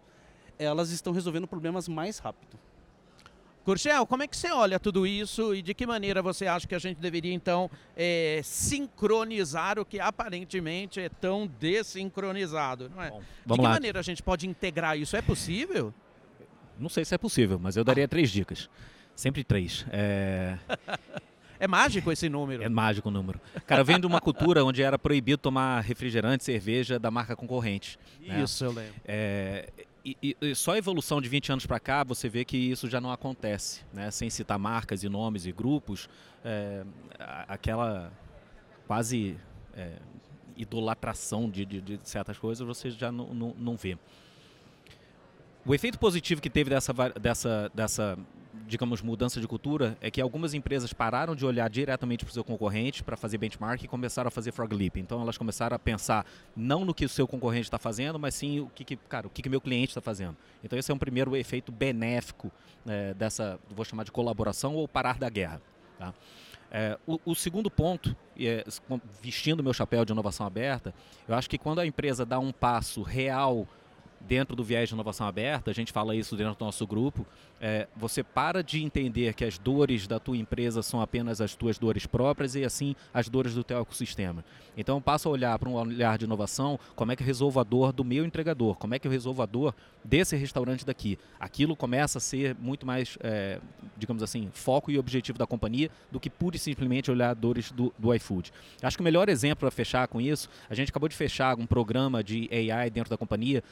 elas 0.58 0.90
estão 0.90 1.12
resolvendo 1.12 1.46
problemas 1.46 1.88
mais 1.88 2.18
rápido. 2.18 2.58
Gurgel, 3.68 4.06
como 4.06 4.22
é 4.22 4.26
que 4.26 4.34
você 4.34 4.50
olha 4.50 4.80
tudo 4.80 5.06
isso 5.06 5.54
e 5.54 5.60
de 5.60 5.74
que 5.74 5.86
maneira 5.86 6.22
você 6.22 6.46
acha 6.46 6.66
que 6.66 6.74
a 6.74 6.78
gente 6.78 6.96
deveria, 7.02 7.34
então, 7.34 7.70
é, 7.94 8.40
sincronizar 8.42 9.78
o 9.78 9.84
que 9.84 10.00
aparentemente 10.00 10.98
é 10.98 11.10
tão 11.10 11.46
desincronizado? 11.46 12.88
Não 12.88 13.02
é? 13.02 13.10
Bom, 13.10 13.20
de 13.46 13.60
que 13.60 13.60
lá. 13.60 13.68
maneira 13.68 14.00
a 14.00 14.02
gente 14.02 14.22
pode 14.22 14.48
integrar 14.48 14.98
isso? 14.98 15.14
É 15.14 15.20
possível? 15.20 15.92
Não 16.78 16.88
sei 16.88 17.04
se 17.04 17.14
é 17.14 17.18
possível, 17.18 17.58
mas 17.58 17.76
eu 17.76 17.84
daria 17.84 18.06
ah. 18.06 18.08
três 18.08 18.30
dicas. 18.30 18.70
Sempre 19.14 19.44
três. 19.44 19.84
É... 19.90 20.56
É 21.60 21.66
mágico 21.66 22.12
esse 22.12 22.28
número. 22.28 22.62
É 22.62 22.68
mágico 22.68 23.08
o 23.08 23.10
número. 23.10 23.40
Cara, 23.66 23.82
vem 23.82 23.98
de 23.98 24.06
uma 24.06 24.20
cultura 24.20 24.64
onde 24.64 24.80
era 24.80 24.96
proibido 24.96 25.38
tomar 25.38 25.80
refrigerante, 25.80 26.44
cerveja 26.44 27.00
da 27.00 27.10
marca 27.10 27.34
concorrente. 27.34 27.98
Né? 28.20 28.40
Isso, 28.40 28.64
né? 28.64 28.70
eu 28.70 28.74
lembro. 28.74 28.94
É, 29.04 29.68
e, 30.22 30.36
e, 30.40 30.54
só 30.54 30.72
a 30.72 30.78
evolução 30.78 31.20
de 31.20 31.28
20 31.28 31.52
anos 31.52 31.66
para 31.66 31.80
cá, 31.80 32.04
você 32.04 32.28
vê 32.28 32.44
que 32.44 32.56
isso 32.56 32.88
já 32.88 33.00
não 33.00 33.10
acontece, 33.10 33.82
né? 33.92 34.10
Sem 34.10 34.30
citar 34.30 34.58
marcas 34.58 35.02
e 35.02 35.08
nomes 35.08 35.46
e 35.46 35.52
grupos, 35.52 36.08
é, 36.44 36.84
aquela 37.48 38.12
quase 38.86 39.36
é, 39.74 39.98
idolatração 40.56 41.50
de, 41.50 41.64
de, 41.64 41.80
de, 41.80 42.00
certas 42.02 42.38
coisas 42.38 42.66
você 42.66 42.90
já 42.90 43.12
não, 43.12 43.34
não, 43.34 43.54
não 43.58 43.76
vê. 43.76 43.98
O 45.66 45.74
efeito 45.74 45.98
positivo 45.98 46.40
que 46.40 46.48
teve 46.48 46.70
dessa, 46.70 46.92
dessa, 47.20 47.70
dessa 47.74 48.18
digamos, 48.68 49.00
mudança 49.00 49.40
de 49.40 49.48
cultura 49.48 49.96
é 50.00 50.10
que 50.10 50.20
algumas 50.20 50.52
empresas 50.52 50.92
pararam 50.92 51.34
de 51.34 51.44
olhar 51.44 51.68
diretamente 51.70 52.24
para 52.24 52.30
o 52.30 52.34
seu 52.34 52.44
concorrente 52.44 53.02
para 53.02 53.16
fazer 53.16 53.38
benchmark 53.38 53.82
e 53.82 53.88
começaram 53.88 54.28
a 54.28 54.30
fazer 54.30 54.52
frog 54.52 54.74
leap. 54.74 54.98
Então 54.98 55.20
elas 55.22 55.38
começaram 55.38 55.74
a 55.74 55.78
pensar 55.78 56.26
não 56.54 56.84
no 56.84 56.94
que 56.94 57.04
o 57.04 57.08
seu 57.08 57.26
concorrente 57.26 57.64
está 57.66 57.78
fazendo, 57.78 58.18
mas 58.18 58.34
sim 58.34 58.60
o 58.60 58.68
que, 58.68 58.84
que 58.84 58.96
cara, 58.96 59.26
o 59.26 59.30
que, 59.30 59.40
que 59.40 59.48
meu 59.48 59.60
cliente 59.60 59.88
está 59.88 60.02
fazendo. 60.02 60.36
Então 60.62 60.78
esse 60.78 60.92
é 60.92 60.94
um 60.94 60.98
primeiro 60.98 61.34
efeito 61.34 61.72
benéfico 61.72 62.52
é, 62.86 63.14
dessa, 63.14 63.58
vou 63.70 63.84
chamar 63.84 64.04
de 64.04 64.12
colaboração 64.12 64.74
ou 64.74 64.86
parar 64.86 65.18
da 65.18 65.30
guerra. 65.30 65.62
Tá? 65.98 66.12
É, 66.70 66.98
o, 67.06 67.18
o, 67.24 67.34
segundo 67.34 67.70
ponto, 67.70 68.14
é, 68.38 68.64
vestindo 69.22 69.62
meu 69.62 69.72
chapéu 69.72 70.04
de 70.04 70.12
inovação 70.12 70.46
aberta, 70.46 70.94
eu 71.26 71.34
acho 71.34 71.48
que 71.48 71.56
quando 71.56 71.78
a 71.78 71.86
empresa 71.86 72.26
dá 72.26 72.38
um 72.38 72.52
passo 72.52 73.00
real 73.00 73.66
dentro 74.20 74.54
do 74.54 74.64
viés 74.64 74.88
de 74.88 74.94
inovação 74.94 75.26
aberta, 75.26 75.70
a 75.70 75.74
gente 75.74 75.92
fala 75.92 76.14
isso 76.14 76.36
dentro 76.36 76.54
do 76.54 76.64
nosso 76.64 76.86
grupo, 76.86 77.26
é, 77.60 77.88
você 77.96 78.22
para 78.22 78.62
de 78.62 78.82
entender 78.82 79.34
que 79.34 79.44
as 79.44 79.58
dores 79.58 80.06
da 80.06 80.18
tua 80.18 80.36
empresa 80.36 80.82
são 80.82 81.00
apenas 81.00 81.40
as 81.40 81.54
tuas 81.54 81.78
dores 81.78 82.06
próprias 82.06 82.54
e 82.54 82.64
assim 82.64 82.94
as 83.12 83.28
dores 83.28 83.54
do 83.54 83.64
teu 83.64 83.80
ecossistema. 83.80 84.44
Então 84.76 85.00
passa 85.00 85.28
a 85.28 85.32
olhar 85.32 85.58
para 85.58 85.68
um 85.68 85.74
olhar 85.74 86.18
de 86.18 86.24
inovação, 86.24 86.78
como 86.94 87.10
é 87.10 87.16
que 87.16 87.22
eu 87.22 87.26
resolvo 87.26 87.58
a 87.58 87.64
dor 87.64 87.92
do 87.92 88.04
meu 88.04 88.24
entregador, 88.24 88.76
como 88.76 88.94
é 88.94 88.98
que 88.98 89.06
eu 89.06 89.10
resolvo 89.10 89.42
a 89.42 89.46
dor 89.46 89.74
desse 90.04 90.36
restaurante 90.36 90.86
daqui. 90.86 91.18
Aquilo 91.38 91.74
começa 91.74 92.18
a 92.18 92.20
ser 92.20 92.56
muito 92.60 92.86
mais, 92.86 93.18
é, 93.20 93.60
digamos 93.96 94.22
assim, 94.22 94.48
foco 94.52 94.90
e 94.90 94.98
objetivo 94.98 95.38
da 95.38 95.46
companhia 95.46 95.90
do 96.10 96.20
que 96.20 96.30
pura 96.30 96.56
e 96.56 96.58
simplesmente 96.58 97.10
olhar 97.10 97.34
dores 97.34 97.72
do, 97.72 97.92
do 97.98 98.14
iFood. 98.14 98.52
Acho 98.82 98.96
que 98.96 99.00
o 99.00 99.04
melhor 99.04 99.28
exemplo 99.28 99.60
para 99.60 99.70
fechar 99.70 100.06
com 100.06 100.20
isso, 100.20 100.48
a 100.70 100.74
gente 100.74 100.90
acabou 100.90 101.08
de 101.08 101.16
fechar 101.16 101.58
um 101.58 101.66
programa 101.66 102.22
de 102.22 102.48
AI 102.52 102.88
dentro 102.88 103.10
da 103.10 103.16
companhia, 103.16 103.62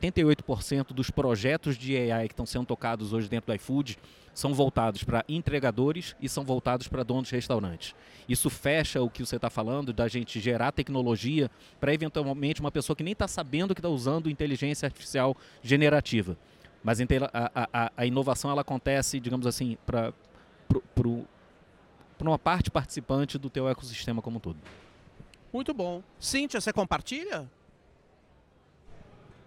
78% 0.00 0.92
dos 0.92 1.10
projetos 1.10 1.76
de 1.76 1.96
AI 1.96 2.28
que 2.28 2.32
estão 2.34 2.46
sendo 2.46 2.66
tocados 2.66 3.12
hoje 3.12 3.28
dentro 3.28 3.46
do 3.46 3.54
iFood 3.54 3.98
são 4.36 4.52
voltados 4.52 5.02
para 5.02 5.24
entregadores 5.28 6.14
e 6.20 6.28
são 6.28 6.44
voltados 6.44 6.86
para 6.88 7.02
donos 7.02 7.28
de 7.28 7.34
restaurantes. 7.34 7.94
Isso 8.28 8.50
fecha 8.50 9.00
o 9.00 9.08
que 9.08 9.24
você 9.24 9.36
está 9.36 9.48
falando 9.48 9.94
da 9.94 10.08
gente 10.08 10.38
gerar 10.38 10.72
tecnologia 10.72 11.50
para 11.80 11.94
eventualmente 11.94 12.60
uma 12.60 12.70
pessoa 12.70 12.94
que 12.94 13.02
nem 13.02 13.12
está 13.12 13.26
sabendo 13.26 13.74
que 13.74 13.80
está 13.80 13.88
usando 13.88 14.28
inteligência 14.28 14.86
artificial 14.86 15.34
generativa. 15.62 16.36
Mas 16.84 17.00
a, 17.00 17.68
a, 17.72 17.92
a 17.96 18.06
inovação 18.06 18.50
ela 18.50 18.60
acontece, 18.60 19.18
digamos 19.18 19.46
assim, 19.46 19.78
para 19.86 20.12
uma 22.20 22.38
parte 22.38 22.70
participante 22.70 23.38
do 23.38 23.48
teu 23.48 23.68
ecossistema 23.68 24.20
como 24.20 24.36
um 24.36 24.40
todo. 24.40 24.58
Muito 25.50 25.72
bom. 25.72 26.02
Cíntia, 26.20 26.60
você 26.60 26.72
compartilha? 26.74 27.50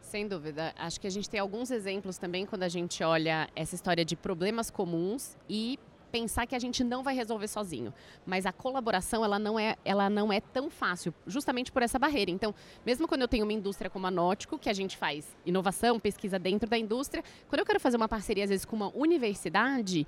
Sem 0.10 0.28
dúvida. 0.28 0.74
Acho 0.76 1.00
que 1.00 1.06
a 1.06 1.10
gente 1.12 1.30
tem 1.30 1.40
alguns 1.40 1.70
exemplos 1.70 2.18
também 2.18 2.44
quando 2.44 2.64
a 2.64 2.68
gente 2.68 3.04
olha 3.04 3.48
essa 3.56 3.76
história 3.76 4.04
de 4.04 4.16
problemas 4.16 4.72
comuns 4.72 5.38
e 5.48 5.78
pensar 6.12 6.48
que 6.48 6.56
a 6.56 6.60
gente 6.60 6.84
não 6.84 7.04
vai 7.04 7.14
resolver 7.14 7.48
sozinho. 7.48 7.94
Mas 8.26 8.48
a 8.48 8.52
colaboração, 8.52 9.24
ela 9.24 9.38
não 9.38 9.60
é, 9.60 9.76
ela 9.86 10.10
não 10.10 10.34
é 10.34 10.42
tão 10.42 10.68
fácil, 10.68 11.14
justamente 11.28 11.72
por 11.72 11.84
essa 11.84 12.00
barreira. 12.00 12.32
Então, 12.32 12.56
mesmo 12.84 13.08
quando 13.08 13.22
eu 13.22 13.28
tenho 13.28 13.44
uma 13.44 13.54
indústria 13.54 13.88
como 13.88 14.08
a 14.08 14.10
Nótico, 14.10 14.58
que 14.58 14.68
a 14.68 14.74
gente 14.74 14.98
faz 14.98 15.28
inovação, 15.46 16.00
pesquisa 16.00 16.40
dentro 16.40 16.68
da 16.68 16.76
indústria, 16.76 17.24
quando 17.48 17.60
eu 17.60 17.66
quero 17.66 17.80
fazer 17.80 17.98
uma 17.98 18.10
parceria, 18.10 18.46
às 18.46 18.50
vezes, 18.50 18.66
com 18.66 18.76
uma 18.76 18.92
universidade, 18.96 20.08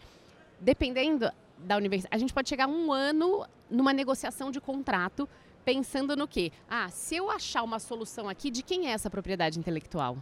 dependendo 0.59 1.31
da 1.59 1.77
universidade, 1.77 2.15
a 2.15 2.17
gente 2.17 2.33
pode 2.33 2.49
chegar 2.49 2.67
um 2.67 2.91
ano 2.91 3.45
numa 3.69 3.93
negociação 3.93 4.49
de 4.49 4.59
contrato 4.59 5.29
pensando 5.63 6.15
no 6.15 6.27
quê? 6.27 6.51
Ah, 6.69 6.89
se 6.89 7.15
eu 7.15 7.29
achar 7.29 7.63
uma 7.63 7.79
solução 7.79 8.27
aqui, 8.27 8.49
de 8.49 8.63
quem 8.63 8.87
é 8.87 8.91
essa 8.91 9.09
propriedade 9.09 9.59
intelectual? 9.59 10.17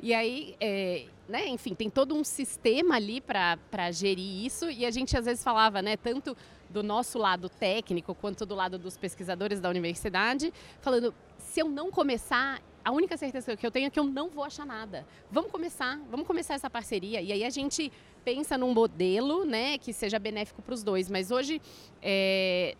E 0.00 0.12
aí, 0.12 0.54
é, 0.60 1.06
né, 1.28 1.48
enfim, 1.48 1.74
tem 1.74 1.88
todo 1.88 2.14
um 2.14 2.22
sistema 2.22 2.96
ali 2.96 3.20
para 3.20 3.90
gerir 3.90 4.44
isso 4.44 4.70
e 4.70 4.84
a 4.84 4.90
gente 4.90 5.16
às 5.16 5.24
vezes 5.24 5.42
falava, 5.42 5.80
né, 5.80 5.96
tanto 5.96 6.36
do 6.68 6.82
nosso 6.82 7.18
lado 7.18 7.48
técnico 7.48 8.14
quanto 8.14 8.44
do 8.44 8.54
lado 8.54 8.78
dos 8.78 8.96
pesquisadores 8.96 9.60
da 9.60 9.70
universidade, 9.70 10.52
falando, 10.80 11.14
se 11.38 11.60
eu 11.60 11.68
não 11.68 11.90
começar, 11.90 12.60
a 12.84 12.90
única 12.90 13.16
certeza 13.16 13.56
que 13.56 13.66
eu 13.66 13.70
tenho 13.70 13.86
é 13.86 13.90
que 13.90 13.98
eu 13.98 14.04
não 14.04 14.28
vou 14.28 14.44
achar 14.44 14.66
nada. 14.66 15.06
Vamos 15.30 15.50
começar, 15.50 15.98
vamos 16.10 16.26
começar 16.26 16.54
essa 16.54 16.68
parceria. 16.68 17.22
E 17.22 17.32
aí 17.32 17.42
a 17.42 17.48
gente 17.48 17.90
pensa 18.22 18.58
num 18.58 18.74
modelo, 18.74 19.44
né, 19.46 19.78
que 19.78 19.92
seja 19.92 20.18
benéfico 20.18 20.60
para 20.60 20.74
os 20.74 20.82
dois. 20.82 21.08
Mas 21.08 21.30
hoje, 21.30 21.62
é, 22.02 22.76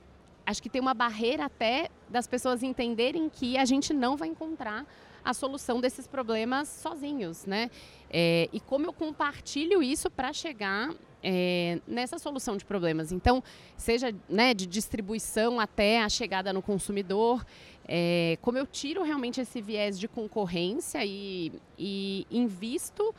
acho 0.46 0.62
que 0.62 0.68
tem 0.68 0.80
uma 0.80 0.94
barreira 0.94 1.46
até 1.46 1.88
das 2.08 2.26
pessoas 2.26 2.62
entenderem 2.62 3.28
que 3.28 3.56
a 3.56 3.64
gente 3.64 3.92
não 3.92 4.16
vai 4.16 4.28
encontrar 4.28 4.86
a 5.24 5.32
solução 5.32 5.80
desses 5.80 6.06
problemas 6.06 6.68
sozinhos, 6.68 7.46
né? 7.46 7.70
É, 8.10 8.48
e 8.52 8.60
como 8.60 8.86
eu 8.86 8.92
compartilho 8.92 9.82
isso 9.82 10.10
para 10.10 10.32
chegar 10.32 10.94
é, 11.22 11.80
nessa 11.86 12.18
solução 12.18 12.56
de 12.56 12.64
problemas. 12.64 13.10
Então, 13.10 13.42
seja 13.76 14.14
né, 14.28 14.52
de 14.52 14.66
distribuição 14.66 15.58
até 15.58 16.02
a 16.02 16.08
chegada 16.08 16.52
no 16.52 16.60
consumidor, 16.60 17.44
é, 17.88 18.38
como 18.42 18.58
eu 18.58 18.66
tiro 18.66 19.02
realmente 19.02 19.40
esse 19.40 19.62
viés 19.62 19.98
de 19.98 20.06
concorrência 20.06 21.02
e, 21.04 21.52
e 21.78 22.26
invisto 22.30 23.14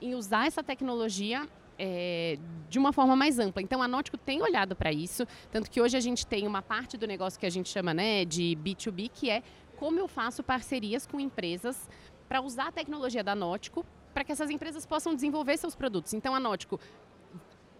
em 0.00 0.14
usar 0.14 0.46
essa 0.46 0.62
tecnologia 0.62 1.48
é, 1.78 2.38
de 2.68 2.78
uma 2.78 2.92
forma 2.92 3.14
mais 3.14 3.38
ampla. 3.38 3.62
Então, 3.62 3.82
a 3.82 3.88
Nótico 3.88 4.16
tem 4.16 4.42
olhado 4.42 4.74
para 4.74 4.92
isso, 4.92 5.26
tanto 5.50 5.70
que 5.70 5.80
hoje 5.80 5.96
a 5.96 6.00
gente 6.00 6.26
tem 6.26 6.46
uma 6.46 6.62
parte 6.62 6.96
do 6.96 7.06
negócio 7.06 7.38
que 7.38 7.46
a 7.46 7.50
gente 7.50 7.68
chama 7.68 7.94
né, 7.94 8.24
de 8.24 8.58
B2B, 8.62 9.10
que 9.12 9.30
é 9.30 9.42
como 9.76 9.98
eu 9.98 10.08
faço 10.08 10.42
parcerias 10.42 11.06
com 11.06 11.20
empresas 11.20 11.88
para 12.28 12.40
usar 12.40 12.68
a 12.68 12.72
tecnologia 12.72 13.22
da 13.22 13.34
Nótico 13.34 13.86
para 14.12 14.24
que 14.24 14.32
essas 14.32 14.50
empresas 14.50 14.84
possam 14.84 15.14
desenvolver 15.14 15.56
seus 15.56 15.76
produtos. 15.76 16.12
Então, 16.12 16.34
a 16.34 16.40
Nótico 16.40 16.80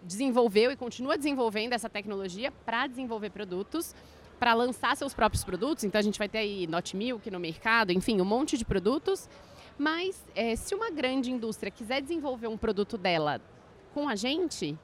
desenvolveu 0.02 0.70
e 0.70 0.76
continua 0.76 1.16
desenvolvendo 1.16 1.72
essa 1.72 1.88
tecnologia 1.88 2.52
para 2.64 2.86
desenvolver 2.86 3.30
produtos, 3.30 3.94
para 4.38 4.54
lançar 4.54 4.96
seus 4.96 5.12
próprios 5.12 5.44
produtos. 5.44 5.84
Então 5.84 5.98
a 5.98 6.02
gente 6.02 6.18
vai 6.18 6.28
ter 6.28 6.38
aí 6.38 6.66
Not 6.66 6.96
Milk 6.96 7.28
no 7.30 7.40
mercado, 7.40 7.92
enfim, 7.92 8.20
um 8.20 8.24
monte 8.24 8.56
de 8.56 8.64
produtos. 8.64 9.28
Mas 9.76 10.24
é, 10.34 10.56
se 10.56 10.74
uma 10.74 10.90
grande 10.90 11.30
indústria 11.30 11.70
quiser 11.70 12.00
desenvolver 12.00 12.48
um 12.48 12.56
produto 12.56 12.96
dela 12.96 13.40
com 13.98 14.08
a 14.08 14.14
gente, 14.14 14.78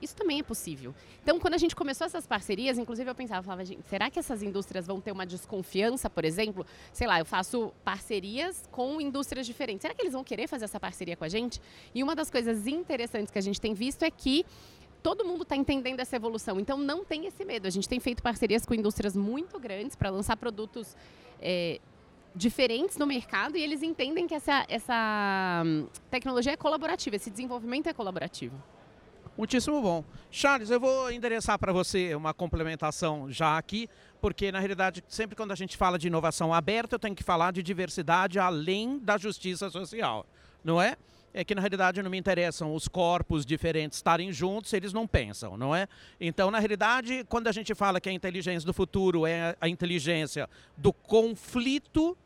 isso 0.00 0.14
também 0.14 0.38
é 0.38 0.42
possível. 0.42 0.94
Então, 1.20 1.40
quando 1.40 1.54
a 1.54 1.58
gente 1.58 1.74
começou 1.74 2.06
essas 2.06 2.28
parcerias, 2.28 2.78
inclusive 2.78 3.10
eu 3.10 3.14
pensava, 3.14 3.40
eu 3.40 3.42
falava, 3.42 3.64
gente, 3.64 3.82
será 3.88 4.08
que 4.08 4.20
essas 4.20 4.40
indústrias 4.40 4.86
vão 4.86 5.00
ter 5.00 5.10
uma 5.10 5.26
desconfiança, 5.26 6.08
por 6.08 6.24
exemplo? 6.24 6.64
Sei 6.92 7.08
lá, 7.08 7.18
eu 7.18 7.24
faço 7.24 7.72
parcerias 7.84 8.68
com 8.70 9.00
indústrias 9.00 9.46
diferentes. 9.46 9.82
Será 9.82 9.92
que 9.92 10.00
eles 10.00 10.12
vão 10.12 10.22
querer 10.22 10.46
fazer 10.46 10.64
essa 10.66 10.78
parceria 10.78 11.16
com 11.16 11.24
a 11.24 11.28
gente? 11.28 11.60
E 11.92 12.04
uma 12.04 12.14
das 12.14 12.30
coisas 12.30 12.68
interessantes 12.68 13.32
que 13.32 13.38
a 13.38 13.42
gente 13.42 13.60
tem 13.60 13.74
visto 13.74 14.04
é 14.04 14.10
que 14.12 14.46
todo 15.02 15.24
mundo 15.24 15.42
está 15.42 15.56
entendendo 15.56 15.98
essa 15.98 16.14
evolução. 16.14 16.60
Então, 16.60 16.78
não 16.78 17.04
tem 17.04 17.26
esse 17.26 17.44
medo. 17.44 17.66
A 17.66 17.70
gente 17.70 17.88
tem 17.88 17.98
feito 17.98 18.22
parcerias 18.22 18.64
com 18.64 18.74
indústrias 18.74 19.16
muito 19.16 19.58
grandes 19.58 19.96
para 19.96 20.08
lançar 20.08 20.36
produtos 20.36 20.96
é, 21.42 21.80
diferentes 22.34 22.96
no 22.96 23.06
mercado 23.06 23.56
e 23.56 23.62
eles 23.62 23.82
entendem 23.82 24.26
que 24.26 24.34
essa, 24.34 24.64
essa 24.68 25.62
hum, 25.64 25.86
tecnologia 26.10 26.52
é 26.52 26.56
colaborativa, 26.56 27.16
esse 27.16 27.30
desenvolvimento 27.30 27.88
é 27.88 27.92
colaborativo. 27.92 28.60
Muitíssimo 29.36 29.80
bom. 29.80 30.04
Charles, 30.30 30.70
eu 30.70 30.78
vou 30.78 31.10
endereçar 31.10 31.58
para 31.58 31.72
você 31.72 32.14
uma 32.14 32.34
complementação 32.34 33.30
já 33.30 33.56
aqui, 33.56 33.88
porque 34.20 34.52
na 34.52 34.58
realidade, 34.58 35.02
sempre 35.08 35.34
quando 35.34 35.52
a 35.52 35.54
gente 35.54 35.76
fala 35.76 35.98
de 35.98 36.08
inovação 36.08 36.52
aberta, 36.52 36.96
eu 36.96 36.98
tenho 36.98 37.14
que 37.14 37.24
falar 37.24 37.52
de 37.52 37.62
diversidade 37.62 38.38
além 38.38 38.98
da 38.98 39.16
justiça 39.16 39.70
social, 39.70 40.26
não 40.62 40.80
é? 40.80 40.96
É 41.32 41.44
que 41.44 41.54
na 41.54 41.60
realidade 41.60 42.02
não 42.02 42.10
me 42.10 42.18
interessam 42.18 42.74
os 42.74 42.88
corpos 42.88 43.46
diferentes 43.46 43.98
estarem 43.98 44.32
juntos, 44.32 44.72
eles 44.72 44.92
não 44.92 45.06
pensam, 45.06 45.56
não 45.56 45.74
é? 45.74 45.86
Então, 46.20 46.50
na 46.50 46.58
realidade, 46.58 47.24
quando 47.28 47.46
a 47.46 47.52
gente 47.52 47.74
fala 47.74 48.00
que 48.00 48.08
a 48.08 48.12
inteligência 48.12 48.66
do 48.66 48.74
futuro 48.74 49.26
é 49.26 49.56
a 49.60 49.68
inteligência 49.68 50.48
do 50.76 50.92
conflito, 50.92 52.16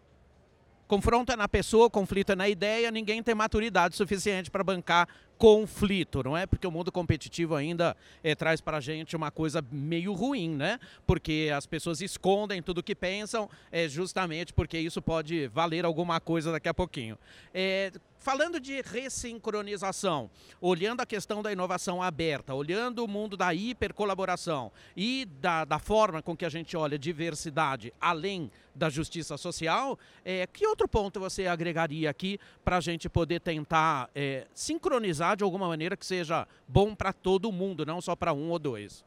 confronto 0.86 1.32
é 1.32 1.36
na 1.36 1.48
pessoa, 1.48 1.90
conflito 1.90 2.32
é 2.32 2.36
na 2.36 2.48
ideia, 2.48 2.90
ninguém 2.90 3.22
tem 3.22 3.34
maturidade 3.34 3.96
suficiente 3.96 4.50
para 4.50 4.64
bancar 4.64 5.08
conflito, 5.36 6.22
não 6.22 6.36
é? 6.36 6.46
Porque 6.46 6.66
o 6.66 6.70
mundo 6.70 6.92
competitivo 6.92 7.54
ainda 7.54 7.96
é, 8.22 8.34
traz 8.34 8.60
para 8.60 8.76
a 8.76 8.80
gente 8.80 9.16
uma 9.16 9.30
coisa 9.30 9.64
meio 9.70 10.12
ruim, 10.12 10.50
né? 10.50 10.78
Porque 11.06 11.50
as 11.54 11.66
pessoas 11.66 12.00
escondem 12.00 12.62
tudo 12.62 12.82
que 12.82 12.94
pensam, 12.94 13.48
é, 13.70 13.88
justamente 13.88 14.52
porque 14.52 14.78
isso 14.78 15.02
pode 15.02 15.48
valer 15.48 15.84
alguma 15.84 16.20
coisa 16.20 16.52
daqui 16.52 16.68
a 16.68 16.74
pouquinho. 16.74 17.18
É, 17.52 17.92
falando 18.24 18.58
de 18.58 18.80
ressincronização, 18.80 20.30
olhando 20.58 21.02
a 21.02 21.06
questão 21.06 21.42
da 21.42 21.52
inovação 21.52 22.02
aberta, 22.02 22.54
olhando 22.54 23.04
o 23.04 23.06
mundo 23.08 23.36
da 23.36 23.52
hipercolaboração 23.52 24.72
e 24.96 25.28
da, 25.42 25.66
da 25.66 25.78
forma 25.78 26.22
com 26.22 26.34
que 26.34 26.46
a 26.46 26.48
gente 26.48 26.74
olha 26.74 26.98
diversidade 26.98 27.92
além 28.00 28.50
da 28.74 28.88
justiça 28.88 29.36
social, 29.36 29.98
é, 30.24 30.46
que 30.46 30.66
outro 30.66 30.88
ponto 30.88 31.20
você 31.20 31.46
agregaria 31.46 32.08
aqui 32.08 32.40
para 32.64 32.78
a 32.78 32.80
gente 32.80 33.10
poder 33.10 33.40
tentar 33.40 34.08
é, 34.14 34.46
sincronizar 34.54 35.36
de 35.36 35.44
alguma 35.44 35.68
maneira 35.68 35.94
que 35.94 36.06
seja 36.06 36.48
bom 36.66 36.94
para 36.94 37.12
todo 37.12 37.52
mundo, 37.52 37.84
não 37.84 38.00
só 38.00 38.16
para 38.16 38.32
um 38.32 38.48
ou 38.48 38.58
dois? 38.58 39.04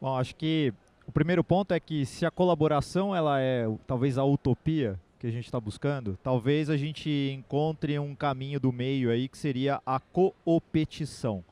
Bom, 0.00 0.16
acho 0.16 0.36
que 0.36 0.72
o 1.08 1.10
primeiro 1.10 1.42
ponto 1.42 1.74
é 1.74 1.80
que 1.80 2.06
se 2.06 2.24
a 2.24 2.30
colaboração 2.30 3.16
ela 3.16 3.40
é 3.40 3.66
talvez 3.84 4.16
a 4.16 4.24
utopia 4.24 4.96
que 5.18 5.26
a 5.26 5.30
gente 5.30 5.44
está 5.44 5.60
buscando, 5.60 6.18
talvez 6.22 6.70
a 6.70 6.76
gente 6.76 7.10
encontre 7.34 7.98
um 7.98 8.14
caminho 8.14 8.60
do 8.60 8.72
meio 8.72 9.10
aí 9.10 9.28
que 9.28 9.36
seria 9.36 9.80
a 9.84 9.98
coopetição. 9.98 11.44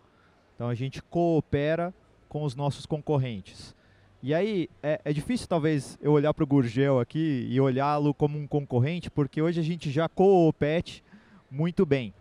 Então 0.55 0.69
a 0.69 0.75
gente 0.75 1.03
coopera 1.03 1.93
com 2.29 2.43
os 2.43 2.55
nossos 2.55 2.87
concorrentes. 2.87 3.75
E 4.23 4.33
aí 4.33 4.69
é, 4.83 5.01
é 5.05 5.13
difícil 5.13 5.47
talvez 5.49 5.99
eu 6.01 6.13
olhar 6.13 6.33
para 6.33 6.45
o 6.45 6.47
Gurgel 6.47 7.01
aqui 7.01 7.47
e 7.51 7.61
olhá-lo 7.61 8.15
como 8.15 8.39
um 8.39 8.47
concorrente, 8.47 9.11
porque 9.11 9.43
hoje 9.43 9.61
a 9.61 9.65
gente 9.65 9.91
já 9.91 10.09
coopete 10.09 11.03
muito 11.51 11.85
bem 11.85 12.15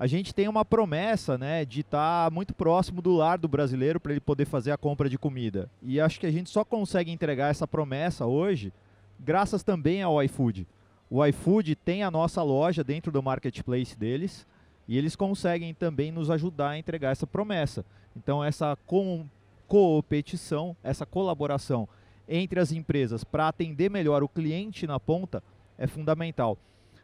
a 0.00 0.06
gente 0.06 0.34
tem 0.34 0.48
uma 0.48 0.64
promessa 0.64 1.36
né, 1.36 1.62
de 1.62 1.80
estar 1.80 2.30
tá 2.30 2.34
muito 2.34 2.54
próximo 2.54 3.02
do 3.02 3.14
lar 3.14 3.36
do 3.36 3.46
brasileiro 3.46 4.00
para 4.00 4.12
ele 4.12 4.20
poder 4.20 4.46
fazer 4.46 4.70
a 4.70 4.78
compra 4.78 5.10
de 5.10 5.18
comida. 5.18 5.68
E 5.82 6.00
acho 6.00 6.18
que 6.18 6.24
a 6.24 6.30
gente 6.30 6.48
só 6.48 6.64
consegue 6.64 7.12
entregar 7.12 7.50
essa 7.50 7.68
promessa 7.68 8.24
hoje 8.24 8.72
graças 9.18 9.62
também 9.62 10.00
ao 10.00 10.22
iFood. 10.22 10.66
O 11.10 11.24
iFood 11.26 11.74
tem 11.74 12.04
a 12.04 12.10
nossa 12.10 12.40
loja 12.42 12.84
dentro 12.84 13.10
do 13.10 13.22
marketplace 13.22 13.98
deles 13.98 14.46
e 14.86 14.96
eles 14.96 15.16
conseguem 15.16 15.74
também 15.74 16.12
nos 16.12 16.30
ajudar 16.30 16.70
a 16.70 16.78
entregar 16.78 17.10
essa 17.10 17.26
promessa. 17.26 17.84
Então, 18.16 18.42
essa 18.42 18.78
com 18.86 19.26
competição, 19.66 20.76
essa 20.82 21.04
colaboração 21.04 21.88
entre 22.28 22.60
as 22.60 22.70
empresas 22.70 23.24
para 23.24 23.48
atender 23.48 23.90
melhor 23.90 24.22
o 24.22 24.28
cliente 24.28 24.86
na 24.86 25.00
ponta 25.00 25.42
é 25.76 25.86
fundamental. 25.86 26.56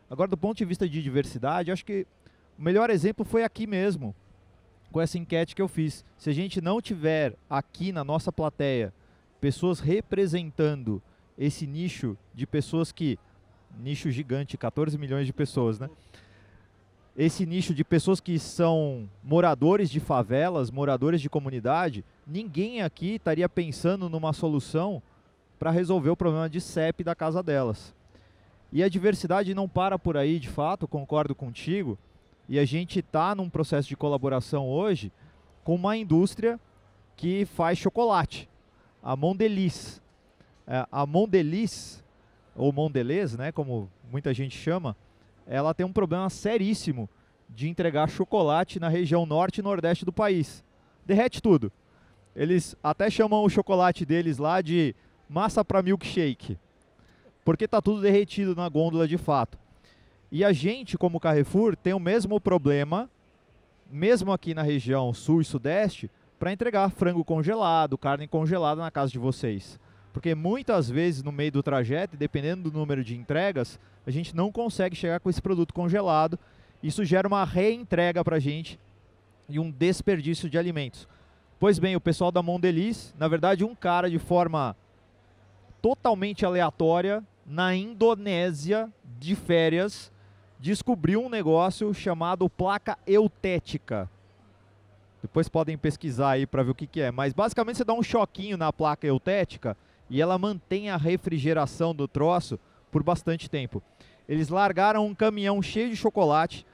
Agora, 0.08 0.30
do 0.30 0.36
ponto 0.36 0.56
de 0.56 0.64
vista 0.64 0.88
de 0.88 1.02
diversidade, 1.02 1.72
acho 1.72 1.84
que 1.84 2.06
o 2.56 2.62
melhor 2.62 2.90
exemplo 2.90 3.24
foi 3.24 3.42
aqui 3.42 3.66
mesmo, 3.66 4.14
com 4.92 5.00
essa 5.00 5.18
enquete 5.18 5.54
que 5.54 5.60
eu 5.60 5.68
fiz. 5.68 6.04
Se 6.16 6.30
a 6.30 6.32
gente 6.32 6.60
não 6.60 6.80
tiver 6.80 7.34
aqui 7.50 7.90
na 7.92 8.04
nossa 8.04 8.30
plateia 8.32 8.94
pessoas 9.40 9.80
representando 9.80 11.02
esse 11.36 11.66
nicho 11.66 12.16
de 12.34 12.46
pessoas 12.46 12.92
que. 12.92 13.18
Nicho 13.78 14.10
gigante, 14.10 14.56
14 14.56 14.96
milhões 14.96 15.26
de 15.26 15.32
pessoas, 15.32 15.78
né? 15.78 15.90
Esse 17.16 17.46
nicho 17.46 17.72
de 17.72 17.82
pessoas 17.82 18.20
que 18.20 18.38
são 18.38 19.08
moradores 19.24 19.88
de 19.88 20.00
favelas, 20.00 20.70
moradores 20.70 21.20
de 21.20 21.30
comunidade, 21.30 22.04
ninguém 22.26 22.82
aqui 22.82 23.14
estaria 23.14 23.48
pensando 23.48 24.08
numa 24.10 24.34
solução 24.34 25.02
para 25.58 25.70
resolver 25.70 26.10
o 26.10 26.16
problema 26.16 26.48
de 26.48 26.60
CEP 26.60 27.02
da 27.02 27.14
casa 27.14 27.42
delas. 27.42 27.94
E 28.70 28.82
a 28.82 28.88
diversidade 28.88 29.54
não 29.54 29.68
para 29.68 29.98
por 29.98 30.16
aí, 30.16 30.38
de 30.38 30.48
fato, 30.48 30.86
concordo 30.86 31.34
contigo. 31.34 31.98
E 32.48 32.58
a 32.58 32.64
gente 32.64 32.98
está 32.98 33.34
num 33.34 33.48
processo 33.48 33.88
de 33.88 33.96
colaboração 33.96 34.68
hoje 34.68 35.10
com 35.64 35.74
uma 35.74 35.96
indústria 35.96 36.60
que 37.16 37.46
faz 37.46 37.78
chocolate, 37.78 38.48
a 39.02 39.16
Mondelez. 39.16 40.02
É, 40.66 40.86
a 40.92 41.06
Mondelez, 41.06 42.04
ou 42.56 42.72
Mondelez, 42.72 43.36
né, 43.36 43.52
como 43.52 43.90
muita 44.10 44.32
gente 44.32 44.56
chama, 44.56 44.96
ela 45.46 45.74
tem 45.74 45.84
um 45.86 45.92
problema 45.92 46.28
seríssimo 46.30 47.08
de 47.48 47.68
entregar 47.68 48.08
chocolate 48.08 48.80
na 48.80 48.88
região 48.88 49.24
norte 49.24 49.58
e 49.58 49.62
nordeste 49.62 50.04
do 50.04 50.12
país. 50.12 50.64
Derrete 51.04 51.40
tudo. 51.40 51.70
Eles 52.34 52.74
até 52.82 53.08
chamam 53.08 53.44
o 53.44 53.48
chocolate 53.48 54.04
deles 54.04 54.38
lá 54.38 54.60
de 54.60 54.94
massa 55.28 55.64
para 55.64 55.82
milkshake, 55.82 56.58
porque 57.44 57.64
está 57.64 57.80
tudo 57.80 58.02
derretido 58.02 58.54
na 58.54 58.68
gôndola 58.68 59.06
de 59.06 59.16
fato. 59.16 59.58
E 60.30 60.44
a 60.44 60.52
gente, 60.52 60.98
como 60.98 61.20
Carrefour, 61.20 61.76
tem 61.76 61.94
o 61.94 62.00
mesmo 62.00 62.40
problema, 62.40 63.08
mesmo 63.90 64.32
aqui 64.32 64.52
na 64.52 64.62
região 64.62 65.14
sul 65.14 65.40
e 65.40 65.44
sudeste, 65.44 66.10
para 66.38 66.52
entregar 66.52 66.90
frango 66.90 67.24
congelado, 67.24 67.96
carne 67.96 68.26
congelada 68.26 68.82
na 68.82 68.90
casa 68.90 69.12
de 69.12 69.18
vocês. 69.18 69.78
Porque 70.16 70.34
muitas 70.34 70.88
vezes 70.88 71.22
no 71.22 71.30
meio 71.30 71.52
do 71.52 71.62
trajeto, 71.62 72.16
dependendo 72.16 72.70
do 72.70 72.78
número 72.78 73.04
de 73.04 73.14
entregas, 73.14 73.78
a 74.06 74.10
gente 74.10 74.34
não 74.34 74.50
consegue 74.50 74.96
chegar 74.96 75.20
com 75.20 75.28
esse 75.28 75.42
produto 75.42 75.74
congelado. 75.74 76.38
Isso 76.82 77.04
gera 77.04 77.28
uma 77.28 77.44
reentrega 77.44 78.24
para 78.24 78.36
a 78.36 78.40
gente 78.40 78.80
e 79.46 79.60
um 79.60 79.70
desperdício 79.70 80.48
de 80.48 80.56
alimentos. 80.56 81.06
Pois 81.60 81.78
bem, 81.78 81.96
o 81.96 82.00
pessoal 82.00 82.32
da 82.32 82.42
Mondeliz, 82.42 83.14
na 83.18 83.28
verdade, 83.28 83.62
um 83.62 83.74
cara 83.74 84.08
de 84.08 84.18
forma 84.18 84.74
totalmente 85.82 86.46
aleatória, 86.46 87.22
na 87.44 87.74
Indonésia, 87.74 88.90
de 89.18 89.34
férias, 89.34 90.10
descobriu 90.58 91.26
um 91.26 91.28
negócio 91.28 91.92
chamado 91.92 92.48
placa 92.48 92.96
eutética. 93.06 94.08
Depois 95.20 95.46
podem 95.46 95.76
pesquisar 95.76 96.30
aí 96.30 96.46
para 96.46 96.62
ver 96.62 96.70
o 96.70 96.74
que, 96.74 96.86
que 96.86 97.02
é. 97.02 97.10
Mas 97.10 97.34
basicamente 97.34 97.76
você 97.76 97.84
dá 97.84 97.92
um 97.92 98.02
choquinho 98.02 98.56
na 98.56 98.72
placa 98.72 99.06
eutética 99.06 99.76
e 100.08 100.20
ela 100.20 100.38
mantém 100.38 100.90
a 100.90 100.96
refrigeração 100.96 101.94
do 101.94 102.06
troço 102.06 102.58
por 102.90 103.02
bastante 103.02 103.50
tempo. 103.50 103.82
Eles 104.28 104.48
largaram 104.48 105.06
um 105.06 105.14
caminhão 105.14 105.60
cheio 105.62 105.90
de 105.90 105.96
chocolate 105.96 106.66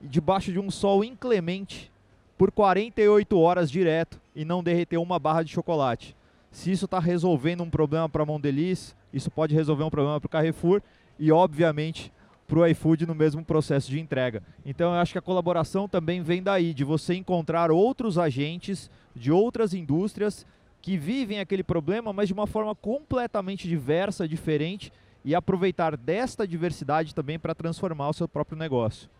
debaixo 0.00 0.52
de 0.52 0.58
um 0.58 0.70
sol 0.70 1.04
inclemente 1.04 1.90
por 2.36 2.52
48 2.52 3.38
horas 3.38 3.70
direto 3.70 4.20
e 4.34 4.44
não 4.44 4.62
derreteu 4.62 5.02
uma 5.02 5.18
barra 5.18 5.42
de 5.42 5.50
chocolate. 5.50 6.16
Se 6.50 6.70
isso 6.70 6.84
está 6.84 6.98
resolvendo 6.98 7.62
um 7.62 7.70
problema 7.70 8.08
para 8.08 8.22
a 8.22 8.26
Mondelez, 8.26 8.94
isso 9.12 9.30
pode 9.30 9.54
resolver 9.54 9.84
um 9.84 9.90
problema 9.90 10.20
para 10.20 10.26
o 10.26 10.30
Carrefour 10.30 10.80
e, 11.18 11.30
obviamente, 11.32 12.12
para 12.46 12.60
o 12.60 12.66
iFood 12.66 13.06
no 13.06 13.14
mesmo 13.14 13.44
processo 13.44 13.90
de 13.90 14.00
entrega. 14.00 14.42
Então, 14.64 14.94
eu 14.94 15.00
acho 15.00 15.12
que 15.12 15.18
a 15.18 15.22
colaboração 15.22 15.86
também 15.86 16.22
vem 16.22 16.42
daí, 16.42 16.72
de 16.72 16.84
você 16.84 17.14
encontrar 17.14 17.70
outros 17.70 18.16
agentes 18.16 18.90
de 19.14 19.30
outras 19.30 19.74
indústrias 19.74 20.46
que 20.80 20.96
vivem 20.96 21.40
aquele 21.40 21.62
problema, 21.62 22.12
mas 22.12 22.28
de 22.28 22.32
uma 22.32 22.46
forma 22.46 22.74
completamente 22.74 23.68
diversa, 23.68 24.28
diferente, 24.28 24.92
e 25.24 25.34
aproveitar 25.34 25.96
desta 25.96 26.46
diversidade 26.46 27.14
também 27.14 27.38
para 27.38 27.54
transformar 27.54 28.08
o 28.08 28.12
seu 28.12 28.28
próprio 28.28 28.56
negócio. 28.56 29.10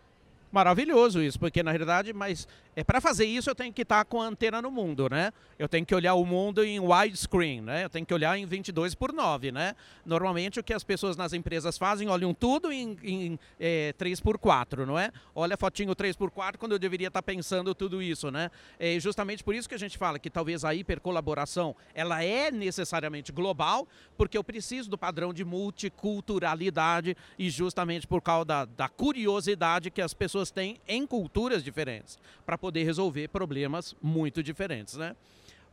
Maravilhoso 0.51 1.21
isso, 1.21 1.39
porque 1.39 1.61
na 1.61 1.69
realidade, 1.69 2.11
mas 2.11 2.47
é 2.75 2.83
para 2.83 3.01
fazer 3.01 3.25
isso 3.25 3.49
eu 3.49 3.55
tenho 3.55 3.73
que 3.73 3.81
estar 3.81 4.05
com 4.05 4.21
a 4.21 4.25
antena 4.25 4.61
no 4.61 4.71
mundo, 4.71 5.09
né? 5.09 5.31
Eu 5.59 5.67
tenho 5.67 5.85
que 5.85 5.93
olhar 5.93 6.13
o 6.13 6.25
mundo 6.25 6.63
em 6.63 6.79
widescreen, 6.79 7.61
né? 7.61 7.83
Eu 7.83 7.89
tenho 7.89 8.05
que 8.05 8.13
olhar 8.13 8.37
em 8.37 8.45
22 8.45 8.95
por 8.95 9.11
9, 9.11 9.51
né? 9.51 9.75
Normalmente 10.05 10.59
o 10.59 10.63
que 10.63 10.73
as 10.73 10.83
pessoas 10.83 11.17
nas 11.17 11.33
empresas 11.33 11.77
fazem, 11.77 12.07
olham 12.07 12.33
tudo 12.33 12.71
em, 12.71 12.97
em 13.03 13.39
é, 13.59 13.93
3 13.97 14.21
por 14.21 14.37
4, 14.37 14.85
não 14.85 14.97
é? 14.97 15.11
Olha 15.35 15.55
a 15.55 15.57
fotinho 15.57 15.93
3 15.93 16.15
por 16.15 16.31
4 16.31 16.57
quando 16.57 16.71
eu 16.71 16.79
deveria 16.79 17.09
estar 17.09 17.21
pensando 17.21 17.75
tudo 17.75 18.01
isso, 18.01 18.31
né? 18.31 18.49
É 18.79 18.97
justamente 18.97 19.43
por 19.43 19.53
isso 19.53 19.67
que 19.67 19.75
a 19.75 19.79
gente 19.79 19.97
fala 19.97 20.17
que 20.17 20.29
talvez 20.29 20.63
a 20.63 20.73
hipercolaboração, 20.73 21.75
ela 21.93 22.23
é 22.23 22.49
necessariamente 22.49 23.31
global, 23.33 23.87
porque 24.17 24.37
eu 24.37 24.43
preciso 24.43 24.89
do 24.89 24.97
padrão 24.97 25.33
de 25.33 25.43
multiculturalidade 25.43 27.17
e 27.37 27.49
justamente 27.49 28.07
por 28.07 28.21
causa 28.21 28.45
da, 28.45 28.63
da 28.63 28.87
curiosidade 28.87 29.91
que 29.91 30.01
as 30.01 30.13
pessoas 30.13 30.38
pessoas 30.39 30.51
têm 30.51 30.79
em 30.87 31.05
culturas 31.05 31.63
diferentes 31.63 32.17
para 32.45 32.57
poder 32.57 32.83
resolver 32.83 33.27
problemas 33.27 33.95
muito 34.01 34.41
diferentes. 34.41 34.95
Né? 34.95 35.15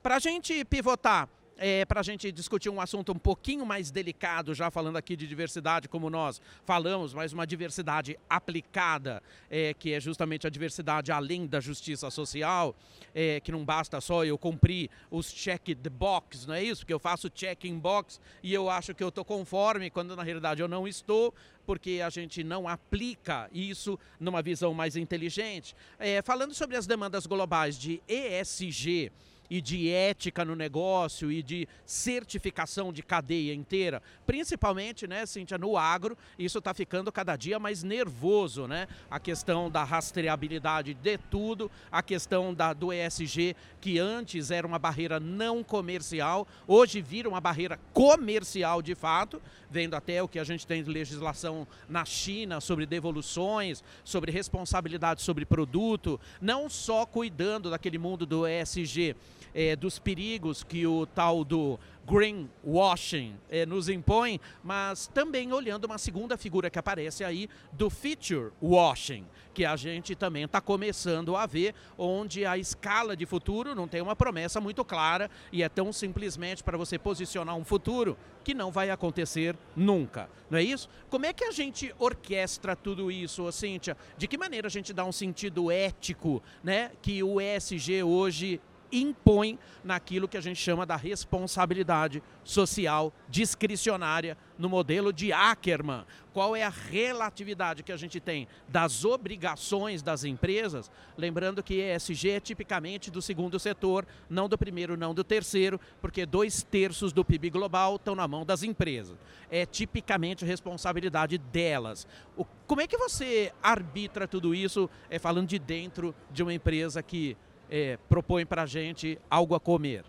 Para 0.02 0.16
a 0.16 0.18
gente 0.18 0.64
pivotar 0.64 1.28
é, 1.58 1.84
para 1.84 2.00
a 2.00 2.02
gente 2.02 2.30
discutir 2.30 2.68
um 2.68 2.80
assunto 2.80 3.12
um 3.12 3.18
pouquinho 3.18 3.64
mais 3.64 3.90
delicado, 3.90 4.54
já 4.54 4.70
falando 4.70 4.96
aqui 4.96 5.16
de 5.16 5.26
diversidade, 5.26 5.88
como 5.88 6.10
nós 6.10 6.40
falamos, 6.64 7.14
mas 7.14 7.32
uma 7.32 7.46
diversidade 7.46 8.18
aplicada, 8.28 9.22
é, 9.50 9.74
que 9.74 9.92
é 9.92 10.00
justamente 10.00 10.46
a 10.46 10.50
diversidade 10.50 11.10
além 11.10 11.46
da 11.46 11.60
justiça 11.60 12.10
social, 12.10 12.74
é, 13.14 13.40
que 13.40 13.50
não 13.50 13.64
basta 13.64 14.00
só 14.00 14.24
eu 14.24 14.36
cumprir 14.36 14.90
os 15.10 15.32
check 15.32 15.74
the 15.74 15.90
box, 15.90 16.46
não 16.46 16.54
é 16.54 16.62
isso? 16.62 16.82
Porque 16.82 16.94
eu 16.94 16.98
faço 16.98 17.30
check 17.30 17.64
in 17.64 17.78
box 17.78 18.20
e 18.42 18.52
eu 18.52 18.68
acho 18.68 18.94
que 18.94 19.02
eu 19.02 19.08
estou 19.08 19.24
conforme, 19.24 19.90
quando 19.90 20.14
na 20.14 20.22
realidade 20.22 20.60
eu 20.60 20.68
não 20.68 20.86
estou, 20.86 21.34
porque 21.66 22.00
a 22.04 22.08
gente 22.10 22.44
não 22.44 22.68
aplica 22.68 23.50
isso 23.52 23.98
numa 24.20 24.40
visão 24.40 24.72
mais 24.72 24.96
inteligente. 24.96 25.74
É, 25.98 26.22
falando 26.22 26.54
sobre 26.54 26.76
as 26.76 26.86
demandas 26.86 27.26
globais 27.26 27.76
de 27.76 28.00
ESG, 28.08 29.10
e 29.50 29.60
de 29.60 29.90
ética 29.90 30.44
no 30.44 30.54
negócio 30.54 31.30
e 31.30 31.42
de 31.42 31.68
certificação 31.84 32.92
de 32.92 33.02
cadeia 33.02 33.54
inteira, 33.54 34.02
principalmente, 34.26 35.06
né, 35.06 35.24
Cíntia, 35.26 35.58
no 35.58 35.76
agro, 35.76 36.16
isso 36.38 36.58
está 36.58 36.74
ficando 36.74 37.12
cada 37.12 37.36
dia 37.36 37.58
mais 37.58 37.82
nervoso, 37.82 38.66
né? 38.66 38.88
A 39.10 39.18
questão 39.20 39.70
da 39.70 39.84
rastreabilidade 39.84 40.94
de 40.94 41.18
tudo, 41.18 41.70
a 41.90 42.02
questão 42.02 42.52
da, 42.52 42.72
do 42.72 42.92
ESG, 42.92 43.54
que 43.80 43.98
antes 43.98 44.50
era 44.50 44.66
uma 44.66 44.78
barreira 44.78 45.20
não 45.20 45.62
comercial, 45.62 46.46
hoje 46.66 47.00
vira 47.00 47.28
uma 47.28 47.40
barreira 47.40 47.78
comercial 47.92 48.82
de 48.82 48.94
fato, 48.94 49.40
vendo 49.70 49.94
até 49.94 50.22
o 50.22 50.28
que 50.28 50.38
a 50.38 50.44
gente 50.44 50.66
tem 50.66 50.82
de 50.82 50.90
legislação 50.90 51.66
na 51.88 52.04
China 52.04 52.60
sobre 52.60 52.86
devoluções, 52.86 53.82
sobre 54.04 54.32
responsabilidade 54.32 55.22
sobre 55.22 55.44
produto, 55.44 56.20
não 56.40 56.68
só 56.68 57.06
cuidando 57.06 57.70
daquele 57.70 57.98
mundo 57.98 58.26
do 58.26 58.46
ESG, 58.46 59.16
é, 59.54 59.76
dos 59.76 59.98
perigos 59.98 60.62
que 60.62 60.86
o 60.86 61.06
tal 61.06 61.44
do 61.44 61.78
greenwashing 62.06 63.34
é, 63.50 63.66
nos 63.66 63.88
impõe, 63.88 64.40
mas 64.62 65.08
também 65.08 65.52
olhando 65.52 65.86
uma 65.86 65.98
segunda 65.98 66.36
figura 66.36 66.70
que 66.70 66.78
aparece 66.78 67.24
aí 67.24 67.48
do 67.72 67.90
future 67.90 68.52
washing, 68.62 69.26
que 69.52 69.64
a 69.64 69.74
gente 69.74 70.14
também 70.14 70.44
está 70.44 70.60
começando 70.60 71.34
a 71.34 71.46
ver, 71.46 71.74
onde 71.98 72.46
a 72.46 72.56
escala 72.56 73.16
de 73.16 73.26
futuro 73.26 73.74
não 73.74 73.88
tem 73.88 74.00
uma 74.00 74.14
promessa 74.14 74.60
muito 74.60 74.84
clara 74.84 75.28
e 75.50 75.62
é 75.62 75.68
tão 75.68 75.92
simplesmente 75.92 76.62
para 76.62 76.78
você 76.78 76.98
posicionar 76.98 77.56
um 77.56 77.64
futuro 77.64 78.16
que 78.44 78.54
não 78.54 78.70
vai 78.70 78.90
acontecer 78.90 79.56
nunca, 79.74 80.30
não 80.48 80.58
é 80.58 80.62
isso? 80.62 80.88
Como 81.10 81.26
é 81.26 81.32
que 81.32 81.44
a 81.44 81.50
gente 81.50 81.92
orquestra 81.98 82.76
tudo 82.76 83.10
isso, 83.10 83.50
Cíntia? 83.50 83.96
De 84.16 84.28
que 84.28 84.38
maneira 84.38 84.68
a 84.68 84.70
gente 84.70 84.92
dá 84.92 85.04
um 85.04 85.10
sentido 85.10 85.70
ético, 85.72 86.40
né, 86.62 86.92
que 87.02 87.22
o 87.24 87.40
ESG 87.40 88.04
hoje 88.04 88.60
impõe 89.00 89.58
naquilo 89.84 90.28
que 90.28 90.36
a 90.36 90.40
gente 90.40 90.60
chama 90.60 90.86
da 90.86 90.96
responsabilidade 90.96 92.22
social 92.44 93.12
discricionária 93.28 94.36
no 94.58 94.68
modelo 94.68 95.12
de 95.12 95.32
Ackerman. 95.32 96.04
Qual 96.32 96.54
é 96.54 96.62
a 96.62 96.68
relatividade 96.68 97.82
que 97.82 97.92
a 97.92 97.96
gente 97.96 98.20
tem 98.20 98.46
das 98.68 99.04
obrigações 99.04 100.02
das 100.02 100.22
empresas? 100.22 100.90
Lembrando 101.16 101.62
que 101.62 101.80
ESG 101.80 102.30
é 102.30 102.40
tipicamente 102.40 103.10
do 103.10 103.22
segundo 103.22 103.58
setor, 103.58 104.06
não 104.28 104.48
do 104.48 104.58
primeiro, 104.58 104.96
não 104.96 105.14
do 105.14 105.24
terceiro, 105.24 105.80
porque 106.00 106.26
dois 106.26 106.62
terços 106.62 107.12
do 107.12 107.24
PIB 107.24 107.50
global 107.50 107.96
estão 107.96 108.14
na 108.14 108.28
mão 108.28 108.44
das 108.44 108.62
empresas. 108.62 109.16
É 109.50 109.64
tipicamente 109.64 110.44
responsabilidade 110.44 111.38
delas. 111.38 112.06
O, 112.36 112.44
como 112.66 112.82
é 112.82 112.86
que 112.86 112.98
você 112.98 113.52
arbitra 113.62 114.28
tudo 114.28 114.54
isso, 114.54 114.90
é, 115.08 115.18
falando 115.18 115.48
de 115.48 115.58
dentro 115.58 116.14
de 116.30 116.42
uma 116.42 116.52
empresa 116.52 117.02
que 117.02 117.36
é, 117.70 117.98
propõe 118.08 118.44
para 118.44 118.62
a 118.62 118.66
gente 118.66 119.18
algo 119.30 119.54
a 119.54 119.60
comer? 119.60 120.04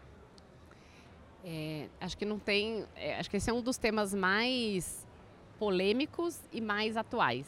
É, 1.43 1.87
acho 2.01 2.17
que 2.17 2.25
não 2.25 2.39
tem. 2.39 2.85
É, 2.95 3.17
acho 3.17 3.29
que 3.29 3.37
esse 3.37 3.49
é 3.49 3.53
um 3.53 3.61
dos 3.61 3.77
temas 3.77 4.13
mais 4.13 5.07
polêmicos 5.57 6.39
e 6.51 6.59
mais 6.59 6.97
atuais. 6.97 7.47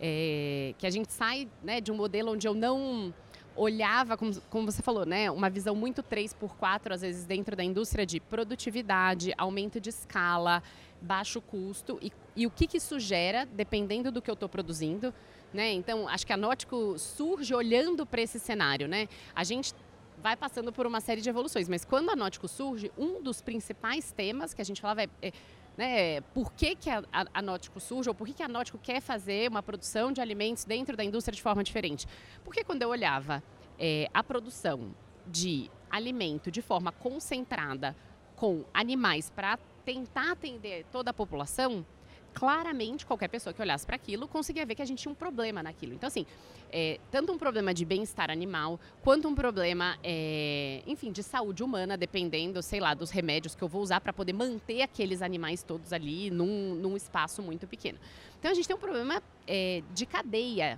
É, 0.00 0.74
que 0.78 0.86
a 0.86 0.90
gente 0.90 1.12
sai 1.12 1.48
né, 1.62 1.80
de 1.80 1.92
um 1.92 1.94
modelo 1.94 2.32
onde 2.32 2.48
eu 2.48 2.54
não 2.54 3.14
olhava, 3.56 4.16
como, 4.16 4.34
como, 4.50 4.70
você 4.70 4.82
falou, 4.82 5.06
né, 5.06 5.30
uma 5.30 5.48
visão 5.48 5.76
muito 5.76 6.02
3x4, 6.02 6.92
às 6.92 7.02
vezes, 7.02 7.24
dentro 7.24 7.54
da 7.54 7.62
indústria 7.62 8.04
de 8.04 8.18
produtividade, 8.18 9.32
aumento 9.38 9.80
de 9.80 9.90
escala, 9.90 10.62
baixo 11.00 11.40
custo. 11.40 11.98
E, 12.02 12.12
e 12.34 12.46
o 12.46 12.50
que, 12.50 12.66
que 12.66 12.78
isso 12.78 12.98
gera, 12.98 13.46
dependendo 13.46 14.10
do 14.10 14.20
que 14.20 14.30
eu 14.30 14.34
estou 14.34 14.48
produzindo. 14.48 15.14
Né? 15.54 15.72
Então, 15.72 16.08
acho 16.08 16.26
que 16.26 16.32
a 16.32 16.36
Nótico 16.36 16.98
surge 16.98 17.54
olhando 17.54 18.04
para 18.04 18.20
esse 18.20 18.40
cenário. 18.40 18.88
Né? 18.88 19.08
A 19.32 19.44
gente 19.44 19.72
vai 20.20 20.36
passando 20.36 20.72
por 20.72 20.84
uma 20.84 21.00
série 21.00 21.20
de 21.20 21.28
evoluções, 21.28 21.68
mas 21.68 21.84
quando 21.84 22.10
a 22.10 22.16
Nótico 22.16 22.48
surge, 22.48 22.90
um 22.98 23.22
dos 23.22 23.40
principais 23.40 24.10
temas 24.10 24.52
que 24.52 24.60
a 24.60 24.64
gente 24.64 24.80
falava 24.80 25.04
é, 25.04 25.08
é 25.22 25.32
né, 25.76 26.20
por 26.32 26.52
que, 26.52 26.74
que 26.74 26.90
a, 26.90 27.04
a, 27.12 27.26
a 27.34 27.42
Nótico 27.42 27.78
surge, 27.78 28.08
ou 28.08 28.14
por 28.14 28.26
que, 28.26 28.34
que 28.34 28.42
a 28.42 28.48
Nótico 28.48 28.78
quer 28.78 29.00
fazer 29.00 29.48
uma 29.48 29.62
produção 29.62 30.10
de 30.10 30.20
alimentos 30.20 30.64
dentro 30.64 30.96
da 30.96 31.04
indústria 31.04 31.34
de 31.34 31.42
forma 31.42 31.62
diferente. 31.62 32.06
Porque 32.44 32.64
quando 32.64 32.82
eu 32.82 32.88
olhava 32.88 33.40
é, 33.78 34.08
a 34.12 34.24
produção 34.24 34.92
de 35.26 35.70
alimento 35.88 36.50
de 36.50 36.60
forma 36.60 36.90
concentrada 36.90 37.96
com 38.34 38.64
animais 38.74 39.30
para 39.30 39.56
tentar 39.84 40.32
atender 40.32 40.84
toda 40.90 41.10
a 41.10 41.14
população, 41.14 41.86
claramente 42.34 43.06
qualquer 43.06 43.28
pessoa 43.28 43.54
que 43.54 43.62
olhasse 43.62 43.86
para 43.86 43.96
aquilo 43.96 44.26
conseguia 44.26 44.66
ver 44.66 44.74
que 44.74 44.82
a 44.82 44.84
gente 44.84 44.98
tinha 44.98 45.12
um 45.12 45.14
problema 45.14 45.62
naquilo. 45.62 45.94
Então, 45.94 46.08
assim, 46.08 46.26
é, 46.70 46.98
tanto 47.10 47.32
um 47.32 47.38
problema 47.38 47.72
de 47.72 47.84
bem-estar 47.84 48.30
animal, 48.30 48.80
quanto 49.02 49.28
um 49.28 49.34
problema, 49.34 49.96
é, 50.02 50.82
enfim, 50.86 51.12
de 51.12 51.22
saúde 51.22 51.62
humana, 51.62 51.96
dependendo, 51.96 52.60
sei 52.60 52.80
lá, 52.80 52.92
dos 52.92 53.10
remédios 53.10 53.54
que 53.54 53.62
eu 53.62 53.68
vou 53.68 53.80
usar 53.80 54.00
para 54.00 54.12
poder 54.12 54.32
manter 54.32 54.82
aqueles 54.82 55.22
animais 55.22 55.62
todos 55.62 55.92
ali 55.92 56.30
num, 56.30 56.74
num 56.74 56.96
espaço 56.96 57.40
muito 57.40 57.66
pequeno. 57.66 57.98
Então, 58.38 58.50
a 58.50 58.54
gente 58.54 58.66
tem 58.66 58.76
um 58.76 58.80
problema 58.80 59.22
é, 59.46 59.82
de 59.94 60.04
cadeia 60.04 60.76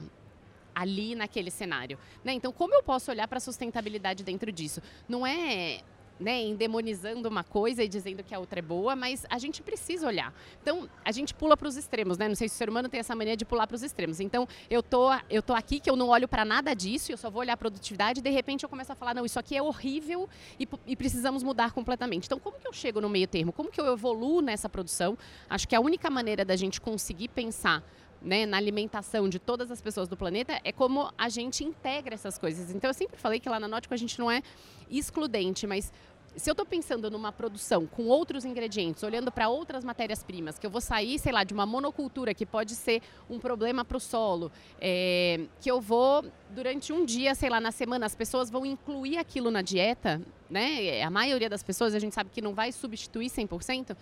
ali 0.75 1.15
naquele 1.15 1.51
cenário. 1.51 1.99
Né? 2.23 2.35
Então, 2.35 2.53
como 2.53 2.75
eu 2.75 2.83
posso 2.83 3.11
olhar 3.11 3.27
para 3.27 3.39
a 3.39 3.41
sustentabilidade 3.41 4.23
dentro 4.23 4.53
disso? 4.53 4.83
Não 5.09 5.27
é 5.27 5.81
né, 6.19 6.43
endemonizando 6.43 7.29
uma 7.29 7.45
coisa 7.45 7.83
e 7.83 7.89
dizendo 7.89 8.23
que 8.23 8.35
a 8.35 8.39
outra 8.39 8.59
é 8.59 8.63
boa, 8.63 8.97
mas 8.97 9.27
a 9.29 9.39
gente 9.39 9.63
precisa 9.63 10.07
olhar. 10.07 10.33
Então, 10.63 10.89
a 11.05 11.13
gente 11.13 11.35
pula 11.35 11.57
para 11.57 11.69
os 11.69 11.77
extremos, 11.77 12.19
né? 12.19 12.29
Não 12.29 12.35
sei 12.35 12.49
se 12.49 12.55
o 12.55 12.59
ser 12.59 12.69
humano 12.69 12.89
tem 12.89 13.01
essa 13.01 13.15
mania 13.15 13.37
de 13.37 13.45
pular 13.45 13.67
para 13.67 13.75
os 13.75 13.83
extremos. 13.83 14.21
Então, 14.21 14.49
eu 14.71 14.83
tô, 14.83 15.11
eu 15.29 15.43
tô 15.43 15.53
aqui 15.53 15.79
que 15.79 15.91
eu 15.91 15.97
não 15.97 16.09
olho 16.09 16.27
para 16.27 16.45
nada 16.45 16.75
disso, 16.75 17.13
eu 17.13 17.17
só 17.17 17.31
vou 17.31 17.41
olhar 17.41 17.55
a 17.55 17.57
produtividade 17.57 18.21
e 18.21 18.23
de 18.23 18.31
repente 18.31 18.63
eu 18.63 18.69
começo 18.69 18.93
a 18.93 18.95
falar, 18.95 19.15
não, 19.15 19.25
isso 19.25 19.39
aqui 19.39 19.57
é 19.57 19.63
horrível 19.63 20.29
e, 20.59 20.69
e 20.87 20.97
precisamos 20.97 21.43
mudar 21.43 21.73
completamente. 21.73 22.27
Então, 22.27 22.39
como 22.39 22.59
que 22.59 22.67
eu 22.67 22.73
chego 22.73 23.01
no 23.01 23.09
meio 23.09 23.27
termo? 23.27 23.53
Como 23.53 23.71
que 23.71 23.81
eu 23.81 23.93
evoluo 23.93 24.41
nessa 24.41 24.69
produção? 24.69 25.17
Acho 25.49 25.69
que 25.69 25.75
a 25.75 25.81
única 25.81 26.09
maneira 26.11 26.45
da 26.45 26.57
gente 26.57 26.81
conseguir 26.81 27.29
pensar 27.29 27.83
né, 28.21 28.47
na 28.47 28.57
alimentação 28.57 29.29
de 29.29 29.39
todas 29.39 29.71
as 29.71 29.81
pessoas 29.81 30.09
do 30.09 30.17
planeta 30.17 30.61
é 30.65 30.73
como 30.73 31.13
a 31.17 31.29
gente 31.29 31.65
integra 31.65 32.15
essas 32.15 32.39
coisas. 32.39 32.71
Então 32.75 32.91
eu 32.91 32.95
sempre 32.95 33.19
falei 33.19 33.41
que 33.41 33.49
lá 33.49 33.61
na 33.61 33.69
Nótico 33.69 33.95
a 33.95 33.97
gente 33.97 34.19
não 34.19 34.31
é 34.31 34.43
excludente, 34.91 35.67
mas 35.67 35.93
se 36.37 36.51
eu 36.51 36.53
estou 36.53 36.67
pensando 36.67 37.11
numa 37.11 37.33
produção 37.33 37.87
com 37.87 38.05
outros 38.05 38.45
ingredientes, 38.45 39.03
olhando 39.03 39.33
para 39.33 39.49
outras 39.49 39.83
matérias-primas, 39.83 40.59
que 40.59 40.67
eu 40.67 40.71
vou 40.71 40.83
sair, 40.83 41.19
sei 41.19 41.33
lá, 41.33 41.43
de 41.43 41.55
uma 41.55 41.65
monocultura 41.65 42.35
que 42.35 42.45
pode 42.45 42.75
ser 42.75 43.03
um 43.29 43.39
problema 43.39 43.85
para 43.85 43.97
o 43.97 44.01
solo, 44.01 44.53
é, 44.79 45.41
que 45.61 45.71
eu 45.71 45.81
vou, 45.81 46.25
durante 46.51 46.93
um 46.93 47.07
dia, 47.07 47.35
sei 47.35 47.49
lá, 47.49 47.59
na 47.59 47.73
semana, 47.73 48.05
as 48.05 48.15
pessoas 48.15 48.51
vão 48.51 48.67
incluir 48.67 49.17
aquilo 49.17 49.51
na 49.51 49.63
dieta, 49.63 50.21
né? 50.49 51.03
A 51.03 51.11
maioria 51.11 51.49
das 51.49 51.63
pessoas, 51.63 51.95
a 51.95 51.99
gente 51.99 52.15
sabe 52.15 52.29
que 52.31 52.43
não 52.43 52.55
vai 52.55 52.71
substituir 52.71 53.31
100%. 53.31 53.97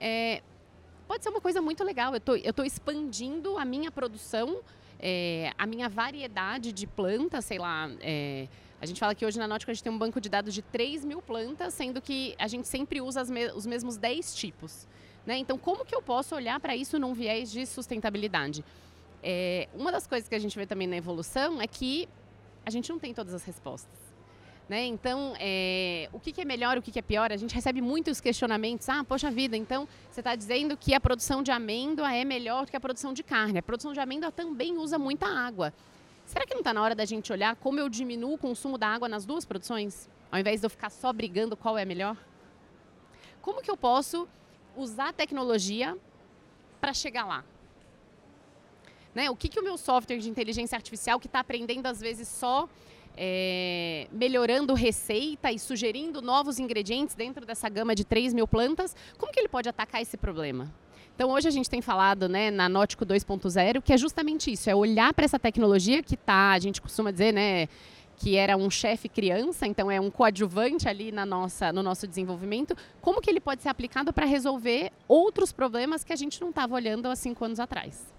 É, 0.00 0.42
pode 1.12 1.24
ser 1.24 1.28
uma 1.28 1.42
coisa 1.42 1.60
muito 1.60 1.84
legal. 1.84 2.14
Eu 2.14 2.20
tô, 2.20 2.34
estou 2.34 2.64
expandindo 2.64 3.58
a 3.58 3.66
minha 3.66 3.90
produção, 3.90 4.60
é, 4.98 5.52
a 5.58 5.66
minha 5.66 5.86
variedade 5.86 6.72
de 6.72 6.86
plantas, 6.86 7.44
sei 7.44 7.58
lá. 7.58 7.90
É, 8.00 8.48
a 8.80 8.86
gente 8.86 8.98
fala 8.98 9.14
que 9.14 9.26
hoje 9.26 9.38
na 9.38 9.46
Náutica 9.46 9.70
a 9.70 9.74
gente 9.74 9.84
tem 9.84 9.92
um 9.92 9.98
banco 9.98 10.18
de 10.18 10.30
dados 10.30 10.54
de 10.54 10.62
3 10.62 11.04
mil 11.04 11.20
plantas, 11.20 11.74
sendo 11.74 12.00
que 12.00 12.34
a 12.38 12.48
gente 12.48 12.66
sempre 12.66 13.02
usa 13.02 13.24
me 13.24 13.52
os 13.52 13.66
mesmos 13.66 13.98
10 13.98 14.34
tipos. 14.34 14.88
Né? 15.26 15.36
Então, 15.36 15.58
como 15.58 15.84
que 15.84 15.94
eu 15.94 16.00
posso 16.00 16.34
olhar 16.34 16.58
para 16.58 16.74
isso 16.74 16.98
num 16.98 17.12
viés 17.12 17.52
de 17.52 17.66
sustentabilidade? 17.66 18.64
É, 19.22 19.68
uma 19.74 19.92
das 19.92 20.06
coisas 20.06 20.26
que 20.26 20.34
a 20.34 20.38
gente 20.38 20.56
vê 20.58 20.64
também 20.64 20.88
na 20.88 20.96
evolução 20.96 21.60
é 21.60 21.66
que 21.66 22.08
a 22.64 22.70
gente 22.70 22.88
não 22.88 22.98
tem 22.98 23.12
todas 23.12 23.34
as 23.34 23.44
respostas. 23.44 24.01
Né? 24.68 24.86
Então, 24.86 25.34
é, 25.38 26.08
o 26.12 26.20
que, 26.20 26.32
que, 26.32 26.40
é 26.40 26.44
melhor, 26.44 26.78
o 26.78 26.82
que, 26.82 26.90
que, 26.90 26.98
é 26.98 27.02
pior? 27.02 27.32
A 27.32 27.36
gente 27.36 27.54
recebe 27.54 27.80
muitos 27.80 28.20
questionamentos. 28.20 28.88
Ah, 28.88 29.04
poxa 29.04 29.30
vida, 29.30 29.56
então 29.56 29.88
você 30.10 30.20
está 30.20 30.34
dizendo 30.34 30.76
que 30.76 30.94
a 30.94 31.00
produção 31.00 31.42
de 31.42 31.50
amêndoa 31.50 32.14
é 32.14 32.24
melhor 32.24 32.66
que 32.66 32.76
a 32.76 32.80
produção 32.80 33.12
de 33.12 33.22
carne. 33.22 33.58
A 33.58 33.62
produção 33.62 33.92
de 33.92 34.00
amêndoa 34.00 34.30
também 34.30 34.78
usa 34.78 34.98
muita 34.98 35.26
água. 35.26 35.74
Será 36.24 36.46
que 36.46 36.54
não 36.54 36.60
está 36.60 36.72
na 36.72 36.82
hora 36.82 36.94
da 36.94 37.04
gente 37.04 37.32
olhar 37.32 37.56
como 37.56 37.78
eu 37.80 37.88
diminuo 37.88 38.34
o 38.34 38.38
consumo 38.38 38.78
da 38.78 38.88
água 38.88 39.08
nas 39.08 39.26
duas 39.26 39.44
produções? 39.44 40.08
Ao 40.30 40.38
invés 40.38 40.60
de 40.60 40.66
eu 40.66 40.70
ficar 40.70 40.88
só 40.90 41.12
brigando 41.12 41.56
qual 41.56 41.76
é 41.76 41.84
melhor? 41.84 42.16
Como 43.42 43.60
que 43.60 43.70
eu 43.70 43.76
posso 43.76 44.28
usar 44.76 45.08
a 45.08 45.12
tecnologia 45.12 45.98
para 46.80 46.94
chegar 46.94 47.26
lá? 47.26 47.44
Né? 49.14 49.28
O 49.28 49.36
que, 49.36 49.48
que 49.48 49.60
o 49.60 49.62
meu 49.62 49.76
software 49.76 50.18
de 50.18 50.30
inteligência 50.30 50.76
artificial, 50.76 51.20
que 51.20 51.26
está 51.26 51.40
aprendendo 51.40 51.86
às 51.86 52.00
vezes 52.00 52.28
só 52.28 52.68
é, 53.16 54.06
melhorando 54.12 54.74
receita 54.74 55.50
e 55.52 55.58
sugerindo 55.58 56.22
novos 56.22 56.58
ingredientes 56.58 57.14
dentro 57.14 57.44
dessa 57.44 57.68
gama 57.68 57.94
de 57.94 58.04
3 58.04 58.32
mil 58.32 58.46
plantas, 58.46 58.94
como 59.18 59.32
que 59.32 59.40
ele 59.40 59.48
pode 59.48 59.68
atacar 59.68 60.00
esse 60.00 60.16
problema? 60.16 60.72
Então 61.14 61.30
hoje 61.30 61.46
a 61.46 61.50
gente 61.50 61.68
tem 61.68 61.82
falado 61.82 62.28
né, 62.28 62.50
na 62.50 62.68
Nótico 62.68 63.04
2.0 63.04 63.82
que 63.82 63.92
é 63.92 63.98
justamente 63.98 64.50
isso, 64.50 64.70
é 64.70 64.74
olhar 64.74 65.12
para 65.12 65.24
essa 65.24 65.38
tecnologia 65.38 66.02
que 66.02 66.14
está, 66.14 66.52
a 66.52 66.58
gente 66.58 66.80
costuma 66.80 67.10
dizer, 67.10 67.32
né, 67.32 67.68
que 68.16 68.36
era 68.36 68.56
um 68.56 68.70
chefe 68.70 69.08
criança, 69.08 69.66
então 69.66 69.90
é 69.90 70.00
um 70.00 70.10
coadjuvante 70.10 70.88
ali 70.88 71.10
na 71.10 71.26
nossa, 71.26 71.72
no 71.72 71.82
nosso 71.82 72.06
desenvolvimento, 72.06 72.76
como 73.00 73.20
que 73.20 73.28
ele 73.28 73.40
pode 73.40 73.62
ser 73.62 73.68
aplicado 73.68 74.12
para 74.12 74.24
resolver 74.24 74.92
outros 75.08 75.52
problemas 75.52 76.04
que 76.04 76.12
a 76.12 76.16
gente 76.16 76.40
não 76.40 76.50
estava 76.50 76.74
olhando 76.74 77.06
há 77.06 77.16
cinco 77.16 77.44
anos 77.44 77.58
atrás. 77.58 78.12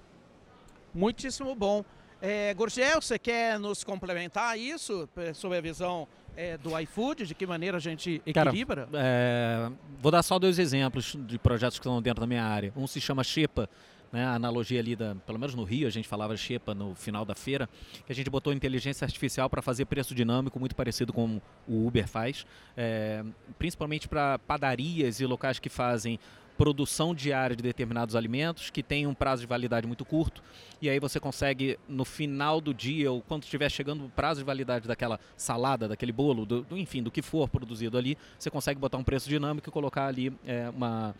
Muitíssimo 0.94 1.56
bom. 1.56 1.84
É, 2.26 2.54
Gurgel, 2.54 3.02
você 3.02 3.20
quer 3.20 3.60
nos 3.60 3.84
complementar 3.84 4.58
isso, 4.58 5.10
sobre 5.34 5.58
a 5.58 5.62
visão 5.62 6.08
é, 6.38 6.58
do 6.58 6.80
iFood, 6.80 7.26
de 7.26 7.36
que 7.36 7.46
maneira 7.46 7.76
a 7.76 7.80
gente 7.82 8.22
equilibra? 8.26 8.86
Cara, 8.86 9.04
é, 9.04 9.70
vou 10.02 10.10
dar 10.10 10.24
só 10.24 10.40
dois 10.40 10.58
exemplos 10.58 11.18
de 11.28 11.38
projetos 11.38 11.78
que 11.78 11.86
estão 11.86 12.02
dentro 12.02 12.22
da 12.22 12.28
minha 12.28 12.46
área. 12.46 12.72
Um 12.78 12.88
se 12.88 13.02
chama 13.02 13.26
Xepa, 13.26 13.70
né, 14.10 14.24
a 14.24 14.36
analogia 14.36 14.80
ali, 14.80 14.96
da, 14.96 15.16
pelo 15.26 15.38
menos 15.38 15.54
no 15.54 15.66
Rio, 15.66 15.86
a 15.86 15.92
gente 15.92 16.08
falava 16.08 16.38
Xepa 16.38 16.74
no 16.74 16.96
final 16.96 17.26
da 17.26 17.36
feira, 17.36 17.68
que 18.06 18.14
a 18.14 18.16
gente 18.16 18.30
botou 18.30 18.54
inteligência 18.54 19.04
artificial 19.04 19.50
para 19.50 19.62
fazer 19.62 19.84
preço 19.84 20.16
dinâmico, 20.16 20.58
muito 20.58 20.78
parecido 20.78 21.12
com 21.12 21.42
o 21.68 21.88
Uber 21.88 22.08
faz, 22.08 22.46
é, 22.78 23.22
principalmente 23.60 24.08
para 24.08 24.40
padarias 24.40 25.20
e 25.20 25.26
locais 25.26 25.60
que 25.60 25.68
fazem 25.68 26.18
produção 26.58 27.14
diária 27.14 27.56
de 27.56 27.64
determinados 27.64 28.16
alimentos 28.16 28.70
que 28.70 28.84
tem 28.84 29.08
um 29.08 29.14
prazo 29.14 29.42
de 29.42 29.48
validade 29.48 29.88
muito 29.88 30.06
curto 30.06 30.42
e 30.82 30.90
aí 30.90 31.00
você 31.00 31.20
consegue 31.20 31.78
no 31.88 32.06
final 32.06 32.60
do 32.62 32.74
dia 32.74 33.12
ou 33.12 33.22
quando 33.22 33.44
estiver 33.44 33.70
chegando 33.70 34.06
o 34.06 34.10
prazo 34.10 34.42
de 34.42 34.46
validade 34.46 34.88
daquela 34.88 35.20
salada, 35.36 35.88
daquele 35.88 36.12
bolo, 36.12 36.46
do, 36.46 36.62
do, 36.62 36.78
enfim, 36.78 37.02
do 37.02 37.10
que 37.10 37.22
for 37.22 37.48
produzido 37.48 37.98
ali, 37.98 38.18
você 38.38 38.50
consegue 38.50 38.80
botar 38.80 38.98
um 38.98 39.04
preço 39.04 39.30
dinâmico 39.30 39.70
e 39.70 39.72
colocar 39.72 40.08
ali 40.08 40.32
é, 40.46 40.70
uma 40.70 41.16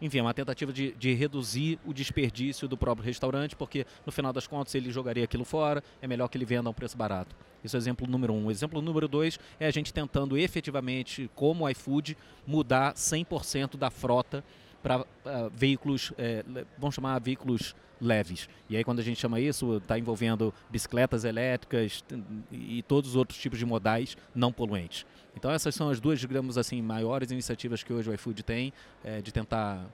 enfim, 0.00 0.20
uma 0.20 0.34
tentativa 0.34 0.72
de, 0.72 0.90
de, 0.92 1.14
reduzir 1.14 1.78
o 1.86 1.94
desperdício 1.94 2.66
do 2.66 2.76
próprio 2.76 3.06
restaurante, 3.06 3.54
porque 3.54 3.86
no 4.04 4.10
final 4.10 4.32
das 4.32 4.48
contas 4.48 4.74
ele 4.74 4.90
jogaria 4.90 5.22
aquilo 5.22 5.44
fora, 5.44 5.82
é 6.02 6.08
melhor 6.08 6.26
que 6.26 6.36
ele 6.36 6.44
venda 6.44 6.68
a 6.68 6.70
um 6.70 6.74
preço 6.74 6.96
barato. 6.96 7.36
Isso 7.62 7.76
é 7.76 7.78
o 7.78 7.80
exemplo 7.80 8.04
número 8.08 8.32
um. 8.32 8.46
O 8.46 8.50
exemplo 8.50 8.82
número 8.82 9.06
dois 9.06 9.38
é 9.60 9.66
a 9.68 9.70
gente 9.70 9.94
tentando 9.94 10.36
efetivamente, 10.36 11.30
como 11.36 11.68
iFood, 11.70 12.16
mudar 12.44 12.94
100% 12.94 13.76
da 13.76 13.90
frota 13.90 14.42
para 14.82 15.00
uh, 15.00 15.06
veículos, 15.54 16.12
é, 16.18 16.44
vamos 16.78 16.94
chamar 16.94 17.18
veículos 17.20 17.74
leves. 18.00 18.48
E 18.68 18.76
aí 18.76 18.82
quando 18.82 18.98
a 18.98 19.02
gente 19.02 19.20
chama 19.20 19.38
isso, 19.38 19.76
está 19.76 19.98
envolvendo 19.98 20.52
bicicletas 20.68 21.24
elétricas 21.24 22.04
e 22.50 22.82
todos 22.82 23.10
os 23.10 23.16
outros 23.16 23.38
tipos 23.38 23.58
de 23.58 23.64
modais 23.64 24.16
não 24.34 24.52
poluentes. 24.52 25.06
Então 25.36 25.50
essas 25.50 25.74
são 25.74 25.88
as 25.88 26.00
duas, 26.00 26.18
digamos 26.18 26.58
assim, 26.58 26.82
maiores 26.82 27.30
iniciativas 27.30 27.82
que 27.82 27.92
hoje 27.92 28.10
o 28.10 28.14
iFood 28.14 28.42
tem 28.42 28.72
é, 29.04 29.22
de 29.22 29.32
tentar 29.32 29.86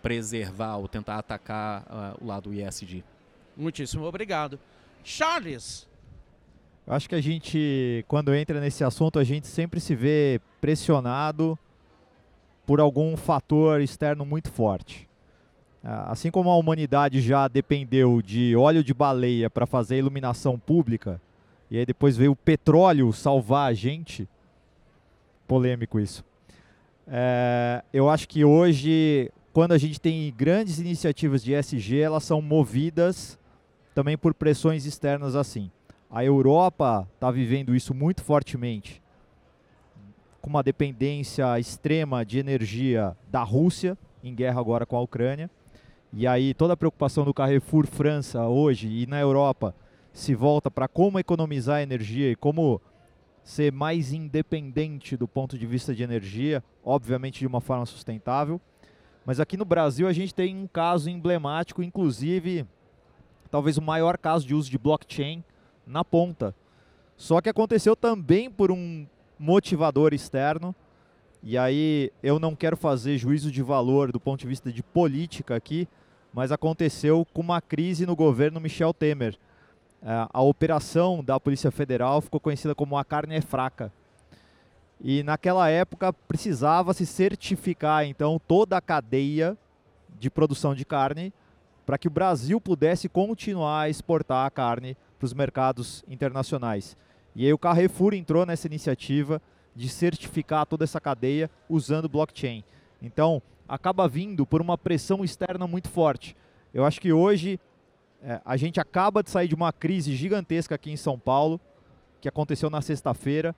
preservar 0.00 0.76
ou 0.76 0.86
tentar 0.86 1.18
atacar 1.18 1.82
uh, 1.82 2.24
o 2.24 2.26
lado 2.26 2.54
ESG. 2.54 3.04
Muitíssimo 3.56 4.04
obrigado. 4.04 4.58
Charles! 5.02 5.88
Acho 6.86 7.08
que 7.08 7.14
a 7.14 7.20
gente, 7.20 8.04
quando 8.08 8.34
entra 8.34 8.60
nesse 8.60 8.82
assunto, 8.82 9.18
a 9.18 9.24
gente 9.24 9.46
sempre 9.46 9.78
se 9.78 9.94
vê 9.94 10.40
pressionado 10.60 11.58
por 12.68 12.80
algum 12.80 13.16
fator 13.16 13.80
externo 13.80 14.26
muito 14.26 14.52
forte. 14.52 15.08
Ah, 15.82 16.12
assim 16.12 16.30
como 16.30 16.50
a 16.50 16.56
humanidade 16.56 17.18
já 17.22 17.48
dependeu 17.48 18.20
de 18.20 18.54
óleo 18.54 18.84
de 18.84 18.92
baleia 18.92 19.48
para 19.48 19.64
fazer 19.64 19.96
iluminação 19.96 20.58
pública, 20.58 21.18
e 21.70 21.78
aí 21.78 21.86
depois 21.86 22.14
veio 22.14 22.32
o 22.32 22.36
petróleo 22.36 23.10
salvar 23.10 23.70
a 23.70 23.72
gente, 23.72 24.28
polêmico 25.46 25.98
isso. 25.98 26.22
É, 27.06 27.82
eu 27.90 28.10
acho 28.10 28.28
que 28.28 28.44
hoje, 28.44 29.32
quando 29.50 29.72
a 29.72 29.78
gente 29.78 29.98
tem 29.98 30.30
grandes 30.36 30.78
iniciativas 30.78 31.42
de 31.42 31.54
SG, 31.54 32.00
elas 32.00 32.24
são 32.24 32.42
movidas 32.42 33.38
também 33.94 34.18
por 34.18 34.34
pressões 34.34 34.84
externas 34.84 35.34
assim. 35.34 35.70
A 36.10 36.22
Europa 36.22 37.08
está 37.14 37.30
vivendo 37.30 37.74
isso 37.74 37.94
muito 37.94 38.22
fortemente 38.22 39.00
com 40.48 40.52
uma 40.52 40.62
dependência 40.62 41.60
extrema 41.60 42.24
de 42.24 42.38
energia 42.38 43.14
da 43.30 43.42
Rússia, 43.42 43.98
em 44.24 44.34
guerra 44.34 44.58
agora 44.58 44.86
com 44.86 44.96
a 44.96 45.00
Ucrânia. 45.02 45.50
E 46.10 46.26
aí 46.26 46.54
toda 46.54 46.72
a 46.72 46.76
preocupação 46.76 47.22
do 47.22 47.34
Carrefour 47.34 47.86
França 47.86 48.46
hoje 48.46 48.88
e 48.88 49.06
na 49.06 49.20
Europa 49.20 49.74
se 50.10 50.34
volta 50.34 50.70
para 50.70 50.88
como 50.88 51.18
economizar 51.18 51.82
energia 51.82 52.32
e 52.32 52.34
como 52.34 52.80
ser 53.44 53.70
mais 53.70 54.14
independente 54.14 55.18
do 55.18 55.28
ponto 55.28 55.58
de 55.58 55.66
vista 55.66 55.94
de 55.94 56.02
energia, 56.02 56.64
obviamente 56.82 57.40
de 57.40 57.46
uma 57.46 57.60
forma 57.60 57.84
sustentável. 57.84 58.58
Mas 59.26 59.40
aqui 59.40 59.54
no 59.54 59.66
Brasil 59.66 60.08
a 60.08 60.14
gente 60.14 60.34
tem 60.34 60.56
um 60.56 60.66
caso 60.66 61.10
emblemático, 61.10 61.82
inclusive 61.82 62.64
talvez 63.50 63.76
o 63.76 63.82
maior 63.82 64.16
caso 64.16 64.46
de 64.46 64.54
uso 64.54 64.70
de 64.70 64.78
blockchain 64.78 65.44
na 65.86 66.02
ponta. 66.02 66.54
Só 67.18 67.38
que 67.42 67.50
aconteceu 67.50 67.94
também 67.94 68.50
por 68.50 68.70
um 68.70 69.06
motivador 69.38 70.12
externo. 70.12 70.74
E 71.42 71.56
aí 71.56 72.12
eu 72.22 72.38
não 72.38 72.54
quero 72.54 72.76
fazer 72.76 73.16
juízo 73.16 73.50
de 73.50 73.62
valor 73.62 74.10
do 74.10 74.18
ponto 74.18 74.40
de 74.40 74.46
vista 74.46 74.72
de 74.72 74.82
política 74.82 75.54
aqui, 75.54 75.88
mas 76.32 76.50
aconteceu 76.50 77.26
com 77.32 77.40
uma 77.40 77.60
crise 77.60 78.04
no 78.04 78.16
governo 78.16 78.60
Michel 78.60 78.92
Temer. 78.92 79.38
É, 80.02 80.26
a 80.32 80.42
operação 80.42 81.22
da 81.22 81.38
Polícia 81.40 81.70
Federal 81.70 82.20
ficou 82.20 82.40
conhecida 82.40 82.74
como 82.74 82.96
a 82.96 83.04
carne 83.04 83.36
é 83.36 83.40
fraca. 83.40 83.92
E 85.00 85.22
naquela 85.22 85.68
época 85.70 86.12
precisava 86.12 86.92
se 86.92 87.06
certificar 87.06 88.04
então 88.04 88.40
toda 88.46 88.76
a 88.76 88.80
cadeia 88.80 89.56
de 90.18 90.28
produção 90.28 90.74
de 90.74 90.84
carne 90.84 91.32
para 91.86 91.96
que 91.96 92.08
o 92.08 92.10
Brasil 92.10 92.60
pudesse 92.60 93.08
continuar 93.08 93.82
a 93.82 93.88
exportar 93.88 94.44
a 94.44 94.50
carne 94.50 94.96
para 95.18 95.26
os 95.26 95.32
mercados 95.32 96.04
internacionais. 96.08 96.96
E 97.38 97.46
aí 97.46 97.52
o 97.52 97.58
Carrefour 97.58 98.14
entrou 98.14 98.44
nessa 98.44 98.66
iniciativa 98.66 99.40
de 99.72 99.88
certificar 99.88 100.66
toda 100.66 100.82
essa 100.82 101.00
cadeia 101.00 101.48
usando 101.68 102.08
blockchain. 102.08 102.64
Então, 103.00 103.40
acaba 103.68 104.08
vindo 104.08 104.44
por 104.44 104.60
uma 104.60 104.76
pressão 104.76 105.22
externa 105.22 105.64
muito 105.64 105.88
forte. 105.88 106.36
Eu 106.74 106.84
acho 106.84 107.00
que 107.00 107.12
hoje 107.12 107.60
é, 108.20 108.40
a 108.44 108.56
gente 108.56 108.80
acaba 108.80 109.22
de 109.22 109.30
sair 109.30 109.46
de 109.46 109.54
uma 109.54 109.72
crise 109.72 110.16
gigantesca 110.16 110.74
aqui 110.74 110.90
em 110.90 110.96
São 110.96 111.16
Paulo, 111.16 111.60
que 112.20 112.28
aconteceu 112.28 112.68
na 112.68 112.82
sexta-feira, 112.82 113.54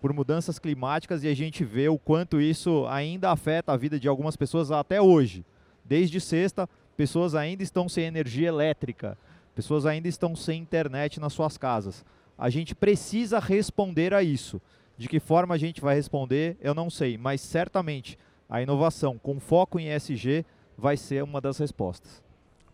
por 0.00 0.12
mudanças 0.12 0.60
climáticas, 0.60 1.24
e 1.24 1.28
a 1.28 1.34
gente 1.34 1.64
vê 1.64 1.88
o 1.88 1.98
quanto 1.98 2.40
isso 2.40 2.86
ainda 2.86 3.32
afeta 3.32 3.72
a 3.72 3.76
vida 3.76 3.98
de 3.98 4.06
algumas 4.06 4.36
pessoas 4.36 4.70
até 4.70 5.02
hoje. 5.02 5.44
Desde 5.84 6.20
sexta, 6.20 6.68
pessoas 6.96 7.34
ainda 7.34 7.64
estão 7.64 7.88
sem 7.88 8.04
energia 8.04 8.46
elétrica, 8.46 9.18
pessoas 9.52 9.84
ainda 9.84 10.06
estão 10.06 10.36
sem 10.36 10.60
internet 10.60 11.18
nas 11.18 11.32
suas 11.32 11.58
casas 11.58 12.04
a 12.38 12.50
gente 12.50 12.74
precisa 12.74 13.38
responder 13.38 14.12
a 14.12 14.22
isso. 14.22 14.60
De 14.98 15.08
que 15.08 15.20
forma 15.20 15.54
a 15.54 15.58
gente 15.58 15.80
vai 15.80 15.94
responder, 15.94 16.56
eu 16.60 16.74
não 16.74 16.88
sei, 16.88 17.18
mas 17.18 17.40
certamente 17.40 18.18
a 18.48 18.62
inovação 18.62 19.18
com 19.18 19.38
foco 19.38 19.78
em 19.78 19.94
ESG 19.94 20.44
vai 20.76 20.96
ser 20.96 21.22
uma 21.22 21.40
das 21.40 21.58
respostas. 21.58 22.22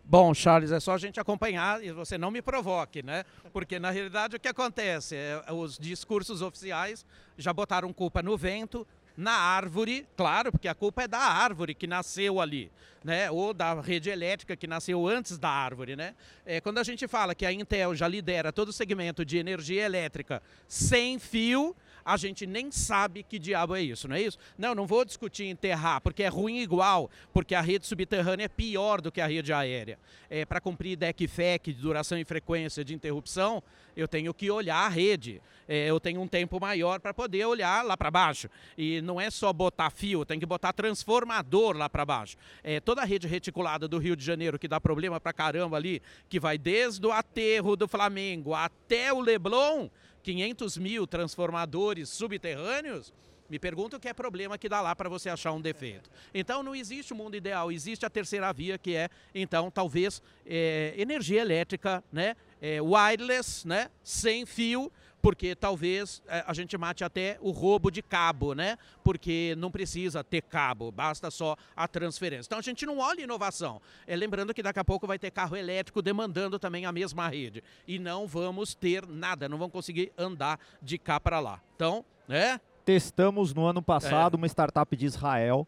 Bom, 0.04 0.34
Charles, 0.34 0.72
é 0.72 0.80
só 0.80 0.94
a 0.94 0.98
gente 0.98 1.20
acompanhar 1.20 1.82
e 1.82 1.92
você 1.92 2.18
não 2.18 2.30
me 2.30 2.42
provoque, 2.42 3.02
né? 3.02 3.24
Porque 3.52 3.78
na 3.78 3.90
realidade 3.90 4.36
o 4.36 4.40
que 4.40 4.48
acontece? 4.48 5.14
É, 5.16 5.44
os 5.52 5.78
discursos 5.78 6.42
oficiais 6.42 7.06
já 7.38 7.52
botaram 7.52 7.92
culpa 7.92 8.22
no 8.22 8.36
vento, 8.36 8.86
na 9.16 9.32
árvore, 9.32 10.06
claro, 10.16 10.50
porque 10.50 10.68
a 10.68 10.74
culpa 10.74 11.02
é 11.02 11.08
da 11.08 11.18
árvore 11.18 11.74
que 11.74 11.86
nasceu 11.86 12.40
ali, 12.40 12.70
né? 13.04 13.30
Ou 13.30 13.52
da 13.52 13.80
rede 13.80 14.10
elétrica 14.10 14.56
que 14.56 14.66
nasceu 14.66 15.06
antes 15.06 15.38
da 15.38 15.48
árvore, 15.48 15.96
né? 15.96 16.14
É, 16.46 16.60
quando 16.60 16.78
a 16.78 16.82
gente 16.82 17.06
fala 17.06 17.34
que 17.34 17.44
a 17.44 17.52
Intel 17.52 17.94
já 17.94 18.08
lidera 18.08 18.52
todo 18.52 18.68
o 18.68 18.72
segmento 18.72 19.24
de 19.24 19.38
energia 19.38 19.84
elétrica 19.84 20.42
sem 20.66 21.18
fio, 21.18 21.76
a 22.05 22.16
gente 22.16 22.46
nem 22.46 22.70
sabe 22.70 23.22
que 23.22 23.38
diabo 23.38 23.74
é 23.74 23.82
isso, 23.82 24.09
não 24.09 24.16
é 24.16 24.22
isso? 24.22 24.38
Não, 24.57 24.74
não 24.74 24.86
vou 24.86 25.05
discutir 25.05 25.46
enterrar, 25.46 26.00
porque 26.00 26.22
é 26.22 26.28
ruim 26.28 26.59
igual, 26.59 27.11
porque 27.32 27.55
a 27.55 27.61
rede 27.61 27.86
subterrânea 27.86 28.44
é 28.44 28.48
pior 28.48 29.00
do 29.00 29.11
que 29.11 29.20
a 29.20 29.26
rede 29.26 29.53
aérea. 29.53 29.98
É, 30.28 30.44
Para 30.44 30.61
cumprir 30.61 30.96
DEC-FEC 30.96 31.72
de 31.72 31.80
duração 31.80 32.18
e 32.18 32.24
frequência 32.24 32.84
de 32.84 32.94
interrupção, 32.94 33.62
eu 33.96 34.09
tenho 34.09 34.32
que 34.32 34.50
olhar 34.50 34.86
a 34.86 34.88
rede. 34.88 35.40
É, 35.68 35.88
eu 35.88 36.00
tenho 36.00 36.20
um 36.20 36.28
tempo 36.28 36.61
maior 36.61 37.00
para 37.00 37.14
poder 37.14 37.44
olhar 37.44 37.84
lá 37.84 37.96
para 37.96 38.11
baixo. 38.11 38.48
E 38.76 39.00
não 39.03 39.20
é 39.20 39.30
só 39.30 39.53
botar 39.53 39.90
fio, 39.90 40.24
tem 40.24 40.38
que 40.38 40.46
botar 40.46 40.72
transformador 40.72 41.76
lá 41.76 41.88
para 41.88 42.05
baixo. 42.05 42.36
É, 42.62 42.80
toda 42.80 43.03
a 43.03 43.05
rede 43.05 43.26
reticulada 43.26 43.86
do 43.86 43.98
Rio 43.98 44.16
de 44.16 44.24
Janeiro 44.24 44.59
que 44.59 44.68
dá 44.68 44.80
problema 44.80 45.20
para 45.20 45.32
caramba 45.32 45.76
ali, 45.76 46.03
que 46.28 46.40
vai 46.40 46.59
desde 46.59 47.07
o 47.07 47.12
aterro 47.12 47.76
do 47.76 47.86
Flamengo 47.86 48.55
até 48.55 49.12
o 49.12 49.20
Leblon, 49.20 49.88
500 50.22 50.76
mil 50.76 51.06
transformadores 51.06 52.08
subterrâneos, 52.08 53.12
me 53.52 53.58
pergunto 53.58 53.96
o 53.96 54.00
que 54.00 54.08
é 54.08 54.14
problema 54.14 54.56
que 54.56 54.66
dá 54.66 54.80
lá 54.80 54.96
para 54.96 55.10
você 55.10 55.28
achar 55.28 55.52
um 55.52 55.60
defeito. 55.60 56.08
Então 56.32 56.62
não 56.62 56.74
existe 56.74 57.12
o 57.12 57.16
mundo 57.16 57.36
ideal, 57.36 57.70
existe 57.70 58.06
a 58.06 58.08
terceira 58.08 58.50
via 58.50 58.78
que 58.78 58.96
é, 58.96 59.10
então, 59.34 59.70
talvez 59.70 60.22
é, 60.46 60.94
energia 60.96 61.42
elétrica, 61.42 62.02
né? 62.10 62.34
É, 62.62 62.80
wireless, 62.80 63.68
né? 63.68 63.90
Sem 64.02 64.46
fio, 64.46 64.90
porque 65.22 65.54
talvez 65.54 66.20
é, 66.26 66.44
a 66.44 66.52
gente 66.52 66.76
mate 66.76 67.04
até 67.04 67.38
o 67.40 67.52
roubo 67.52 67.90
de 67.90 68.02
cabo, 68.02 68.54
né? 68.54 68.76
Porque 69.04 69.54
não 69.56 69.70
precisa 69.70 70.24
ter 70.24 70.42
cabo, 70.42 70.90
basta 70.90 71.30
só 71.30 71.56
a 71.76 71.86
transferência. 71.86 72.48
Então 72.48 72.58
a 72.58 72.62
gente 72.62 72.84
não 72.84 72.98
olha 72.98 73.22
inovação. 73.22 73.80
É, 74.04 74.16
lembrando 74.16 74.52
que 74.52 74.62
daqui 74.62 74.80
a 74.80 74.84
pouco 74.84 75.06
vai 75.06 75.18
ter 75.18 75.30
carro 75.30 75.56
elétrico 75.56 76.02
demandando 76.02 76.58
também 76.58 76.84
a 76.84 76.90
mesma 76.90 77.28
rede. 77.28 77.62
E 77.86 78.00
não 78.00 78.26
vamos 78.26 78.74
ter 78.74 79.06
nada, 79.06 79.48
não 79.48 79.56
vamos 79.56 79.72
conseguir 79.72 80.12
andar 80.18 80.58
de 80.82 80.98
cá 80.98 81.20
para 81.20 81.38
lá. 81.38 81.62
Então, 81.76 82.04
né? 82.26 82.60
Testamos 82.84 83.54
no 83.54 83.64
ano 83.64 83.80
passado 83.80 84.34
é. 84.34 84.38
uma 84.38 84.46
startup 84.48 84.96
de 84.96 85.06
Israel 85.06 85.66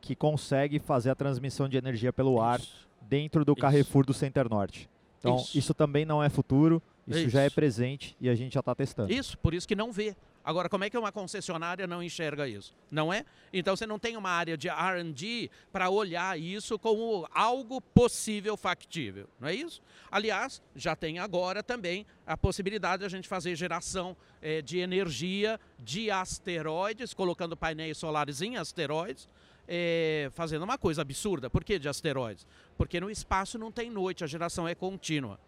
que 0.00 0.16
consegue 0.16 0.78
fazer 0.78 1.10
a 1.10 1.14
transmissão 1.14 1.68
de 1.68 1.76
energia 1.76 2.12
pelo 2.12 2.34
isso. 2.34 2.42
ar 2.42 2.60
dentro 3.02 3.44
do 3.44 3.52
isso. 3.52 3.60
Carrefour 3.60 4.06
do 4.06 4.14
Center 4.14 4.48
Norte. 4.48 4.88
Então, 5.18 5.36
isso, 5.36 5.58
isso 5.58 5.74
também 5.74 6.06
não 6.06 6.22
é 6.22 6.30
futuro, 6.30 6.82
isso, 7.06 7.20
isso, 7.20 7.30
já 7.30 7.42
é 7.42 7.50
presente 7.50 8.16
e 8.20 8.28
a 8.28 8.34
gente 8.34 8.54
já 8.54 8.60
está 8.60 8.74
testando. 8.74 9.12
Isso, 9.12 9.38
por 9.38 9.54
isso 9.54 9.66
que 9.66 9.76
não 9.76 9.92
vê. 9.92 10.16
Agora, 10.44 10.68
como 10.68 10.84
é 10.84 10.90
que 10.90 10.96
uma 10.96 11.10
concessionária 11.10 11.86
não 11.88 12.02
enxerga 12.02 12.48
isso? 12.48 12.72
Não 12.88 13.12
é? 13.12 13.24
Então 13.52 13.76
você 13.76 13.84
não 13.84 13.98
tem 13.98 14.16
uma 14.16 14.30
área 14.30 14.56
de 14.56 14.68
RD 14.68 15.50
para 15.72 15.90
olhar 15.90 16.38
isso 16.38 16.78
como 16.78 17.28
algo 17.32 17.80
possível, 17.80 18.56
factível. 18.56 19.28
Não 19.40 19.48
é 19.48 19.54
isso? 19.54 19.80
Aliás, 20.10 20.62
já 20.74 20.94
tem 20.94 21.18
agora 21.18 21.62
também 21.62 22.06
a 22.24 22.36
possibilidade 22.36 23.00
de 23.00 23.06
a 23.06 23.08
gente 23.08 23.26
fazer 23.26 23.56
geração 23.56 24.16
é, 24.40 24.62
de 24.62 24.78
energia 24.78 25.58
de 25.78 26.12
asteroides, 26.12 27.12
colocando 27.12 27.56
painéis 27.56 27.98
solares 27.98 28.40
em 28.40 28.56
asteroides. 28.56 29.28
É, 29.68 30.30
fazendo 30.32 30.62
uma 30.62 30.78
coisa 30.78 31.02
absurda. 31.02 31.50
Por 31.50 31.64
que 31.64 31.76
de 31.76 31.88
asteroides? 31.88 32.46
Porque 32.78 33.00
no 33.00 33.10
espaço 33.10 33.58
não 33.58 33.72
tem 33.72 33.90
noite, 33.90 34.22
a 34.22 34.26
geração 34.28 34.68
é 34.68 34.76
contínua 34.76 35.40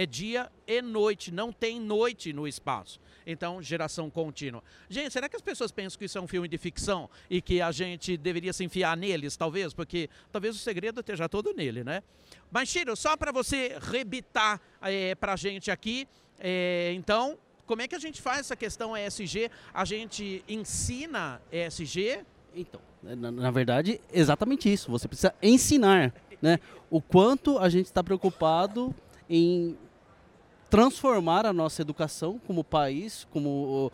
é 0.00 0.06
dia 0.06 0.50
e 0.66 0.80
noite, 0.80 1.30
não 1.30 1.52
tem 1.52 1.78
noite 1.78 2.32
no 2.32 2.48
espaço. 2.48 2.98
Então, 3.26 3.62
geração 3.62 4.08
contínua. 4.08 4.62
Gente, 4.88 5.12
será 5.12 5.28
que 5.28 5.36
as 5.36 5.42
pessoas 5.42 5.70
pensam 5.70 5.98
que 5.98 6.06
isso 6.06 6.16
é 6.16 6.20
um 6.22 6.26
filme 6.26 6.48
de 6.48 6.56
ficção 6.56 7.08
e 7.28 7.42
que 7.42 7.60
a 7.60 7.70
gente 7.70 8.16
deveria 8.16 8.50
se 8.52 8.64
enfiar 8.64 8.96
neles, 8.96 9.36
talvez? 9.36 9.74
Porque 9.74 10.08
talvez 10.32 10.56
o 10.56 10.58
segredo 10.58 11.00
esteja 11.00 11.28
todo 11.28 11.52
nele, 11.52 11.84
né? 11.84 12.02
Mas, 12.50 12.70
Chiro, 12.70 12.96
só 12.96 13.14
para 13.14 13.30
você 13.30 13.76
rebitar 13.78 14.58
é, 14.80 15.14
para 15.14 15.34
a 15.34 15.36
gente 15.36 15.70
aqui, 15.70 16.08
é, 16.38 16.92
então, 16.94 17.36
como 17.66 17.82
é 17.82 17.86
que 17.86 17.94
a 17.94 17.98
gente 17.98 18.22
faz 18.22 18.40
essa 18.40 18.56
questão 18.56 18.96
ESG? 18.96 19.50
A 19.74 19.84
gente 19.84 20.42
ensina 20.48 21.42
ESG? 21.52 22.20
Então, 22.54 22.80
na, 23.02 23.30
na 23.30 23.50
verdade, 23.50 24.00
exatamente 24.10 24.72
isso. 24.72 24.90
Você 24.90 25.06
precisa 25.06 25.34
ensinar 25.42 26.14
né, 26.40 26.58
o 26.88 27.02
quanto 27.02 27.58
a 27.58 27.68
gente 27.68 27.86
está 27.86 28.02
preocupado 28.02 28.94
em 29.30 29.76
transformar 30.70 31.44
a 31.44 31.52
nossa 31.52 31.82
educação 31.82 32.40
como 32.46 32.62
país, 32.62 33.26
como, 33.32 33.90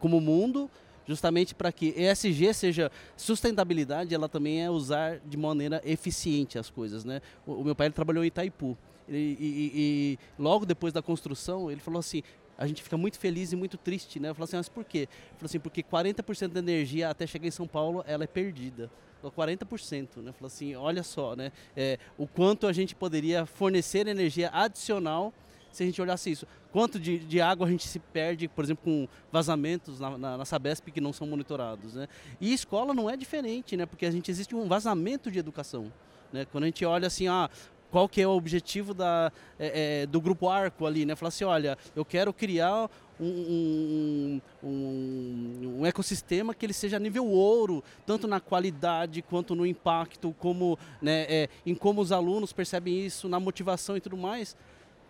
como 0.00 0.20
mundo, 0.20 0.70
justamente 1.06 1.54
para 1.54 1.70
que 1.70 1.94
ESG 1.96 2.54
seja 2.54 2.90
sustentabilidade, 3.16 4.14
ela 4.14 4.28
também 4.28 4.64
é 4.64 4.70
usar 4.70 5.20
de 5.24 5.36
maneira 5.36 5.82
eficiente 5.84 6.58
as 6.58 6.70
coisas, 6.70 7.04
né? 7.04 7.20
O, 7.46 7.62
meu 7.62 7.74
pai 7.74 7.90
trabalhou 7.90 8.24
em 8.24 8.28
Itaipu 8.28 8.76
e, 9.08 9.14
e, 9.14 9.72
e, 9.74 10.18
logo 10.38 10.64
depois 10.64 10.92
da 10.92 11.02
construção 11.02 11.70
ele 11.70 11.80
falou 11.80 12.00
assim, 12.00 12.22
a 12.56 12.66
gente 12.66 12.82
fica 12.82 12.96
muito 12.96 13.18
feliz 13.18 13.52
e 13.52 13.56
muito 13.56 13.76
triste, 13.76 14.18
né? 14.18 14.30
Eu 14.30 14.34
falei 14.34 14.44
assim, 14.44 14.56
mas 14.56 14.68
por 14.68 14.84
quê? 14.84 15.00
Ele 15.00 15.38
falou 15.38 15.46
assim, 15.46 15.60
porque 15.60 15.82
40% 15.82 16.48
da 16.48 16.60
energia 16.60 17.10
até 17.10 17.26
chegar 17.26 17.46
em 17.46 17.50
São 17.50 17.66
Paulo, 17.66 18.02
ela 18.06 18.24
é 18.24 18.26
perdida. 18.26 18.90
40%, 19.24 20.18
né? 20.18 20.32
Falou 20.32 20.46
assim, 20.46 20.74
olha 20.74 21.02
só, 21.02 21.34
né? 21.34 21.50
É, 21.74 21.98
o 22.18 22.26
quanto 22.26 22.66
a 22.66 22.72
gente 22.74 22.94
poderia 22.94 23.46
fornecer 23.46 24.06
energia 24.06 24.50
adicional 24.52 25.32
se 25.74 25.82
a 25.82 25.86
gente 25.86 26.00
olhasse 26.00 26.30
isso. 26.30 26.46
Quanto 26.72 26.98
de, 26.98 27.18
de 27.18 27.40
água 27.40 27.66
a 27.66 27.70
gente 27.70 27.86
se 27.86 27.98
perde, 27.98 28.48
por 28.48 28.64
exemplo, 28.64 28.84
com 28.84 29.08
vazamentos 29.30 30.00
na, 30.00 30.16
na, 30.16 30.38
na, 30.38 30.44
Sabesp 30.44 30.90
que 30.90 31.00
não 31.00 31.12
são 31.12 31.26
monitorados, 31.26 31.94
né? 31.94 32.08
E 32.40 32.52
escola 32.52 32.94
não 32.94 33.08
é 33.08 33.16
diferente, 33.16 33.76
né? 33.76 33.86
Porque 33.86 34.06
a 34.06 34.10
gente 34.10 34.30
existe 34.30 34.54
um 34.54 34.68
vazamento 34.68 35.30
de 35.30 35.38
educação. 35.38 35.92
Né? 36.32 36.44
Quando 36.50 36.64
a 36.64 36.66
gente 36.66 36.84
olha 36.84 37.06
assim, 37.06 37.28
ah, 37.28 37.48
qual 37.90 38.08
que 38.08 38.20
é 38.20 38.26
o 38.26 38.30
objetivo 38.30 38.92
da, 38.92 39.30
é, 39.58 40.02
é, 40.02 40.06
do 40.06 40.20
grupo 40.20 40.48
Arco 40.48 40.84
ali, 40.84 41.04
né? 41.06 41.14
Falar 41.14 41.28
assim, 41.28 41.44
olha, 41.44 41.78
eu 41.94 42.04
quero 42.04 42.32
criar 42.32 42.90
um, 43.20 43.26
um, 43.26 44.40
um, 44.64 45.78
um, 45.78 45.86
ecossistema 45.86 46.52
que 46.52 46.66
ele 46.66 46.72
seja 46.72 46.98
nível 46.98 47.26
ouro, 47.26 47.84
tanto 48.04 48.26
na 48.26 48.40
qualidade 48.40 49.22
quanto 49.22 49.54
no 49.54 49.64
impacto, 49.64 50.34
como 50.38 50.76
né, 51.00 51.24
é, 51.28 51.48
em 51.64 51.74
como 51.74 52.00
os 52.00 52.10
alunos 52.10 52.52
percebem 52.52 53.06
isso, 53.06 53.28
na 53.28 53.38
motivação 53.38 53.96
e 53.96 54.00
tudo 54.00 54.16
mais. 54.16 54.56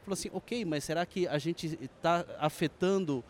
Falou 0.05 0.15
assim, 0.15 0.31
ok, 0.33 0.65
mas 0.65 0.85
será 0.85 1.07
que 1.07 1.27
a 1.27 1.39
gente 1.39 1.79
está 1.81 2.25
afetando 2.39 3.25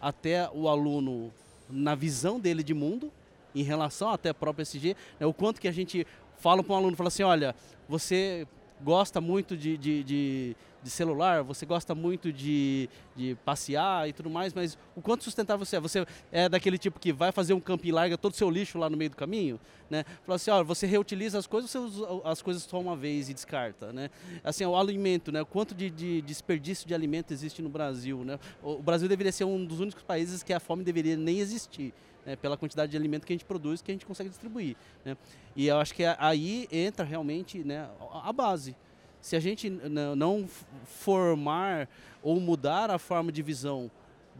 até 0.00 0.48
o 0.52 0.68
aluno 0.68 1.32
na 1.70 1.94
visão 1.94 2.38
dele 2.38 2.62
de 2.62 2.74
mundo, 2.74 3.10
em 3.54 3.62
relação 3.62 4.10
até 4.10 4.28
a 4.28 4.34
própria 4.34 4.62
SG, 4.62 4.94
né, 5.18 5.26
o 5.26 5.32
quanto 5.32 5.60
que 5.60 5.68
a 5.68 5.72
gente 5.72 6.06
fala 6.38 6.62
para 6.62 6.74
um 6.74 6.76
aluno, 6.76 6.96
fala 6.96 7.08
assim, 7.08 7.22
olha, 7.22 7.54
você 7.88 8.46
gosta 8.82 9.20
muito 9.20 9.56
de, 9.56 9.76
de, 9.76 10.04
de, 10.04 10.56
de, 10.82 10.90
celular, 10.90 11.42
você 11.42 11.66
gosta 11.66 11.94
muito 11.94 12.32
de, 12.32 12.88
de 13.16 13.36
passear 13.44 14.08
e 14.08 14.12
tudo 14.12 14.30
mais, 14.30 14.52
mas 14.52 14.78
o 14.94 15.00
quanto 15.00 15.24
sustentável 15.24 15.64
você 15.64 15.76
é? 15.76 15.80
Você 15.80 16.06
é 16.32 16.48
daquele 16.48 16.78
tipo 16.78 16.98
que 16.98 17.12
vai 17.12 17.32
fazer 17.32 17.54
um 17.54 17.60
camping 17.60 17.88
e 17.88 17.92
larga 17.92 18.18
todo 18.18 18.32
o 18.32 18.36
seu 18.36 18.50
lixo 18.50 18.78
lá 18.78 18.88
no 18.88 18.96
meio 18.96 19.10
do 19.10 19.16
caminho? 19.16 19.58
Né? 19.90 20.04
Fala 20.24 20.36
assim, 20.36 20.50
ó, 20.50 20.62
você 20.62 20.86
reutiliza 20.86 21.38
as 21.38 21.46
coisas, 21.46 21.70
você 21.70 21.78
as 22.24 22.42
coisas 22.42 22.62
só 22.62 22.78
uma 22.80 22.96
vez 22.96 23.28
e 23.28 23.34
descarta, 23.34 23.92
né? 23.92 24.10
Assim, 24.44 24.64
o 24.64 24.76
alimento, 24.76 25.32
né? 25.32 25.40
O 25.40 25.46
quanto 25.46 25.74
de, 25.74 25.88
de 25.88 26.20
desperdício 26.22 26.86
de 26.86 26.94
alimento 26.94 27.32
existe 27.32 27.62
no 27.62 27.68
Brasil, 27.68 28.24
né? 28.24 28.38
O 28.62 28.82
Brasil 28.82 29.08
deveria 29.08 29.32
ser 29.32 29.44
um 29.44 29.64
dos 29.64 29.80
únicos 29.80 30.02
países 30.02 30.42
que 30.42 30.52
a 30.52 30.60
fome 30.60 30.84
deveria 30.84 31.16
nem 31.16 31.38
existir 31.40 31.94
né, 32.28 32.36
pela 32.36 32.58
quantidade 32.58 32.90
de 32.90 32.96
alimento 32.96 33.26
que 33.26 33.32
a 33.32 33.36
gente 33.36 33.44
produz, 33.44 33.80
que 33.80 33.90
a 33.90 33.94
gente 33.94 34.04
consegue 34.04 34.28
distribuir. 34.28 34.76
Né? 35.02 35.16
E 35.56 35.66
eu 35.66 35.78
acho 35.78 35.94
que 35.94 36.04
aí 36.18 36.68
entra 36.70 37.04
realmente 37.04 37.64
né, 37.64 37.88
a 38.22 38.30
base. 38.32 38.76
Se 39.20 39.36
a 39.36 39.40
gente 39.40 39.68
não 40.16 40.48
formar 40.84 41.88
ou 42.22 42.38
mudar 42.40 42.90
a 42.90 42.98
forma 42.98 43.32
de 43.32 43.42
visão 43.42 43.90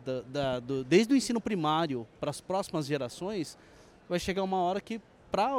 da, 0.05 0.21
da, 0.23 0.61
do, 0.61 0.85
desde 0.85 1.13
o 1.13 1.17
ensino 1.17 1.41
primário 1.41 2.07
para 2.21 2.31
as 2.31 2.41
próximas 2.41 2.87
gerações, 2.87 3.59
vai 4.09 4.19
chegar 4.19 4.43
uma 4.43 4.59
hora 4.59 4.81
que, 4.81 5.01
pra, 5.31 5.51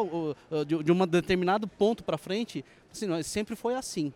de, 0.66 0.92
um 0.92 1.08
determinado 1.08 1.68
ponto 1.68 2.04
para 2.04 2.18
frente, 2.18 2.64
assim, 2.92 3.22
sempre 3.24 3.56
foi 3.56 3.76
assim. 3.76 4.14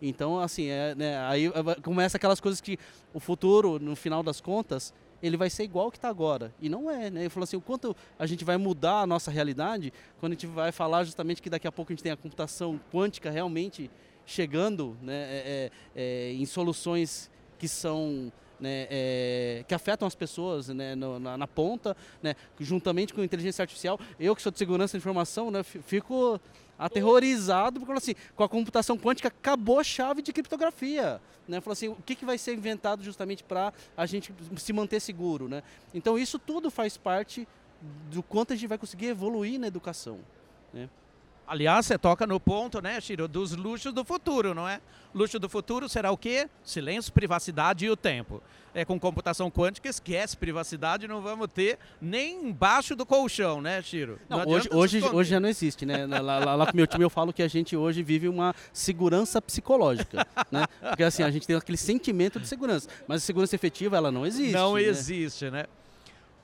Então, 0.00 0.38
assim, 0.38 0.66
é, 0.66 0.94
né, 0.94 1.18
aí 1.26 1.50
começa 1.82 2.16
aquelas 2.16 2.40
coisas 2.40 2.60
que 2.60 2.78
o 3.12 3.20
futuro, 3.20 3.78
no 3.78 3.96
final 3.96 4.22
das 4.22 4.40
contas, 4.40 4.92
ele 5.22 5.36
vai 5.36 5.50
ser 5.50 5.64
igual 5.64 5.90
que 5.90 5.98
está 5.98 6.08
agora. 6.08 6.54
E 6.60 6.68
não 6.68 6.90
é, 6.90 7.10
né? 7.10 7.20
Ele 7.22 7.28
falou 7.28 7.44
assim, 7.44 7.56
o 7.56 7.60
quanto 7.60 7.96
a 8.18 8.26
gente 8.26 8.44
vai 8.44 8.56
mudar 8.56 9.00
a 9.00 9.06
nossa 9.06 9.30
realidade 9.30 9.92
quando 10.20 10.32
a 10.32 10.34
gente 10.34 10.46
vai 10.46 10.72
falar 10.72 11.04
justamente 11.04 11.40
que 11.40 11.50
daqui 11.50 11.66
a 11.66 11.72
pouco 11.72 11.92
a 11.92 11.94
gente 11.94 12.02
tem 12.02 12.12
a 12.12 12.16
computação 12.16 12.80
quântica 12.92 13.30
realmente 13.30 13.90
chegando 14.26 14.96
né, 15.02 15.14
é, 15.14 15.70
é, 15.94 16.02
é 16.02 16.32
em 16.32 16.46
soluções 16.46 17.30
que 17.58 17.68
são 17.68 18.32
né, 18.58 18.86
é, 18.90 19.64
que 19.66 19.74
afetam 19.74 20.06
as 20.06 20.14
pessoas 20.14 20.68
né, 20.68 20.94
no, 20.94 21.18
na, 21.18 21.36
na, 21.36 21.46
ponta, 21.46 21.96
né, 22.22 22.34
juntamente 22.58 23.12
com 23.12 23.22
inteligência 23.22 23.62
artificial. 23.62 23.98
Eu 24.18 24.34
que 24.34 24.42
sou 24.42 24.50
de 24.50 24.58
segurança 24.58 24.94
da 24.94 24.98
informação, 24.98 25.50
né, 25.50 25.62
fico 25.62 26.40
aterrorizado 26.78 27.80
porque 27.80 27.92
assim, 27.92 28.14
com 28.34 28.44
a 28.44 28.48
computação 28.48 28.98
quântica 28.98 29.28
acabou 29.28 29.78
a 29.78 29.84
chave 29.84 30.22
de 30.22 30.32
criptografia. 30.32 31.20
Né? 31.46 31.60
Falou 31.60 31.72
assim, 31.72 31.88
o 31.88 31.96
que, 31.96 32.14
que 32.14 32.24
vai 32.24 32.38
ser 32.38 32.54
inventado 32.54 33.02
justamente 33.02 33.44
para 33.44 33.72
a 33.96 34.06
gente 34.06 34.32
se 34.56 34.72
manter 34.72 35.00
seguro, 35.00 35.48
né? 35.48 35.62
Então 35.92 36.18
isso 36.18 36.38
tudo 36.38 36.70
faz 36.70 36.96
parte 36.96 37.46
do 38.10 38.22
quanto 38.22 38.52
a 38.52 38.56
gente 38.56 38.66
vai 38.66 38.78
conseguir 38.78 39.06
evoluir 39.06 39.60
na 39.60 39.66
educação, 39.66 40.18
né? 40.72 40.88
Aliás, 41.46 41.86
você 41.86 41.98
toca 41.98 42.26
no 42.26 42.40
ponto, 42.40 42.80
né, 42.80 43.00
Chiro, 43.00 43.28
dos 43.28 43.52
luxos 43.52 43.92
do 43.92 44.04
futuro, 44.04 44.54
não 44.54 44.68
é? 44.68 44.80
Luxo 45.14 45.38
do 45.38 45.48
futuro 45.48 45.88
será 45.88 46.10
o 46.10 46.16
quê? 46.16 46.48
Silêncio, 46.64 47.12
privacidade 47.12 47.84
e 47.84 47.90
o 47.90 47.96
tempo. 47.96 48.42
É 48.74 48.84
com 48.84 48.98
computação 48.98 49.48
quântica, 49.50 49.88
esquece 49.88 50.36
privacidade, 50.36 51.06
não 51.06 51.20
vamos 51.22 51.46
ter 51.52 51.78
nem 52.00 52.48
embaixo 52.48 52.96
do 52.96 53.06
colchão, 53.06 53.60
né, 53.60 53.80
Chiro? 53.80 54.18
Não, 54.28 54.38
não 54.38 54.48
hoje, 54.48 54.68
hoje, 54.72 55.04
hoje 55.04 55.30
já 55.30 55.38
não 55.38 55.48
existe, 55.48 55.86
né? 55.86 56.06
Lá, 56.06 56.20
lá, 56.20 56.54
lá 56.56 56.66
com 56.66 56.72
o 56.72 56.76
meu 56.76 56.86
time 56.86 57.04
eu 57.04 57.10
falo 57.10 57.32
que 57.32 57.42
a 57.42 57.48
gente 57.48 57.76
hoje 57.76 58.02
vive 58.02 58.26
uma 58.26 58.52
segurança 58.72 59.40
psicológica, 59.40 60.26
né? 60.50 60.66
Porque 60.80 61.04
assim, 61.04 61.22
a 61.22 61.30
gente 61.30 61.46
tem 61.46 61.54
aquele 61.54 61.78
sentimento 61.78 62.40
de 62.40 62.48
segurança, 62.48 62.88
mas 63.06 63.22
a 63.22 63.24
segurança 63.24 63.54
efetiva, 63.54 63.96
ela 63.96 64.10
não 64.10 64.26
existe. 64.26 64.52
Não 64.52 64.74
né? 64.74 64.82
existe, 64.82 65.50
né? 65.50 65.66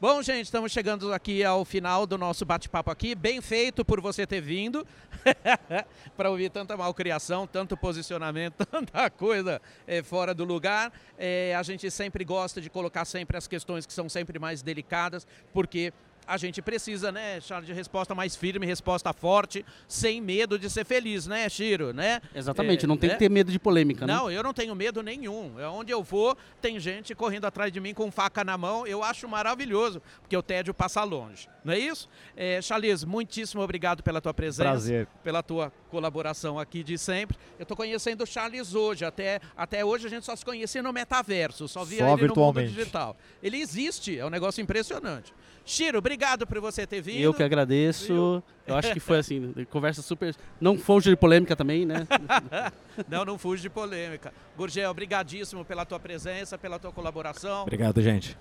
Bom, 0.00 0.22
gente, 0.22 0.46
estamos 0.46 0.72
chegando 0.72 1.12
aqui 1.12 1.44
ao 1.44 1.62
final 1.62 2.06
do 2.06 2.16
nosso 2.16 2.46
bate-papo 2.46 2.90
aqui. 2.90 3.14
Bem 3.14 3.42
feito 3.42 3.84
por 3.84 4.00
você 4.00 4.26
ter 4.26 4.40
vindo 4.40 4.86
para 6.16 6.30
ouvir 6.30 6.48
tanta 6.48 6.74
malcriação, 6.74 7.46
tanto 7.46 7.76
posicionamento, 7.76 8.64
tanta 8.64 9.10
coisa 9.10 9.60
é, 9.86 10.02
fora 10.02 10.32
do 10.32 10.42
lugar. 10.42 10.90
É, 11.18 11.54
a 11.54 11.62
gente 11.62 11.90
sempre 11.90 12.24
gosta 12.24 12.62
de 12.62 12.70
colocar 12.70 13.04
sempre 13.04 13.36
as 13.36 13.46
questões 13.46 13.84
que 13.84 13.92
são 13.92 14.08
sempre 14.08 14.38
mais 14.38 14.62
delicadas, 14.62 15.26
porque 15.52 15.92
a 16.26 16.36
gente 16.36 16.62
precisa, 16.62 17.10
né, 17.10 17.40
Charles, 17.40 17.66
de 17.66 17.72
resposta 17.72 18.14
mais 18.14 18.36
firme, 18.36 18.66
resposta 18.66 19.12
forte, 19.12 19.64
sem 19.88 20.20
medo 20.20 20.58
de 20.58 20.70
ser 20.70 20.84
feliz, 20.84 21.26
né, 21.26 21.48
Chiro, 21.48 21.92
né? 21.92 22.20
Exatamente, 22.34 22.84
é, 22.84 22.88
não 22.88 22.96
tem 22.96 23.08
né? 23.08 23.14
que 23.14 23.18
ter 23.18 23.28
medo 23.28 23.50
de 23.50 23.58
polêmica, 23.58 24.06
né? 24.06 24.14
Não, 24.14 24.30
eu 24.30 24.42
não 24.42 24.52
tenho 24.52 24.74
medo 24.74 25.02
nenhum. 25.02 25.58
É 25.58 25.66
onde 25.68 25.92
eu 25.92 26.02
vou, 26.02 26.36
tem 26.60 26.78
gente 26.78 27.14
correndo 27.14 27.46
atrás 27.46 27.72
de 27.72 27.80
mim 27.80 27.92
com 27.92 28.10
faca 28.10 28.44
na 28.44 28.56
mão, 28.56 28.86
eu 28.86 29.02
acho 29.02 29.28
maravilhoso, 29.28 30.00
porque 30.20 30.36
o 30.36 30.42
tédio 30.42 30.72
passa 30.72 31.02
longe, 31.02 31.48
não 31.64 31.72
é 31.72 31.78
isso? 31.78 32.08
É, 32.36 32.62
Charles, 32.62 33.04
muitíssimo 33.04 33.62
obrigado 33.62 34.02
pela 34.02 34.20
tua 34.20 34.32
presença, 34.32 34.70
Prazer. 34.70 35.08
pela 35.22 35.42
tua 35.42 35.72
colaboração 35.90 36.58
aqui 36.58 36.82
de 36.82 36.96
sempre. 36.96 37.36
Eu 37.58 37.64
estou 37.64 37.76
conhecendo 37.76 38.22
o 38.22 38.26
Charles 38.26 38.74
hoje, 38.74 39.04
até, 39.04 39.40
até 39.56 39.84
hoje 39.84 40.06
a 40.06 40.10
gente 40.10 40.24
só 40.24 40.34
se 40.34 40.44
conhecia 40.44 40.82
no 40.82 40.92
metaverso, 40.92 41.66
só 41.68 41.84
via 41.84 41.98
só 41.98 42.12
ele 42.12 42.22
virtualmente. 42.22 42.68
no 42.68 42.72
mundo 42.72 42.78
digital. 42.78 43.16
Ele 43.42 43.58
existe, 43.58 44.18
é 44.18 44.24
um 44.24 44.30
negócio 44.30 44.62
impressionante. 44.62 45.34
Chiro, 45.70 45.98
obrigado 45.98 46.48
por 46.48 46.60
você 46.60 46.84
ter 46.84 47.00
vindo. 47.00 47.20
Eu 47.20 47.32
que 47.32 47.44
agradeço. 47.44 48.42
Eu 48.66 48.74
acho 48.74 48.92
que 48.92 48.98
foi 48.98 49.20
assim, 49.20 49.54
conversa 49.70 50.02
super. 50.02 50.34
Não 50.60 50.76
foge 50.76 51.10
de 51.10 51.16
polêmica 51.16 51.54
também, 51.54 51.86
né? 51.86 52.08
não, 53.08 53.24
não 53.24 53.38
fuge 53.38 53.62
de 53.62 53.70
polêmica. 53.70 54.34
Gurgel, 54.56 54.90
obrigadíssimo 54.90 55.64
pela 55.64 55.86
tua 55.86 56.00
presença, 56.00 56.58
pela 56.58 56.76
tua 56.76 56.90
colaboração. 56.90 57.62
Obrigado, 57.62 58.02
gente. 58.02 58.36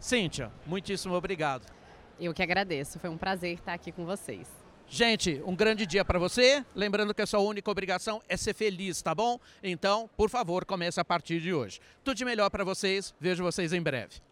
Cíntia, 0.00 0.50
muitíssimo 0.66 1.14
obrigado. 1.14 1.70
Eu 2.18 2.34
que 2.34 2.42
agradeço. 2.42 2.98
Foi 2.98 3.08
um 3.08 3.16
prazer 3.16 3.54
estar 3.54 3.74
aqui 3.74 3.92
com 3.92 4.04
vocês. 4.04 4.48
Gente, 4.88 5.40
um 5.46 5.54
grande 5.54 5.86
dia 5.86 6.04
para 6.04 6.18
você. 6.18 6.64
Lembrando 6.74 7.14
que 7.14 7.22
a 7.22 7.26
sua 7.26 7.38
única 7.38 7.70
obrigação 7.70 8.20
é 8.28 8.36
ser 8.36 8.54
feliz, 8.54 9.00
tá 9.00 9.14
bom? 9.14 9.38
Então, 9.62 10.10
por 10.16 10.28
favor, 10.28 10.64
comece 10.64 10.98
a 10.98 11.04
partir 11.04 11.40
de 11.40 11.54
hoje. 11.54 11.78
Tudo 12.02 12.16
de 12.16 12.24
melhor 12.24 12.50
para 12.50 12.64
vocês. 12.64 13.14
Vejo 13.20 13.44
vocês 13.44 13.72
em 13.72 13.80
breve. 13.80 14.31